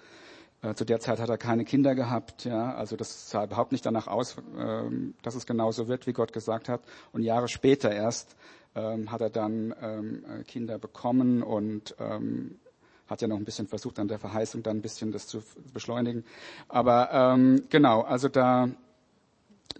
Äh, 0.62 0.74
zu 0.74 0.84
der 0.84 1.00
Zeit 1.00 1.20
hat 1.20 1.28
er 1.28 1.38
keine 1.38 1.64
Kinder 1.64 1.94
gehabt, 1.94 2.44
ja, 2.44 2.74
also 2.74 2.96
das 2.96 3.30
sah 3.30 3.44
überhaupt 3.44 3.72
nicht 3.72 3.84
danach 3.86 4.06
aus, 4.06 4.36
ähm, 4.58 5.14
dass 5.22 5.34
es 5.34 5.46
genauso 5.46 5.88
wird, 5.88 6.06
wie 6.06 6.12
Gott 6.12 6.32
gesagt 6.32 6.68
hat. 6.68 6.82
Und 7.12 7.22
Jahre 7.22 7.48
später 7.48 7.90
erst 7.90 8.36
ähm, 8.74 9.10
hat 9.10 9.20
er 9.20 9.30
dann 9.30 9.74
ähm, 9.80 10.24
äh, 10.24 10.44
Kinder 10.44 10.78
bekommen 10.78 11.42
und 11.42 11.94
ähm, 11.98 12.58
hat 13.06 13.22
ja 13.22 13.28
noch 13.28 13.36
ein 13.36 13.44
bisschen 13.44 13.66
versucht, 13.66 13.98
an 13.98 14.08
der 14.08 14.18
Verheißung 14.18 14.62
dann 14.62 14.78
ein 14.78 14.82
bisschen 14.82 15.12
das 15.12 15.26
zu 15.26 15.42
beschleunigen. 15.72 16.24
Aber 16.68 17.10
ähm, 17.12 17.64
genau, 17.68 18.02
also 18.02 18.28
da 18.28 18.68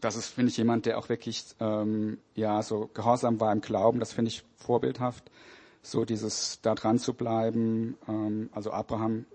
das 0.00 0.16
ist, 0.16 0.28
finde 0.28 0.50
ich, 0.50 0.56
jemand, 0.56 0.86
der 0.86 0.98
auch 0.98 1.08
wirklich 1.08 1.44
ähm, 1.60 2.18
ja 2.34 2.62
so 2.62 2.90
gehorsam 2.94 3.40
war 3.40 3.52
im 3.52 3.60
Glauben. 3.60 4.00
Das 4.00 4.12
finde 4.12 4.30
ich 4.30 4.42
vorbildhaft. 4.56 5.30
So 5.82 6.04
dieses 6.04 6.60
da 6.62 6.74
dran 6.74 6.98
zu 6.98 7.14
bleiben. 7.14 7.96
Ähm, 8.08 8.50
also 8.52 8.70
Abraham 8.70 9.26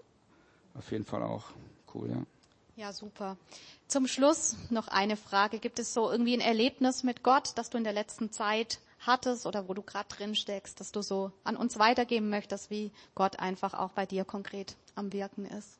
auf 0.75 0.91
jeden 0.91 1.05
Fall 1.05 1.23
auch 1.23 1.45
cool, 1.93 2.09
ja. 2.09 2.23
Ja, 2.77 2.91
super. 2.91 3.37
Zum 3.87 4.05
Schluss 4.05 4.57
noch 4.69 4.89
eine 4.89 5.15
Frage. 5.15 5.59
Gibt 5.59 5.79
es 5.79 5.93
so 5.93 6.11
irgendwie 6.11 6.33
ein 6.33 6.41
Erlebnis 6.41 7.03
mit 7.03 7.23
Gott, 7.23 7.53
das 7.55 7.69
du 7.69 7.77
in 7.77 7.85
der 7.85 7.93
letzten 7.93 8.31
Zeit 8.31 8.79
hattest 8.99 9.45
oder 9.45 9.69
wo 9.69 9.73
du 9.73 9.81
gerade 9.81 10.09
drin 10.09 10.35
steckst, 10.35 10.79
dass 10.79 10.91
du 10.91 11.01
so 11.01 11.31
an 11.43 11.55
uns 11.55 11.79
weitergeben 11.79 12.29
möchtest, 12.29 12.69
wie 12.69 12.91
Gott 13.13 13.39
einfach 13.39 13.73
auch 13.73 13.91
bei 13.91 14.05
dir 14.05 14.25
konkret 14.25 14.75
am 14.95 15.13
Wirken 15.13 15.45
ist? 15.45 15.79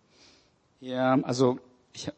Ja, 0.80 1.20
also 1.24 1.60
ich 1.92 2.12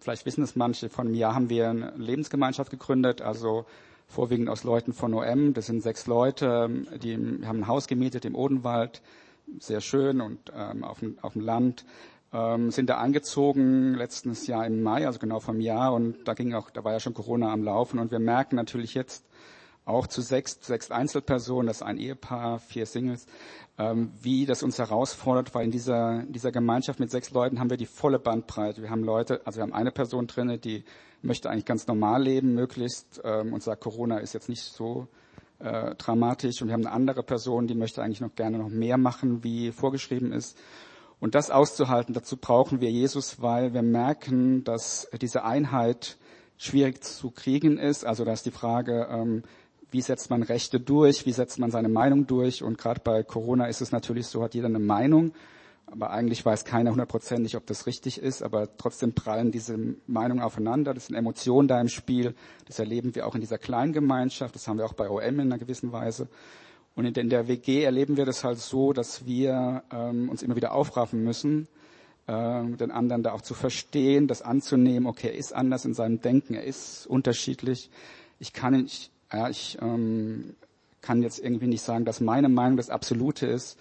vielleicht 0.00 0.26
wissen 0.26 0.42
es 0.42 0.56
manche, 0.56 0.88
von 0.88 1.14
Jahr 1.14 1.34
haben 1.34 1.50
wir 1.50 1.70
eine 1.70 1.92
Lebensgemeinschaft 1.96 2.70
gegründet, 2.70 3.22
also 3.22 3.66
vorwiegend 4.06 4.48
aus 4.48 4.64
Leuten 4.64 4.92
von 4.92 5.14
OM. 5.14 5.54
Das 5.54 5.66
sind 5.66 5.82
sechs 5.82 6.06
Leute, 6.06 6.70
die 7.02 7.14
haben 7.14 7.60
ein 7.60 7.66
Haus 7.66 7.86
gemietet 7.86 8.24
im 8.24 8.34
Odenwald, 8.34 9.02
sehr 9.60 9.80
schön 9.80 10.20
und 10.20 10.38
ähm, 10.54 10.84
auf, 10.84 11.00
dem, 11.00 11.18
auf 11.20 11.34
dem 11.34 11.42
Land. 11.42 11.84
Ähm, 12.32 12.70
sind 12.70 12.90
da 12.90 12.98
eingezogen 12.98 13.94
letztes 13.94 14.46
Jahr 14.46 14.66
im 14.66 14.82
Mai, 14.82 15.06
also 15.06 15.18
genau 15.18 15.40
vom 15.40 15.60
Jahr 15.60 15.94
und 15.94 16.28
da 16.28 16.34
ging 16.34 16.52
auch, 16.52 16.68
da 16.68 16.84
war 16.84 16.92
ja 16.92 17.00
schon 17.00 17.14
Corona 17.14 17.50
am 17.50 17.64
Laufen 17.64 17.98
und 17.98 18.10
wir 18.10 18.18
merken 18.18 18.56
natürlich 18.56 18.92
jetzt 18.92 19.24
auch 19.86 20.06
zu 20.06 20.20
sechs, 20.20 20.58
sechs 20.60 20.90
Einzelpersonen, 20.90 21.68
das 21.68 21.78
ist 21.78 21.82
ein 21.82 21.96
Ehepaar, 21.96 22.58
vier 22.58 22.84
Singles, 22.84 23.26
wie 23.78 24.44
das 24.44 24.64
uns 24.64 24.78
herausfordert, 24.78 25.54
weil 25.54 25.64
in 25.64 25.70
dieser, 25.70 26.24
dieser 26.24 26.50
Gemeinschaft 26.50 26.98
mit 26.98 27.12
sechs 27.12 27.30
Leuten 27.30 27.60
haben 27.60 27.70
wir 27.70 27.76
die 27.76 27.86
volle 27.86 28.18
Bandbreite. 28.18 28.82
Wir 28.82 28.90
haben 28.90 29.04
Leute, 29.04 29.40
also 29.44 29.58
wir 29.58 29.62
haben 29.62 29.72
eine 29.72 29.92
Person 29.92 30.26
drinne, 30.26 30.58
die 30.58 30.84
möchte 31.22 31.48
eigentlich 31.48 31.64
ganz 31.64 31.86
normal 31.86 32.22
leben, 32.22 32.54
möglichst, 32.54 33.20
ähm, 33.22 33.52
und 33.52 33.62
sagt, 33.62 33.82
Corona 33.82 34.18
ist 34.18 34.34
jetzt 34.34 34.48
nicht 34.48 34.62
so 34.62 35.06
äh, 35.60 35.94
dramatisch. 35.94 36.60
Und 36.60 36.68
wir 36.68 36.74
haben 36.74 36.86
eine 36.86 36.94
andere 36.94 37.22
Person, 37.22 37.68
die 37.68 37.74
möchte 37.74 38.02
eigentlich 38.02 38.20
noch 38.20 38.34
gerne 38.34 38.58
noch 38.58 38.68
mehr 38.68 38.98
machen, 38.98 39.44
wie 39.44 39.70
vorgeschrieben 39.70 40.32
ist. 40.32 40.58
Und 41.20 41.34
das 41.34 41.50
auszuhalten, 41.50 42.14
dazu 42.14 42.36
brauchen 42.36 42.80
wir 42.80 42.90
Jesus, 42.90 43.42
weil 43.42 43.74
wir 43.74 43.82
merken, 43.82 44.64
dass 44.64 45.08
diese 45.20 45.44
Einheit 45.44 46.16
schwierig 46.56 47.02
zu 47.02 47.30
kriegen 47.30 47.78
ist. 47.78 48.04
Also 48.04 48.24
da 48.24 48.32
ist 48.32 48.46
die 48.46 48.50
Frage, 48.50 49.08
ähm, 49.10 49.42
wie 49.90 50.00
setzt 50.02 50.30
man 50.30 50.42
Rechte 50.42 50.80
durch, 50.80 51.26
wie 51.26 51.32
setzt 51.32 51.58
man 51.58 51.70
seine 51.70 51.88
Meinung 51.88 52.26
durch. 52.26 52.62
Und 52.62 52.78
gerade 52.78 53.00
bei 53.02 53.22
Corona 53.22 53.66
ist 53.66 53.80
es 53.80 53.92
natürlich 53.92 54.26
so, 54.26 54.42
hat 54.42 54.54
jeder 54.54 54.66
eine 54.66 54.78
Meinung, 54.78 55.32
aber 55.86 56.10
eigentlich 56.10 56.44
weiß 56.44 56.64
keiner 56.64 56.90
hundertprozentig, 56.90 57.56
ob 57.56 57.66
das 57.66 57.86
richtig 57.86 58.20
ist. 58.20 58.42
Aber 58.42 58.76
trotzdem 58.76 59.14
prallen 59.14 59.50
diese 59.50 59.78
Meinungen 60.06 60.42
aufeinander. 60.42 60.92
Das 60.92 61.06
sind 61.06 61.16
Emotionen 61.16 61.68
da 61.68 61.80
im 61.80 61.88
Spiel. 61.88 62.34
Das 62.66 62.78
erleben 62.78 63.14
wir 63.14 63.26
auch 63.26 63.34
in 63.34 63.40
dieser 63.40 63.58
kleinen 63.58 63.92
Gemeinschaft. 63.92 64.54
Das 64.54 64.68
haben 64.68 64.78
wir 64.78 64.84
auch 64.84 64.92
bei 64.92 65.08
OM 65.08 65.22
in 65.22 65.40
einer 65.40 65.58
gewissen 65.58 65.92
Weise. 65.92 66.28
Und 66.94 67.16
in 67.16 67.30
der 67.30 67.46
WG 67.46 67.84
erleben 67.84 68.16
wir 68.16 68.26
das 68.26 68.42
halt 68.42 68.58
so, 68.58 68.92
dass 68.92 69.24
wir 69.24 69.84
ähm, 69.92 70.28
uns 70.28 70.42
immer 70.42 70.56
wieder 70.56 70.72
aufraffen 70.72 71.22
müssen, 71.22 71.68
äh, 72.26 72.64
den 72.64 72.90
anderen 72.90 73.22
da 73.22 73.32
auch 73.32 73.40
zu 73.40 73.54
verstehen, 73.54 74.26
das 74.26 74.42
anzunehmen. 74.42 75.06
Okay, 75.06 75.28
er 75.28 75.36
ist 75.36 75.54
anders 75.54 75.84
in 75.84 75.94
seinem 75.94 76.20
Denken, 76.20 76.54
er 76.54 76.64
ist 76.64 77.06
unterschiedlich. 77.06 77.88
Ich 78.40 78.52
kann 78.52 78.72
nicht, 78.74 79.12
ja, 79.32 79.48
ich 79.48 79.78
ähm, 79.80 80.54
kann 81.00 81.22
jetzt 81.22 81.38
irgendwie 81.38 81.66
nicht 81.66 81.82
sagen, 81.82 82.04
dass 82.04 82.20
meine 82.20 82.48
Meinung 82.48 82.76
das 82.76 82.90
Absolute 82.90 83.46
ist. 83.46 83.78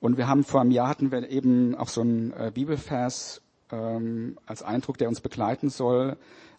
Und 0.00 0.18
wir 0.18 0.28
haben 0.28 0.44
vor 0.44 0.60
einem 0.60 0.70
Jahr 0.70 0.88
hatten 0.88 1.10
wir 1.10 1.28
eben 1.28 1.74
auch 1.74 1.88
so 1.88 2.02
einen 2.02 2.32
äh, 2.32 2.50
Bibelvers 2.52 3.40
ähm, 3.72 4.38
als 4.46 4.62
Eindruck, 4.62 4.98
der 4.98 5.08
uns 5.08 5.20
begleiten 5.20 5.70
soll 5.70 6.16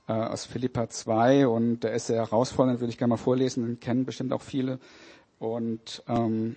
äh, 0.07 0.13
aus 0.13 0.45
Philippa 0.45 0.89
2 0.89 1.47
und 1.47 1.81
der 1.81 1.93
ist 1.93 2.07
sehr 2.07 2.17
herausfordernd, 2.17 2.79
würde 2.79 2.91
ich 2.91 2.97
gerne 2.97 3.11
mal 3.11 3.17
vorlesen, 3.17 3.65
den 3.65 3.79
kennen 3.79 4.05
bestimmt 4.05 4.33
auch 4.33 4.41
viele. 4.41 4.79
Und 5.39 6.03
ähm, 6.07 6.55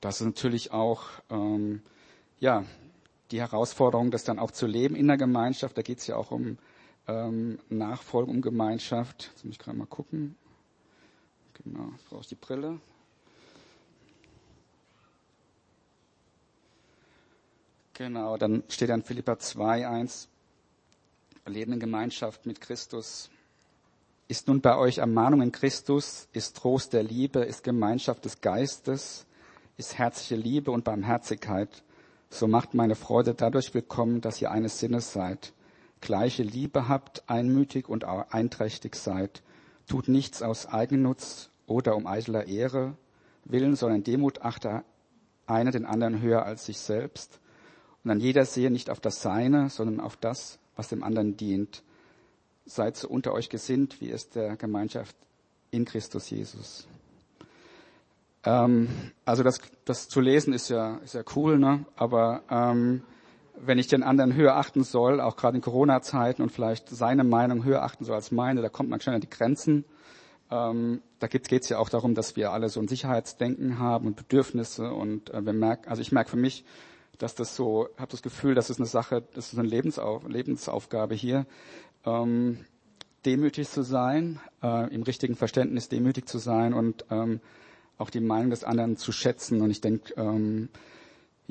das 0.00 0.20
ist 0.20 0.26
natürlich 0.26 0.72
auch 0.72 1.04
ähm, 1.30 1.80
ja 2.38 2.64
die 3.30 3.40
Herausforderung, 3.40 4.10
das 4.10 4.24
dann 4.24 4.38
auch 4.38 4.50
zu 4.50 4.66
leben 4.66 4.94
in 4.94 5.06
der 5.06 5.16
Gemeinschaft. 5.16 5.78
Da 5.78 5.82
geht 5.82 5.98
es 5.98 6.06
ja 6.06 6.16
auch 6.16 6.30
um 6.30 6.58
ähm, 7.08 7.58
Nachfolge, 7.70 8.30
um 8.30 8.42
Gemeinschaft. 8.42 9.30
Jetzt 9.32 9.44
muss 9.44 9.52
ich 9.52 9.58
gerade 9.58 9.78
mal 9.78 9.86
gucken. 9.86 10.36
Genau, 11.64 11.92
brauche 12.08 12.22
ich 12.22 12.28
die 12.28 12.34
Brille. 12.34 12.80
Genau, 17.94 18.36
dann 18.36 18.64
steht 18.68 18.88
dann 18.88 19.02
Philippa 19.02 19.38
2, 19.38 19.86
1. 19.86 20.28
Leben 21.46 21.74
in 21.74 21.80
Gemeinschaft 21.80 22.46
mit 22.46 22.60
Christus. 22.60 23.30
Ist 24.26 24.48
nun 24.48 24.60
bei 24.60 24.76
euch 24.76 24.98
Ermahnung 24.98 25.42
in 25.42 25.52
Christus, 25.52 26.26
ist 26.32 26.56
Trost 26.56 26.94
der 26.94 27.02
Liebe, 27.02 27.40
ist 27.40 27.62
Gemeinschaft 27.62 28.24
des 28.24 28.40
Geistes, 28.40 29.26
ist 29.76 29.98
herzliche 29.98 30.36
Liebe 30.36 30.70
und 30.72 30.84
Barmherzigkeit. 30.84 31.82
So 32.30 32.48
macht 32.48 32.74
meine 32.74 32.96
Freude 32.96 33.34
dadurch 33.34 33.72
willkommen, 33.74 34.20
dass 34.20 34.40
ihr 34.40 34.50
eines 34.50 34.80
Sinnes 34.80 35.12
seid, 35.12 35.52
gleiche 36.00 36.42
Liebe 36.42 36.88
habt, 36.88 37.28
einmütig 37.28 37.88
und 37.88 38.04
einträchtig 38.04 38.96
seid, 38.96 39.42
tut 39.86 40.08
nichts 40.08 40.42
aus 40.42 40.66
Eigennutz 40.66 41.50
oder 41.66 41.96
um 41.96 42.06
eitler 42.06 42.46
Ehre 42.46 42.96
willen, 43.44 43.76
sondern 43.76 44.04
Demut 44.04 44.42
achte 44.42 44.84
einer 45.46 45.70
den 45.70 45.86
anderen 45.86 46.20
höher 46.20 46.44
als 46.44 46.66
sich 46.66 46.78
selbst. 46.78 47.40
Und 48.04 48.08
dann 48.08 48.20
jeder 48.20 48.44
sehe 48.44 48.70
nicht 48.70 48.90
auf 48.90 49.00
das 49.00 49.22
Seine, 49.22 49.68
sondern 49.70 50.00
auf 50.00 50.16
das, 50.16 50.58
was 50.76 50.88
dem 50.88 51.02
anderen 51.02 51.36
dient 51.36 51.82
seid 52.64 52.96
so 52.96 53.08
unter 53.08 53.32
euch 53.32 53.48
gesinnt, 53.48 54.00
wie 54.00 54.10
es 54.10 54.30
der 54.30 54.56
Gemeinschaft 54.56 55.16
in 55.70 55.84
Christus 55.84 56.30
Jesus. 56.30 56.86
Ähm, 58.44 58.88
also 59.24 59.42
das, 59.42 59.60
das 59.84 60.08
zu 60.08 60.20
lesen 60.20 60.52
ist 60.52 60.68
ja, 60.68 60.96
ist 60.98 61.14
ja 61.14 61.22
cool, 61.36 61.58
ne? 61.58 61.84
aber 61.96 62.42
ähm, 62.50 63.02
wenn 63.56 63.78
ich 63.78 63.86
den 63.86 64.02
anderen 64.02 64.34
höher 64.34 64.56
achten 64.56 64.82
soll, 64.82 65.20
auch 65.20 65.36
gerade 65.36 65.56
in 65.56 65.62
Corona-Zeiten 65.62 66.42
und 66.42 66.50
vielleicht 66.50 66.88
seine 66.88 67.24
Meinung 67.24 67.64
höher 67.64 67.82
achten 67.82 68.04
soll 68.04 68.16
als 68.16 68.32
meine, 68.32 68.62
da 68.62 68.68
kommt 68.68 68.90
man 68.90 69.00
schnell 69.00 69.16
an 69.16 69.20
die 69.20 69.30
Grenzen. 69.30 69.84
Ähm, 70.52 71.00
da 71.18 71.28
geht 71.28 71.50
es 71.50 71.68
ja 71.70 71.78
auch 71.78 71.88
darum, 71.88 72.14
dass 72.14 72.36
wir 72.36 72.52
alle 72.52 72.68
so 72.68 72.78
ein 72.78 72.86
Sicherheitsdenken 72.86 73.78
haben 73.78 74.06
und 74.06 74.16
Bedürfnisse 74.16 74.92
und 74.92 75.30
äh, 75.30 75.44
wir 75.44 75.54
merken, 75.54 75.88
also 75.88 76.02
ich 76.02 76.12
merke 76.12 76.30
für 76.30 76.36
mich, 76.36 76.64
dass 77.16 77.34
das 77.34 77.56
so, 77.56 77.88
habe 77.96 78.10
das 78.10 78.20
Gefühl, 78.20 78.54
das 78.54 78.68
ist 78.68 78.78
eine 78.78 78.86
Sache, 78.86 79.22
das 79.34 79.52
ist 79.52 79.58
eine 79.58 79.66
Lebensauf 79.66 80.28
Lebensaufgabe 80.28 81.14
hier, 81.14 81.46
ähm, 82.04 82.58
demütig 83.24 83.70
zu 83.70 83.82
sein, 83.82 84.40
äh, 84.62 84.92
im 84.94 85.04
richtigen 85.04 85.36
Verständnis 85.36 85.88
demütig 85.88 86.28
zu 86.28 86.36
sein 86.36 86.74
und 86.74 87.06
ähm, 87.10 87.40
auch 87.96 88.10
die 88.10 88.20
Meinung 88.20 88.50
des 88.50 88.64
anderen 88.64 88.98
zu 88.98 89.10
schätzen. 89.12 89.62
Und 89.62 89.70
ich 89.70 89.80
denke, 89.80 90.12
ähm, 90.16 90.68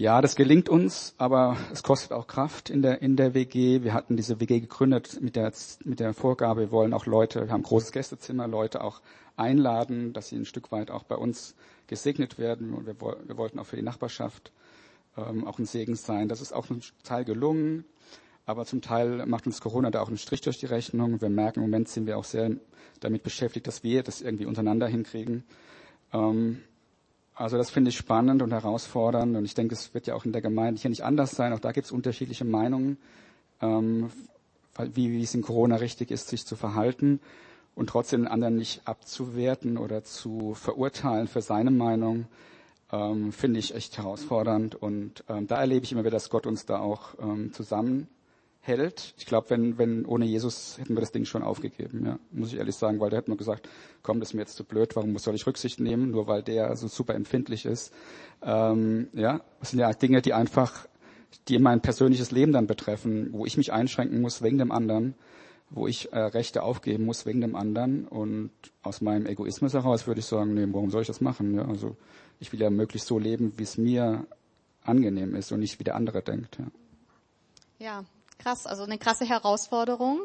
ja, 0.01 0.19
das 0.19 0.35
gelingt 0.35 0.67
uns, 0.67 1.13
aber 1.19 1.57
es 1.71 1.83
kostet 1.83 2.11
auch 2.11 2.25
Kraft 2.25 2.71
in 2.71 2.81
der, 2.81 3.03
in 3.03 3.15
der 3.15 3.35
WG. 3.35 3.83
Wir 3.83 3.93
hatten 3.93 4.17
diese 4.17 4.39
WG 4.39 4.59
gegründet 4.59 5.21
mit 5.21 5.35
der, 5.35 5.53
mit 5.83 5.99
der 5.99 6.15
Vorgabe, 6.15 6.61
wir 6.61 6.71
wollen 6.71 6.95
auch 6.95 7.05
Leute, 7.05 7.45
wir 7.45 7.53
haben 7.53 7.61
großes 7.61 7.91
Gästezimmer, 7.91 8.47
Leute 8.47 8.83
auch 8.83 9.01
einladen, 9.35 10.11
dass 10.11 10.29
sie 10.29 10.37
ein 10.37 10.45
Stück 10.45 10.71
weit 10.71 10.89
auch 10.89 11.03
bei 11.03 11.15
uns 11.15 11.53
gesegnet 11.85 12.39
werden. 12.39 12.73
Und 12.73 12.87
wir, 12.87 12.99
wir 12.99 13.37
wollten 13.37 13.59
auch 13.59 13.67
für 13.67 13.75
die 13.75 13.83
Nachbarschaft 13.83 14.51
ähm, 15.17 15.45
auch 15.45 15.59
ein 15.59 15.65
Segen 15.65 15.95
sein. 15.95 16.27
Das 16.27 16.41
ist 16.41 16.51
auch 16.51 16.67
ein 16.71 16.81
Teil 17.03 17.23
gelungen. 17.23 17.85
Aber 18.47 18.65
zum 18.65 18.81
Teil 18.81 19.27
macht 19.27 19.45
uns 19.45 19.61
Corona 19.61 19.91
da 19.91 20.01
auch 20.01 20.07
einen 20.07 20.17
Strich 20.17 20.41
durch 20.41 20.57
die 20.57 20.65
Rechnung. 20.65 21.21
Wir 21.21 21.29
merken, 21.29 21.59
im 21.59 21.69
Moment 21.69 21.89
sind 21.89 22.07
wir 22.07 22.17
auch 22.17 22.23
sehr 22.23 22.49
damit 23.01 23.21
beschäftigt, 23.21 23.67
dass 23.67 23.83
wir 23.83 24.01
das 24.01 24.23
irgendwie 24.23 24.47
untereinander 24.47 24.87
hinkriegen. 24.87 25.43
Ähm, 26.11 26.63
also 27.35 27.57
das 27.57 27.69
finde 27.69 27.89
ich 27.89 27.97
spannend 27.97 28.41
und 28.41 28.51
herausfordernd. 28.51 29.35
Und 29.35 29.45
ich 29.45 29.53
denke, 29.53 29.73
es 29.73 29.93
wird 29.93 30.07
ja 30.07 30.15
auch 30.15 30.25
in 30.25 30.31
der 30.31 30.41
Gemeinde 30.41 30.81
hier 30.81 30.89
nicht 30.89 31.03
anders 31.03 31.31
sein. 31.31 31.53
Auch 31.53 31.59
da 31.59 31.71
gibt 31.71 31.85
es 31.85 31.91
unterschiedliche 31.91 32.45
Meinungen, 32.45 32.97
ähm, 33.61 34.11
wie, 34.77 35.11
wie 35.11 35.23
es 35.23 35.33
in 35.33 35.41
Corona 35.41 35.77
richtig 35.77 36.11
ist, 36.11 36.27
sich 36.27 36.45
zu 36.45 36.55
verhalten 36.55 37.19
und 37.75 37.89
trotzdem 37.89 38.21
den 38.21 38.31
anderen 38.31 38.57
nicht 38.57 38.81
abzuwerten 38.85 39.77
oder 39.77 40.03
zu 40.03 40.53
verurteilen 40.53 41.27
für 41.27 41.41
seine 41.41 41.71
Meinung, 41.71 42.25
ähm, 42.91 43.31
finde 43.31 43.59
ich 43.59 43.75
echt 43.75 43.97
herausfordernd. 43.97 44.75
Und 44.75 45.23
ähm, 45.29 45.47
da 45.47 45.59
erlebe 45.59 45.85
ich 45.85 45.91
immer 45.91 46.01
wieder, 46.01 46.11
dass 46.11 46.29
Gott 46.29 46.45
uns 46.45 46.65
da 46.65 46.79
auch 46.79 47.15
ähm, 47.21 47.53
zusammen 47.53 48.07
hält. 48.61 49.15
Ich 49.17 49.25
glaube, 49.25 49.49
wenn, 49.49 49.77
wenn 49.77 50.05
ohne 50.05 50.25
Jesus 50.25 50.77
hätten 50.77 50.95
wir 50.95 51.01
das 51.01 51.11
Ding 51.11 51.25
schon 51.25 51.41
aufgegeben, 51.41 52.05
ja, 52.05 52.19
muss 52.31 52.53
ich 52.53 52.59
ehrlich 52.59 52.75
sagen, 52.75 52.99
weil 52.99 53.09
da 53.09 53.17
hätten 53.17 53.31
wir 53.31 53.37
gesagt, 53.37 53.67
komm, 54.03 54.19
das 54.19 54.29
ist 54.29 54.33
mir 54.35 54.41
jetzt 54.41 54.55
zu 54.55 54.63
blöd, 54.63 54.95
warum 54.95 55.17
soll 55.17 55.35
ich 55.35 55.47
Rücksicht 55.47 55.79
nehmen, 55.79 56.11
nur 56.11 56.27
weil 56.27 56.43
der 56.43 56.75
so 56.75 56.87
super 56.87 57.15
empfindlich 57.15 57.65
ist. 57.65 57.91
Ähm, 58.43 59.09
ja, 59.13 59.41
das 59.59 59.71
sind 59.71 59.79
ja 59.79 59.91
Dinge, 59.91 60.21
die 60.21 60.33
einfach, 60.33 60.87
die 61.47 61.57
mein 61.57 61.81
persönliches 61.81 62.31
Leben 62.31 62.51
dann 62.51 62.67
betreffen, 62.67 63.29
wo 63.33 63.45
ich 63.45 63.57
mich 63.57 63.73
einschränken 63.73 64.21
muss 64.21 64.43
wegen 64.43 64.59
dem 64.59 64.71
anderen, 64.71 65.15
wo 65.71 65.87
ich 65.87 66.13
äh, 66.13 66.19
Rechte 66.19 66.61
aufgeben 66.61 67.05
muss 67.05 67.25
wegen 67.25 67.41
dem 67.41 67.55
anderen 67.55 68.07
und 68.07 68.51
aus 68.83 69.01
meinem 69.01 69.25
Egoismus 69.25 69.73
heraus 69.73 70.05
würde 70.05 70.19
ich 70.19 70.25
sagen, 70.25 70.53
nee, 70.53 70.67
warum 70.69 70.91
soll 70.91 71.01
ich 71.01 71.07
das 71.07 71.21
machen? 71.21 71.55
Ja, 71.55 71.67
also 71.67 71.95
ich 72.39 72.51
will 72.53 72.61
ja 72.61 72.69
möglichst 72.69 73.07
so 73.07 73.17
leben, 73.17 73.53
wie 73.57 73.63
es 73.63 73.77
mir 73.77 74.27
angenehm 74.83 75.33
ist 75.33 75.51
und 75.51 75.61
nicht 75.61 75.79
wie 75.79 75.83
der 75.83 75.95
andere 75.95 76.21
denkt. 76.21 76.57
Ja. 76.59 76.65
Ja, 77.79 78.05
krass, 78.41 78.65
also 78.65 78.83
eine 78.83 78.97
krasse 78.97 79.25
Herausforderung, 79.25 80.19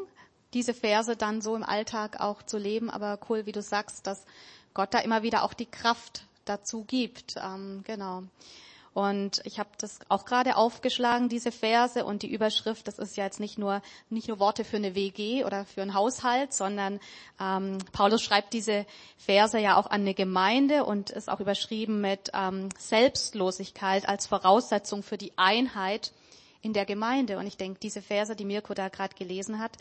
diese 0.53 0.73
Verse 0.73 1.15
dann 1.15 1.41
so 1.41 1.55
im 1.55 1.63
Alltag 1.63 2.19
auch 2.19 2.43
zu 2.43 2.57
leben. 2.57 2.89
Aber 2.89 3.19
cool, 3.29 3.45
wie 3.45 3.51
du 3.51 3.61
sagst, 3.61 4.07
dass 4.07 4.25
Gott 4.73 4.93
da 4.93 4.99
immer 4.99 5.23
wieder 5.23 5.43
auch 5.43 5.53
die 5.53 5.65
Kraft 5.65 6.25
dazu 6.45 6.83
gibt. 6.83 7.35
Ähm, 7.37 7.83
genau. 7.85 8.23
Und 8.93 9.41
ich 9.43 9.59
habe 9.59 9.69
das 9.77 9.99
auch 10.09 10.25
gerade 10.25 10.55
aufgeschlagen, 10.55 11.29
diese 11.29 11.51
Verse 11.51 12.03
und 12.03 12.23
die 12.23 12.33
Überschrift. 12.33 12.87
Das 12.87 12.97
ist 12.97 13.15
ja 13.15 13.25
jetzt 13.25 13.39
nicht 13.39 13.59
nur 13.59 13.83
nicht 14.09 14.27
nur 14.27 14.39
Worte 14.39 14.63
für 14.63 14.77
eine 14.77 14.95
WG 14.95 15.43
oder 15.43 15.65
für 15.65 15.83
einen 15.83 15.93
Haushalt, 15.93 16.51
sondern 16.51 16.99
ähm, 17.39 17.77
Paulus 17.91 18.23
schreibt 18.23 18.53
diese 18.53 18.87
Verse 19.17 19.59
ja 19.59 19.77
auch 19.77 19.85
an 19.85 20.01
eine 20.01 20.15
Gemeinde 20.15 20.83
und 20.83 21.11
ist 21.11 21.29
auch 21.29 21.39
überschrieben 21.39 22.01
mit 22.01 22.31
ähm, 22.33 22.69
Selbstlosigkeit 22.79 24.09
als 24.09 24.25
Voraussetzung 24.25 25.03
für 25.03 25.19
die 25.19 25.33
Einheit 25.35 26.11
in 26.61 26.73
der 26.73 26.85
Gemeinde. 26.85 27.37
Und 27.37 27.47
ich 27.47 27.57
denke, 27.57 27.79
diese 27.79 28.01
Verse, 28.01 28.35
die 28.35 28.45
Mirko 28.45 28.73
da 28.73 28.89
gerade 28.89 29.15
gelesen 29.15 29.59
hat, 29.59 29.77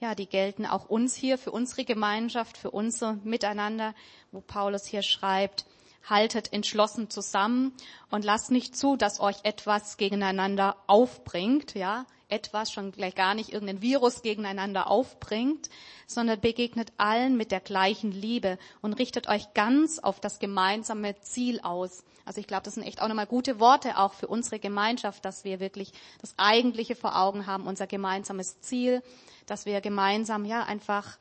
ja, 0.00 0.14
die 0.14 0.26
gelten 0.26 0.64
auch 0.64 0.88
uns 0.88 1.14
hier, 1.14 1.36
für 1.36 1.50
unsere 1.50 1.84
Gemeinschaft, 1.84 2.56
für 2.56 2.70
unser 2.70 3.18
Miteinander, 3.24 3.94
wo 4.32 4.40
Paulus 4.40 4.86
hier 4.86 5.02
schreibt, 5.02 5.66
haltet 6.08 6.52
entschlossen 6.52 7.10
zusammen 7.10 7.74
und 8.10 8.24
lasst 8.24 8.50
nicht 8.50 8.74
zu, 8.74 8.96
dass 8.96 9.20
euch 9.20 9.36
etwas 9.42 9.98
gegeneinander 9.98 10.76
aufbringt, 10.86 11.74
ja, 11.74 12.06
etwas 12.30 12.72
schon 12.72 12.92
gleich 12.92 13.14
gar 13.14 13.34
nicht 13.34 13.52
irgendein 13.52 13.82
Virus 13.82 14.22
gegeneinander 14.22 14.90
aufbringt, 14.90 15.68
sondern 16.06 16.40
begegnet 16.40 16.92
allen 16.96 17.36
mit 17.36 17.52
der 17.52 17.60
gleichen 17.60 18.12
Liebe 18.12 18.58
und 18.82 18.94
richtet 18.94 19.28
euch 19.28 19.54
ganz 19.54 19.98
auf 19.98 20.20
das 20.20 20.38
gemeinsame 20.38 21.20
Ziel 21.20 21.60
aus. 21.60 22.04
Also 22.24 22.40
ich 22.40 22.46
glaube, 22.46 22.62
das 22.64 22.74
sind 22.74 22.84
echt 22.84 23.02
auch 23.02 23.08
nochmal 23.08 23.26
gute 23.26 23.60
Worte 23.60 23.98
auch 23.98 24.12
für 24.12 24.26
unsere 24.26 24.58
Gemeinschaft, 24.58 25.24
dass 25.24 25.44
wir 25.44 25.60
wirklich 25.60 25.92
das 26.20 26.34
Eigentliche 26.36 26.94
vor 26.96 27.16
Augen 27.18 27.46
haben, 27.46 27.66
unser 27.66 27.86
gemeinsames 27.86 28.60
Ziel, 28.60 29.02
dass 29.46 29.66
wir 29.66 29.80
gemeinsam 29.80 30.44
ja 30.44 30.62
einfach 30.64 31.18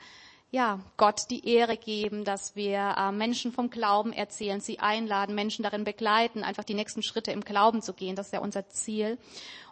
ja, 0.52 0.80
Gott 0.98 1.30
die 1.30 1.48
Ehre 1.48 1.78
geben, 1.78 2.26
dass 2.26 2.56
wir 2.56 2.96
äh, 2.98 3.12
Menschen 3.12 3.52
vom 3.52 3.70
Glauben 3.70 4.12
erzählen, 4.14 4.60
sie 4.60 4.80
einladen, 4.80 5.36
Menschen 5.36 5.62
darin 5.62 5.84
begleiten, 5.84 6.44
einfach 6.44 6.64
die 6.64 6.74
nächsten 6.74 7.04
Schritte 7.04 7.32
im 7.32 7.42
Glauben 7.42 7.84
zu 7.84 7.94
gehen. 7.94 8.16
Das 8.16 8.28
ist 8.28 8.34
ja 8.34 8.40
unser 8.40 8.68
Ziel. 8.70 9.20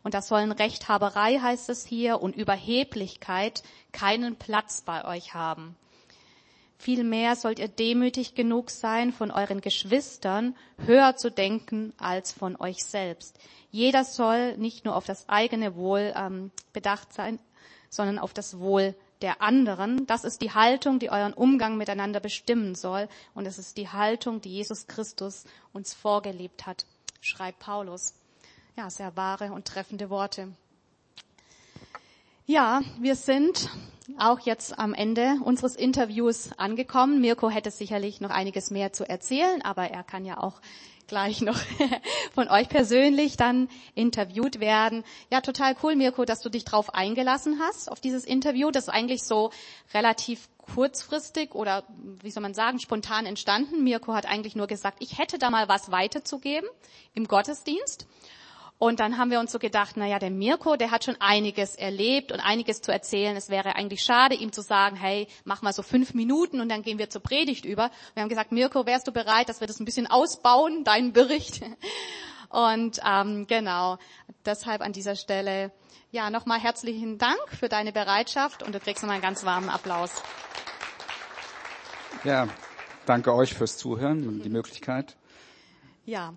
Und 0.04 0.14
das 0.14 0.28
sollen 0.28 0.52
Rechthaberei, 0.52 1.40
heißt 1.40 1.70
es 1.70 1.86
hier, 1.86 2.22
und 2.22 2.36
Überheblichkeit 2.36 3.64
keinen 3.92 4.36
Platz 4.36 4.82
bei 4.82 5.04
euch 5.06 5.34
haben. 5.34 5.76
Vielmehr 6.78 7.36
sollt 7.36 7.58
ihr 7.58 7.70
demütig 7.70 8.36
genug 8.36 8.70
sein, 8.70 9.12
von 9.12 9.32
euren 9.32 9.62
Geschwistern 9.62 10.56
höher 10.86 11.16
zu 11.16 11.32
denken 11.32 11.92
als 11.98 12.32
von 12.32 12.56
euch 12.56 12.86
selbst. 12.86 13.40
Jeder 13.72 14.04
soll 14.04 14.56
nicht 14.58 14.86
nur 14.86 14.96
auf 14.96 15.06
das 15.06 15.28
eigene 15.28 15.76
Wohl 15.76 16.14
ähm, 16.16 16.52
bedacht 16.74 17.14
sein, 17.14 17.40
sondern 17.90 18.20
auf 18.20 18.32
das 18.32 18.60
Wohl 18.60 18.96
der 19.22 19.42
anderen. 19.42 20.06
Das 20.06 20.24
ist 20.24 20.42
die 20.42 20.54
Haltung, 20.54 21.00
die 21.00 21.10
euren 21.10 21.34
Umgang 21.34 21.78
miteinander 21.78 22.20
bestimmen 22.20 22.76
soll. 22.76 23.08
Und 23.34 23.46
es 23.46 23.58
ist 23.58 23.78
die 23.78 23.90
Haltung, 23.90 24.42
die 24.42 24.52
Jesus 24.52 24.88
Christus 24.88 25.46
uns 25.74 25.94
vorgelebt 25.94 26.66
hat, 26.66 26.86
schreibt 27.22 27.60
Paulus. 27.60 28.14
Ja, 28.76 28.90
sehr 28.90 29.16
wahre 29.16 29.52
und 29.52 29.66
treffende 29.66 30.10
Worte. 30.10 30.50
Ja, 32.46 32.82
wir 33.00 33.16
sind 33.16 33.70
auch 34.18 34.40
jetzt 34.40 34.80
am 34.80 34.94
Ende 34.94 35.38
unseres 35.44 35.76
Interviews 35.76 36.52
angekommen. 36.58 37.20
Mirko 37.20 37.50
hätte 37.50 37.72
sicherlich 37.72 38.22
noch 38.22 38.30
einiges 38.30 38.72
mehr 38.72 38.94
zu 38.94 39.08
erzählen, 39.08 39.62
aber 39.64 39.90
er 39.90 40.04
kann 40.04 40.24
ja 40.24 40.38
auch 40.38 40.62
gleich 41.08 41.42
noch 41.42 41.58
von 42.34 42.48
euch 42.50 42.70
persönlich 42.70 43.38
dann 43.38 43.70
interviewt 43.96 44.60
werden. 44.60 45.04
Ja, 45.32 45.42
total 45.42 45.76
cool, 45.84 45.96
Mirko, 45.96 46.26
dass 46.26 46.42
du 46.42 46.50
dich 46.50 46.66
drauf 46.66 46.94
eingelassen 46.94 47.60
hast, 47.60 47.92
auf 47.92 48.00
dieses 48.00 48.26
Interview. 48.26 48.72
Das 48.72 48.86
ist 48.86 48.94
eigentlich 48.94 49.24
so 49.24 49.52
relativ 49.94 50.50
kurzfristig 50.74 51.56
oder 51.56 51.84
wie 52.22 52.32
soll 52.32 52.44
man 52.44 52.54
sagen, 52.54 52.80
spontan 52.80 53.26
entstanden. 53.26 53.84
Mirko 53.84 54.14
hat 54.14 54.26
eigentlich 54.26 54.56
nur 54.56 54.68
gesagt, 54.68 54.98
ich 55.02 55.18
hätte 55.18 55.40
da 55.40 55.50
mal 55.50 55.68
was 55.70 55.92
weiterzugeben 55.92 56.70
im 57.14 57.28
Gottesdienst. 57.28 58.08
Und 58.80 59.00
dann 59.00 59.18
haben 59.18 59.32
wir 59.32 59.40
uns 59.40 59.52
so 59.52 59.58
gedacht, 59.58 59.96
na 59.96 60.06
ja, 60.06 60.20
der 60.20 60.30
Mirko, 60.30 60.76
der 60.76 60.92
hat 60.92 61.04
schon 61.04 61.16
einiges 61.20 61.76
erlebt 61.76 62.32
und 62.32 62.40
einiges 62.40 62.82
zu 62.82 62.92
erzählen. 62.92 63.36
Es 63.36 63.50
wäre 63.50 63.76
eigentlich 63.76 64.04
schade, 64.04 64.36
ihm 64.36 64.52
zu 64.52 64.62
sagen, 64.62 64.96
hey, 64.96 65.28
mach 65.46 65.64
mal 65.64 65.74
so 65.74 65.82
fünf 65.82 66.14
Minuten 66.14 66.62
und 66.62 66.70
dann 66.70 66.84
gehen 66.84 67.00
wir 67.00 67.10
zur 67.10 67.22
Predigt 67.22 67.66
über. 67.66 67.90
Wir 68.14 68.22
haben 68.22 68.30
gesagt, 68.30 68.52
Mirko, 68.52 68.86
wärst 68.86 69.08
du 69.08 69.12
bereit, 69.12 69.50
dass 69.50 69.62
wir 69.62 69.68
das 69.68 69.80
ein 69.80 69.86
bisschen 69.86 70.06
ausbauen, 70.06 70.84
deinen 70.84 71.12
Bericht? 71.14 71.62
Und 72.50 73.02
ähm, 73.06 73.46
genau, 73.46 73.98
deshalb 74.46 74.80
an 74.82 74.94
dieser 74.94 75.18
Stelle, 75.18 75.74
ja, 76.12 76.30
nochmal 76.30 76.62
herzlichen 76.62 77.18
Dank 77.18 77.38
für 77.50 77.68
deine 77.68 77.92
Bereitschaft 77.92 78.64
und 78.64 78.74
du 78.74 78.80
kriegst 78.80 79.04
nochmal 79.04 79.16
einen 79.16 79.22
ganz 79.22 79.44
warmen 79.44 79.68
Applaus. 79.70 80.12
Ja, 82.24 82.48
danke 83.06 83.34
euch 83.34 83.54
fürs 83.54 83.78
Zuhören 83.78 84.26
und 84.30 84.44
die 84.44 84.50
Möglichkeit. 84.50 85.18
Ja, 86.06 86.36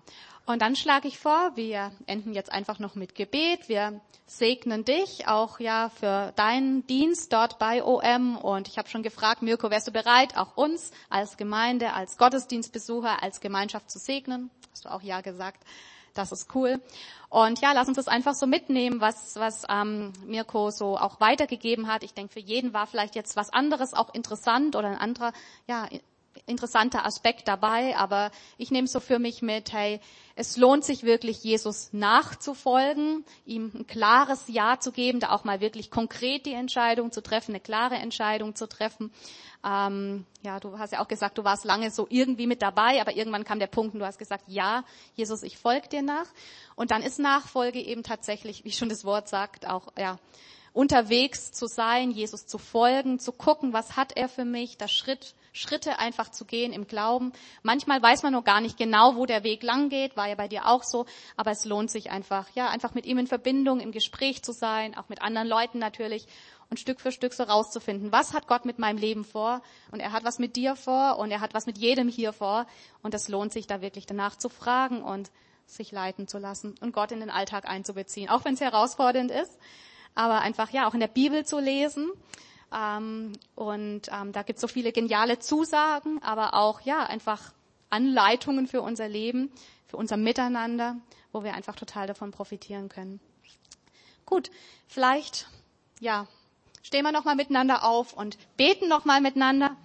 und 0.51 0.61
dann 0.61 0.75
schlage 0.75 1.07
ich 1.07 1.17
vor, 1.17 1.51
wir 1.55 1.91
enden 2.05 2.33
jetzt 2.33 2.51
einfach 2.51 2.79
noch 2.79 2.95
mit 2.95 3.15
Gebet. 3.15 3.69
Wir 3.69 3.99
segnen 4.25 4.85
dich 4.85 5.27
auch 5.27 5.59
ja 5.59 5.89
für 5.89 6.31
deinen 6.35 6.85
Dienst 6.87 7.33
dort 7.33 7.59
bei 7.59 7.83
OM. 7.83 8.37
Und 8.37 8.67
ich 8.67 8.77
habe 8.77 8.89
schon 8.89 9.03
gefragt, 9.03 9.41
Mirko, 9.41 9.69
wärst 9.69 9.87
du 9.87 9.91
bereit, 9.91 10.37
auch 10.37 10.57
uns 10.57 10.91
als 11.09 11.37
Gemeinde, 11.37 11.93
als 11.93 12.17
Gottesdienstbesucher, 12.17 13.23
als 13.23 13.41
Gemeinschaft 13.41 13.89
zu 13.89 13.99
segnen? 13.99 14.49
Hast 14.71 14.85
du 14.85 14.89
auch 14.89 15.01
ja 15.01 15.21
gesagt. 15.21 15.63
Das 16.13 16.31
ist 16.31 16.53
cool. 16.55 16.81
Und 17.29 17.61
ja, 17.61 17.71
lass 17.71 17.87
uns 17.87 17.95
das 17.95 18.09
einfach 18.09 18.33
so 18.33 18.45
mitnehmen, 18.45 18.99
was, 18.99 19.37
was 19.37 19.63
ähm, 19.69 20.11
Mirko 20.25 20.69
so 20.69 20.97
auch 20.97 21.21
weitergegeben 21.21 21.87
hat. 21.87 22.03
Ich 22.03 22.13
denke, 22.13 22.33
für 22.33 22.39
jeden 22.39 22.73
war 22.73 22.87
vielleicht 22.87 23.15
jetzt 23.15 23.37
was 23.37 23.51
anderes 23.51 23.93
auch 23.93 24.13
interessant 24.13 24.75
oder 24.75 24.89
ein 24.89 24.97
anderer, 24.97 25.31
ja, 25.67 25.87
interessanter 26.45 27.05
Aspekt 27.05 27.47
dabei, 27.47 27.95
aber 27.97 28.31
ich 28.57 28.71
nehme 28.71 28.87
so 28.87 28.99
für 28.99 29.19
mich 29.19 29.41
mit, 29.41 29.73
hey, 29.73 29.99
es 30.35 30.57
lohnt 30.57 30.83
sich 30.83 31.03
wirklich, 31.03 31.43
Jesus 31.43 31.89
nachzufolgen, 31.91 33.25
ihm 33.45 33.71
ein 33.75 33.87
klares 33.87 34.45
Ja 34.47 34.79
zu 34.79 34.91
geben, 34.91 35.19
da 35.19 35.31
auch 35.31 35.43
mal 35.43 35.61
wirklich 35.61 35.91
konkret 35.91 36.45
die 36.45 36.53
Entscheidung 36.53 37.11
zu 37.11 37.21
treffen, 37.21 37.51
eine 37.51 37.59
klare 37.59 37.95
Entscheidung 37.95 38.55
zu 38.55 38.67
treffen. 38.67 39.11
Ähm, 39.63 40.25
ja, 40.41 40.59
du 40.59 40.79
hast 40.79 40.93
ja 40.93 41.01
auch 41.01 41.07
gesagt, 41.07 41.37
du 41.37 41.43
warst 41.43 41.65
lange 41.65 41.91
so 41.91 42.07
irgendwie 42.09 42.47
mit 42.47 42.61
dabei, 42.61 43.01
aber 43.01 43.15
irgendwann 43.15 43.43
kam 43.43 43.59
der 43.59 43.67
Punkt 43.67 43.93
und 43.93 43.99
du 43.99 44.05
hast 44.05 44.17
gesagt, 44.17 44.45
ja, 44.47 44.83
Jesus, 45.15 45.43
ich 45.43 45.57
folge 45.57 45.89
dir 45.89 46.01
nach. 46.01 46.27
Und 46.75 46.91
dann 46.91 47.03
ist 47.03 47.19
Nachfolge 47.19 47.79
eben 47.79 48.03
tatsächlich, 48.03 48.63
wie 48.63 48.71
schon 48.71 48.89
das 48.89 49.05
Wort 49.05 49.29
sagt, 49.29 49.67
auch 49.67 49.89
ja 49.97 50.17
unterwegs 50.73 51.51
zu 51.51 51.67
sein, 51.67 52.11
Jesus 52.11 52.47
zu 52.47 52.57
folgen, 52.57 53.19
zu 53.19 53.31
gucken, 53.31 53.73
was 53.73 53.97
hat 53.97 54.17
er 54.17 54.29
für 54.29 54.45
mich, 54.45 54.77
das 54.77 54.91
Schritt 54.91 55.35
Schritte 55.53 55.99
einfach 55.99 56.31
zu 56.31 56.45
gehen 56.45 56.71
im 56.71 56.87
Glauben. 56.87 57.33
Manchmal 57.61 58.01
weiß 58.01 58.23
man 58.23 58.33
noch 58.33 58.43
gar 58.43 58.61
nicht 58.61 58.77
genau, 58.77 59.15
wo 59.15 59.25
der 59.25 59.43
Weg 59.43 59.63
lang 59.63 59.89
geht, 59.89 60.15
war 60.15 60.27
ja 60.27 60.35
bei 60.35 60.47
dir 60.47 60.67
auch 60.67 60.83
so, 60.83 61.05
aber 61.35 61.51
es 61.51 61.65
lohnt 61.65 61.91
sich 61.91 62.09
einfach, 62.09 62.47
ja, 62.55 62.69
einfach 62.69 62.93
mit 62.93 63.05
ihm 63.05 63.17
in 63.17 63.27
Verbindung, 63.27 63.79
im 63.79 63.91
Gespräch 63.91 64.43
zu 64.43 64.53
sein, 64.53 64.97
auch 64.97 65.09
mit 65.09 65.21
anderen 65.21 65.47
Leuten 65.47 65.79
natürlich 65.79 66.27
und 66.69 66.79
Stück 66.79 67.01
für 67.01 67.11
Stück 67.11 67.33
so 67.33 67.43
rauszufinden, 67.43 68.13
was 68.13 68.33
hat 68.33 68.47
Gott 68.47 68.63
mit 68.63 68.79
meinem 68.79 68.97
Leben 68.97 69.25
vor? 69.25 69.61
Und 69.91 69.99
er 69.99 70.13
hat 70.13 70.23
was 70.23 70.39
mit 70.39 70.55
dir 70.55 70.77
vor 70.77 71.19
und 71.19 71.29
er 71.29 71.41
hat 71.41 71.53
was 71.53 71.65
mit 71.65 71.77
jedem 71.77 72.07
hier 72.07 72.31
vor. 72.31 72.65
Und 73.03 73.13
es 73.13 73.27
lohnt 73.27 73.51
sich 73.51 73.67
da 73.67 73.81
wirklich 73.81 74.05
danach 74.05 74.37
zu 74.37 74.47
fragen 74.47 75.03
und 75.03 75.31
sich 75.65 75.91
leiten 75.91 76.29
zu 76.29 76.37
lassen 76.37 76.75
und 76.79 76.93
Gott 76.93 77.11
in 77.11 77.19
den 77.19 77.29
Alltag 77.29 77.65
einzubeziehen, 77.65 78.29
auch 78.29 78.45
wenn 78.45 78.53
es 78.53 78.61
herausfordernd 78.61 79.31
ist, 79.31 79.57
aber 80.15 80.39
einfach 80.39 80.69
ja 80.71 80.87
auch 80.87 80.93
in 80.93 80.99
der 81.01 81.07
Bibel 81.07 81.45
zu 81.45 81.59
lesen 81.59 82.09
ähm, 82.73 83.33
und 83.55 84.09
ähm, 84.11 84.31
da 84.31 84.43
gibt 84.43 84.57
es 84.57 84.61
so 84.61 84.67
viele 84.67 84.91
geniale 84.91 85.39
Zusagen, 85.39 86.21
aber 86.23 86.53
auch 86.53 86.81
ja 86.81 87.03
einfach 87.03 87.53
Anleitungen 87.89 88.67
für 88.67 88.81
unser 88.81 89.09
Leben, 89.09 89.51
für 89.87 89.97
unser 89.97 90.17
Miteinander, 90.17 90.97
wo 91.31 91.43
wir 91.43 91.53
einfach 91.53 91.75
total 91.75 92.07
davon 92.07 92.31
profitieren 92.31 92.89
können. 92.89 93.19
Gut, 94.25 94.51
vielleicht 94.87 95.47
ja 95.99 96.27
stehen 96.83 97.03
wir 97.03 97.11
noch 97.11 97.25
mal 97.25 97.35
miteinander 97.35 97.83
auf 97.83 98.13
und 98.13 98.37
beten 98.57 98.87
noch 98.87 99.05
mal 99.05 99.21
miteinander. 99.21 99.75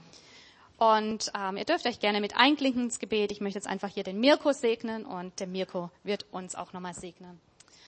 Und 0.78 1.32
ähm, 1.34 1.56
ihr 1.56 1.64
dürft 1.64 1.86
euch 1.86 2.00
gerne 2.00 2.20
mit 2.20 2.36
einklinken 2.36 2.84
ins 2.84 2.98
Gebet. 2.98 3.32
Ich 3.32 3.40
möchte 3.40 3.58
jetzt 3.58 3.66
einfach 3.66 3.88
hier 3.88 4.04
den 4.04 4.20
Mirko 4.20 4.52
segnen 4.52 5.06
und 5.06 5.40
der 5.40 5.46
Mirko 5.46 5.90
wird 6.02 6.26
uns 6.32 6.54
auch 6.54 6.72
noch 6.72 6.80
mal 6.80 6.94
segnen. 6.94 7.40